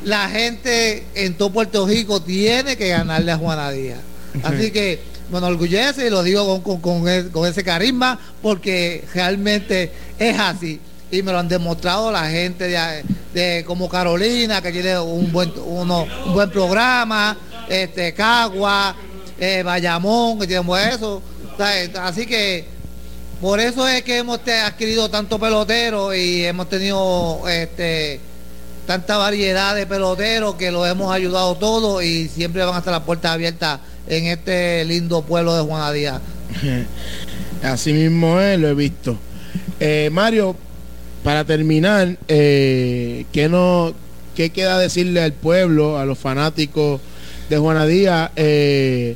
la 0.03 0.29
gente 0.29 1.05
en 1.15 1.35
todo 1.35 1.51
Puerto 1.51 1.87
Rico 1.87 2.21
tiene 2.21 2.77
que 2.77 2.89
ganarle 2.89 3.31
a 3.31 3.37
Juanadía. 3.37 3.97
Así 4.43 4.71
que, 4.71 4.99
bueno, 5.29 5.47
orgullece 5.47 6.07
y 6.07 6.09
lo 6.09 6.23
digo 6.23 6.61
con, 6.63 6.79
con 6.79 7.47
ese 7.47 7.63
carisma, 7.63 8.19
porque 8.41 9.03
realmente 9.13 9.91
es 10.17 10.39
así 10.39 10.79
y 11.11 11.21
me 11.21 11.31
lo 11.31 11.39
han 11.39 11.47
demostrado 11.47 12.11
la 12.11 12.29
gente 12.29 12.67
de, 13.33 13.63
como 13.65 13.87
Carolina, 13.87 14.61
que 14.61 14.71
tiene 14.71 14.99
un 14.99 15.31
buen, 15.31 15.53
un 15.57 16.33
buen 16.33 16.49
programa, 16.49 17.37
este 17.69 18.13
Cagua, 18.13 18.95
eh, 19.39 19.63
Bayamón, 19.63 20.39
que 20.39 20.47
tiene 20.47 20.65
eso. 20.93 21.21
Así 22.01 22.25
que 22.25 22.65
por 23.41 23.59
eso 23.59 23.87
es 23.87 24.03
que 24.03 24.17
hemos 24.17 24.39
adquirido 24.65 25.09
tanto 25.09 25.39
pelotero 25.39 26.13
y 26.13 26.43
hemos 26.43 26.67
tenido 26.69 27.47
este 27.47 28.19
tanta 28.85 29.17
variedad 29.17 29.75
de 29.75 29.85
peloteros 29.85 30.55
que 30.55 30.71
los 30.71 30.87
hemos 30.87 31.13
ayudado 31.13 31.55
todos 31.55 32.01
y 32.03 32.29
siempre 32.29 32.63
van 32.63 32.75
a 32.75 32.77
estar 32.77 32.93
las 32.93 33.03
puertas 33.03 33.33
abiertas 33.33 33.81
en 34.07 34.25
este 34.25 34.85
lindo 34.85 35.21
pueblo 35.23 35.55
de 35.55 35.63
Juanadía. 35.63 36.21
Así 37.63 37.93
mismo 37.93 38.39
es, 38.39 38.59
lo 38.59 38.69
he 38.69 38.73
visto. 38.73 39.17
Eh, 39.79 40.09
Mario, 40.11 40.55
para 41.23 41.43
terminar, 41.43 42.17
eh, 42.27 43.25
¿qué, 43.31 43.49
no, 43.49 43.93
¿qué 44.35 44.49
queda 44.49 44.79
decirle 44.79 45.21
al 45.21 45.33
pueblo, 45.33 45.97
a 45.97 46.05
los 46.05 46.17
fanáticos 46.17 47.01
de 47.49 47.57
Juanadía, 47.57 48.31
eh, 48.35 49.15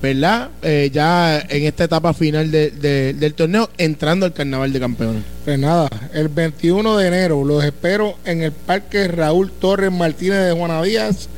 ¿verdad? 0.00 0.48
Eh, 0.62 0.90
ya 0.92 1.38
en 1.38 1.64
esta 1.64 1.84
etapa 1.84 2.14
final 2.14 2.50
del 2.50 3.34
torneo, 3.34 3.68
entrando 3.76 4.26
al 4.26 4.32
Carnaval 4.32 4.72
de 4.72 4.80
Campeones. 4.80 5.22
Pues 5.44 5.58
nada, 5.58 5.88
el 6.14 6.28
21 6.28 6.96
de 6.96 7.08
enero 7.08 7.44
los 7.44 7.62
espero 7.62 8.16
en 8.24 8.42
el 8.42 8.52
Parque 8.52 9.08
Raúl 9.08 9.50
Torres 9.50 9.92
Martínez 9.92 10.46
de 10.46 10.52
Juanadías, 10.52 11.28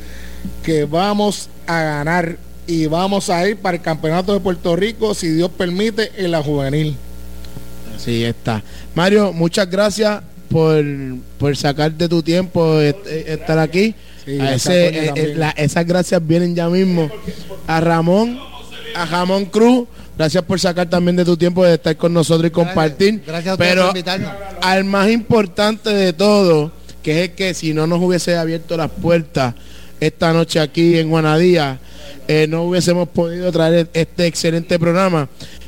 que 0.63 0.85
vamos 0.85 1.49
a 1.67 1.81
ganar 1.81 2.37
y 2.67 2.85
vamos 2.87 3.29
a 3.29 3.47
ir 3.47 3.57
para 3.57 3.77
el 3.77 3.83
Campeonato 3.83 4.33
de 4.33 4.39
Puerto 4.39 4.75
Rico, 4.75 5.13
si 5.13 5.29
Dios 5.29 5.51
permite, 5.57 6.11
en 6.17 6.31
la 6.31 6.41
juvenil. 6.41 6.95
Sí, 7.97 8.23
está. 8.23 8.63
Mario, 8.95 9.33
muchas 9.33 9.69
gracias 9.69 10.21
por, 10.49 10.83
por 11.37 11.55
sacarte 11.55 12.07
tu 12.07 12.21
tiempo 12.21 12.79
estar 12.79 13.59
aquí. 13.59 13.95
Eh, 14.25 14.57
eh, 14.67 15.53
esas 15.57 15.85
gracias 15.85 16.25
vienen 16.25 16.55
ya 16.55 16.69
mismo. 16.69 17.09
A 17.67 17.81
Ramón, 17.81 18.39
a 18.95 19.05
Jamón 19.05 19.45
Cruz, 19.45 19.87
gracias 20.17 20.43
por 20.43 20.59
sacar 20.59 20.89
también 20.89 21.15
de 21.15 21.25
tu 21.25 21.35
tiempo 21.35 21.65
de 21.65 21.75
estar 21.75 21.95
con 21.97 22.13
nosotros 22.13 22.47
y 22.47 22.51
compartir. 22.51 23.23
Gracias, 23.25 23.57
Pero 23.57 23.87
por 23.87 23.97
invitarnos. 23.97 24.31
al 24.61 24.83
más 24.85 25.09
importante 25.09 25.89
de 25.89 26.13
todo, 26.13 26.71
que 27.01 27.25
es 27.25 27.29
que 27.31 27.53
si 27.53 27.73
no 27.73 27.87
nos 27.87 28.01
hubiese 28.01 28.37
abierto 28.37 28.77
las 28.77 28.91
puertas 28.91 29.55
esta 30.07 30.33
noche 30.33 30.59
aquí 30.59 30.97
en 30.97 31.09
Guanadía, 31.09 31.79
eh, 32.27 32.47
no 32.49 32.63
hubiésemos 32.63 33.09
podido 33.09 33.51
traer 33.51 33.89
este 33.93 34.27
excelente 34.27 34.79
programa 34.79 35.27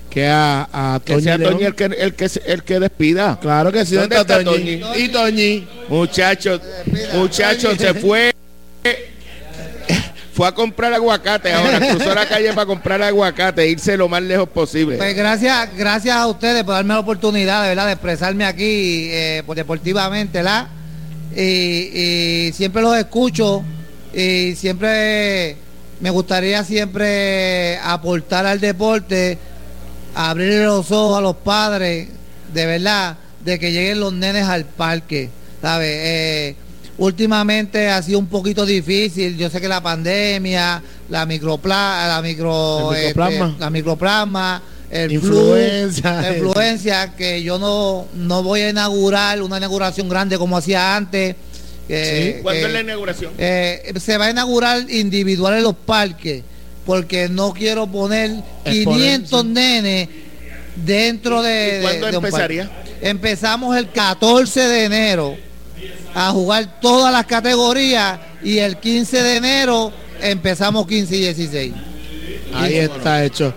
que 0.10 0.28
a, 0.28 0.70
a 0.72 1.02
que 1.04 1.20
sea 1.22 1.38
Toñi 1.38 1.66
el 1.66 1.76
que, 1.76 1.86
el 1.86 2.14
que 2.14 2.30
el 2.46 2.64
que 2.64 2.80
despida. 2.80 3.38
Claro 3.42 3.72
que 3.72 3.86
sí, 3.86 3.96
¿Dónde 3.96 4.16
está 4.16 4.44
Toñi? 4.44 4.82
Y 4.96 5.10
Toñi. 5.10 5.68
Muchachos, 5.90 6.62
muchachos, 7.14 7.78
se 7.78 7.94
fue 7.94 8.32
fue 10.36 10.50
a 10.50 10.52
comprar 10.52 10.94
aguacate 10.94 11.54
ahora, 11.54 11.80
cruzó 11.80 12.14
la 12.14 12.28
calle 12.28 12.52
para 12.52 12.66
comprar 12.66 13.02
aguacate, 13.02 13.70
irse 13.70 13.96
lo 13.96 14.10
más 14.10 14.22
lejos 14.22 14.50
posible. 14.50 14.98
Pues 14.98 15.16
gracias, 15.16 15.70
gracias 15.78 16.14
a 16.14 16.28
ustedes 16.28 16.66
por 16.66 16.74
darme 16.74 16.94
la 16.94 17.00
oportunidad 17.00 17.64
de 17.64 17.70
verdad 17.70 17.86
de 17.86 17.94
expresarme 17.94 18.44
aquí 18.44 19.08
eh, 19.12 19.44
pues, 19.46 19.56
deportivamente, 19.56 20.44
¿la? 20.44 20.68
Y, 21.34 21.42
y, 21.42 22.54
siempre 22.54 22.82
los 22.82 22.98
escucho 22.98 23.64
y 24.14 24.56
siempre 24.56 25.58
me 26.00 26.10
gustaría 26.10 26.64
siempre 26.64 27.78
aportar 27.80 28.46
al 28.46 28.60
deporte 28.60 29.38
abrir 30.16 30.64
los 30.64 30.92
ojos 30.92 31.18
a 31.18 31.22
los 31.22 31.36
padres, 31.36 32.08
de 32.54 32.66
verdad, 32.66 33.18
de 33.44 33.60
que 33.60 33.72
lleguen 33.72 34.00
los 34.00 34.14
nenes 34.14 34.46
al 34.46 34.66
parque, 34.66 35.30
¿sabes? 35.62 35.92
Eh, 35.92 36.56
últimamente 36.98 37.90
ha 37.90 38.02
sido 38.02 38.20
un 38.20 38.28
poquito 38.28 38.66
difícil, 38.66 39.38
yo 39.38 39.50
sé 39.50 39.60
que 39.60 39.68
la 39.68 39.84
pandemia, 39.84 40.82
la 41.10 41.26
micropla, 41.26 42.06
la 42.08 42.22
micro, 42.22 42.94
este, 42.94 43.08
microplasma, 43.08 43.56
la 43.60 43.70
microplasma, 43.70 44.62
el 44.90 45.12
influencia, 45.12 46.38
influencia, 46.38 47.16
que 47.16 47.44
yo 47.44 47.60
no, 47.60 48.06
no 48.14 48.42
voy 48.42 48.62
a 48.62 48.70
inaugurar 48.70 49.42
una 49.42 49.58
inauguración 49.58 50.08
grande 50.08 50.38
como 50.38 50.58
hacía 50.58 50.96
antes. 50.96 51.36
¿Cuándo 51.88 52.68
es 52.68 52.74
la 52.74 52.82
inauguración? 52.82 53.34
Eh, 53.38 53.94
se 54.00 54.18
va 54.18 54.26
a 54.26 54.32
inaugurar 54.32 54.90
individual 54.90 55.58
en 55.58 55.64
los 55.64 55.76
parques 55.76 56.44
porque 56.86 57.30
no 57.30 57.54
quiero 57.54 57.88
poner 57.88 58.32
500 58.64 59.46
nenes 59.46 60.10
dentro 60.76 61.42
de... 61.42 61.80
¿Cuándo 61.82 62.08
empezaría? 62.08 62.70
Empezamos 63.02 63.76
el 63.78 63.92
14 63.92 64.62
de 64.62 64.86
enero 64.86 65.36
a 66.14 66.32
jugar 66.32 66.80
todas 66.80 67.12
las 67.12 67.26
categorías 67.26 68.20
y 68.44 68.60
el 68.60 68.78
15 68.78 69.22
de 69.22 69.36
enero 69.38 69.92
empezamos 70.22 70.88
15 70.88 71.16
y 71.16 71.20
16. 71.20 71.74
Ahí 72.54 72.76
está 72.76 73.26
hecho. 73.26 73.54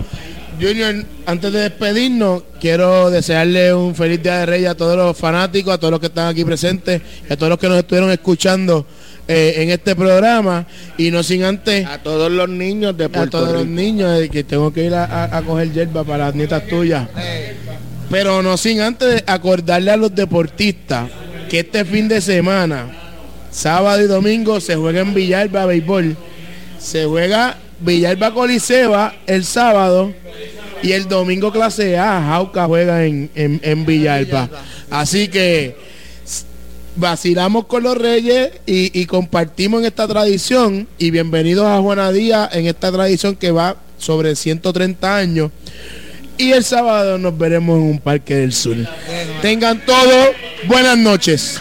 Junior, 0.60 1.04
antes 1.26 1.52
de 1.52 1.60
despedirnos, 1.60 2.42
quiero 2.60 3.10
desearle 3.10 3.72
un 3.72 3.94
feliz 3.94 4.20
día 4.22 4.38
de 4.38 4.46
Reyes 4.46 4.70
a 4.70 4.74
todos 4.74 4.96
los 4.96 5.16
fanáticos, 5.16 5.72
a 5.72 5.78
todos 5.78 5.92
los 5.92 6.00
que 6.00 6.06
están 6.06 6.26
aquí 6.26 6.44
presentes, 6.44 7.00
a 7.30 7.36
todos 7.36 7.50
los 7.50 7.58
que 7.58 7.68
nos 7.68 7.78
estuvieron 7.78 8.10
escuchando 8.10 8.84
eh, 9.28 9.54
en 9.58 9.70
este 9.70 9.94
programa. 9.94 10.66
Y 10.96 11.12
no 11.12 11.22
sin 11.22 11.44
antes 11.44 11.86
a 11.86 11.98
todos 11.98 12.30
los 12.32 12.48
niños 12.48 12.96
de 12.96 13.08
Puerto 13.08 13.38
a 13.38 13.40
todos 13.42 13.52
los 13.54 13.66
niños 13.66 14.20
que 14.30 14.42
tengo 14.42 14.72
que 14.72 14.86
ir 14.86 14.94
a, 14.94 15.42
coger 15.46 15.72
yerba 15.72 16.02
para 16.02 16.26
las 16.26 16.34
nietas 16.34 16.66
tuyas. 16.66 17.08
Pero 18.10 18.42
no 18.42 18.56
sin 18.56 18.80
antes 18.80 19.22
acordarle 19.26 19.92
a 19.92 19.96
los 19.96 20.12
deportistas 20.12 21.08
que 21.48 21.60
este 21.60 21.84
fin 21.84 22.08
de 22.08 22.20
semana 22.20 22.86
sábado 23.50 24.02
y 24.02 24.06
domingo 24.06 24.60
se 24.60 24.74
juega 24.74 25.00
en 25.02 25.14
Villalba 25.14 25.66
béisbol. 25.66 26.16
Se 26.78 27.04
juega 27.04 27.56
Villalba 27.80 28.32
Coliseba 28.34 29.14
el 29.26 29.44
sábado 29.44 30.12
y 30.82 30.92
el 30.92 31.08
domingo 31.08 31.52
clase 31.52 31.98
A 31.98 32.22
Jauca 32.22 32.66
juega 32.66 33.04
en, 33.04 33.30
en, 33.34 33.86
Villalba. 33.86 34.48
Así 34.90 35.28
que 35.28 35.76
vacilamos 36.96 37.66
con 37.66 37.82
los 37.84 37.96
reyes 37.96 38.50
y, 38.66 38.98
y 38.98 39.06
compartimos 39.06 39.80
en 39.80 39.86
esta 39.86 40.08
tradición. 40.08 40.88
Y 40.98 41.10
bienvenidos 41.10 41.66
a 41.66 41.80
Juana 41.80 42.10
Díaz 42.12 42.50
en 42.52 42.66
esta 42.66 42.90
tradición 42.90 43.36
que 43.36 43.50
va 43.50 43.76
sobre 43.98 44.34
130 44.34 45.16
años. 45.16 45.50
Y 46.36 46.52
el 46.52 46.62
sábado 46.62 47.18
nos 47.18 47.36
veremos 47.36 47.76
en 47.78 47.82
un 47.82 47.98
parque 47.98 48.36
del 48.36 48.52
sur. 48.52 48.76
Tengan 49.42 49.84
todos 49.84 50.28
buenas 50.68 50.96
noches. 50.96 51.60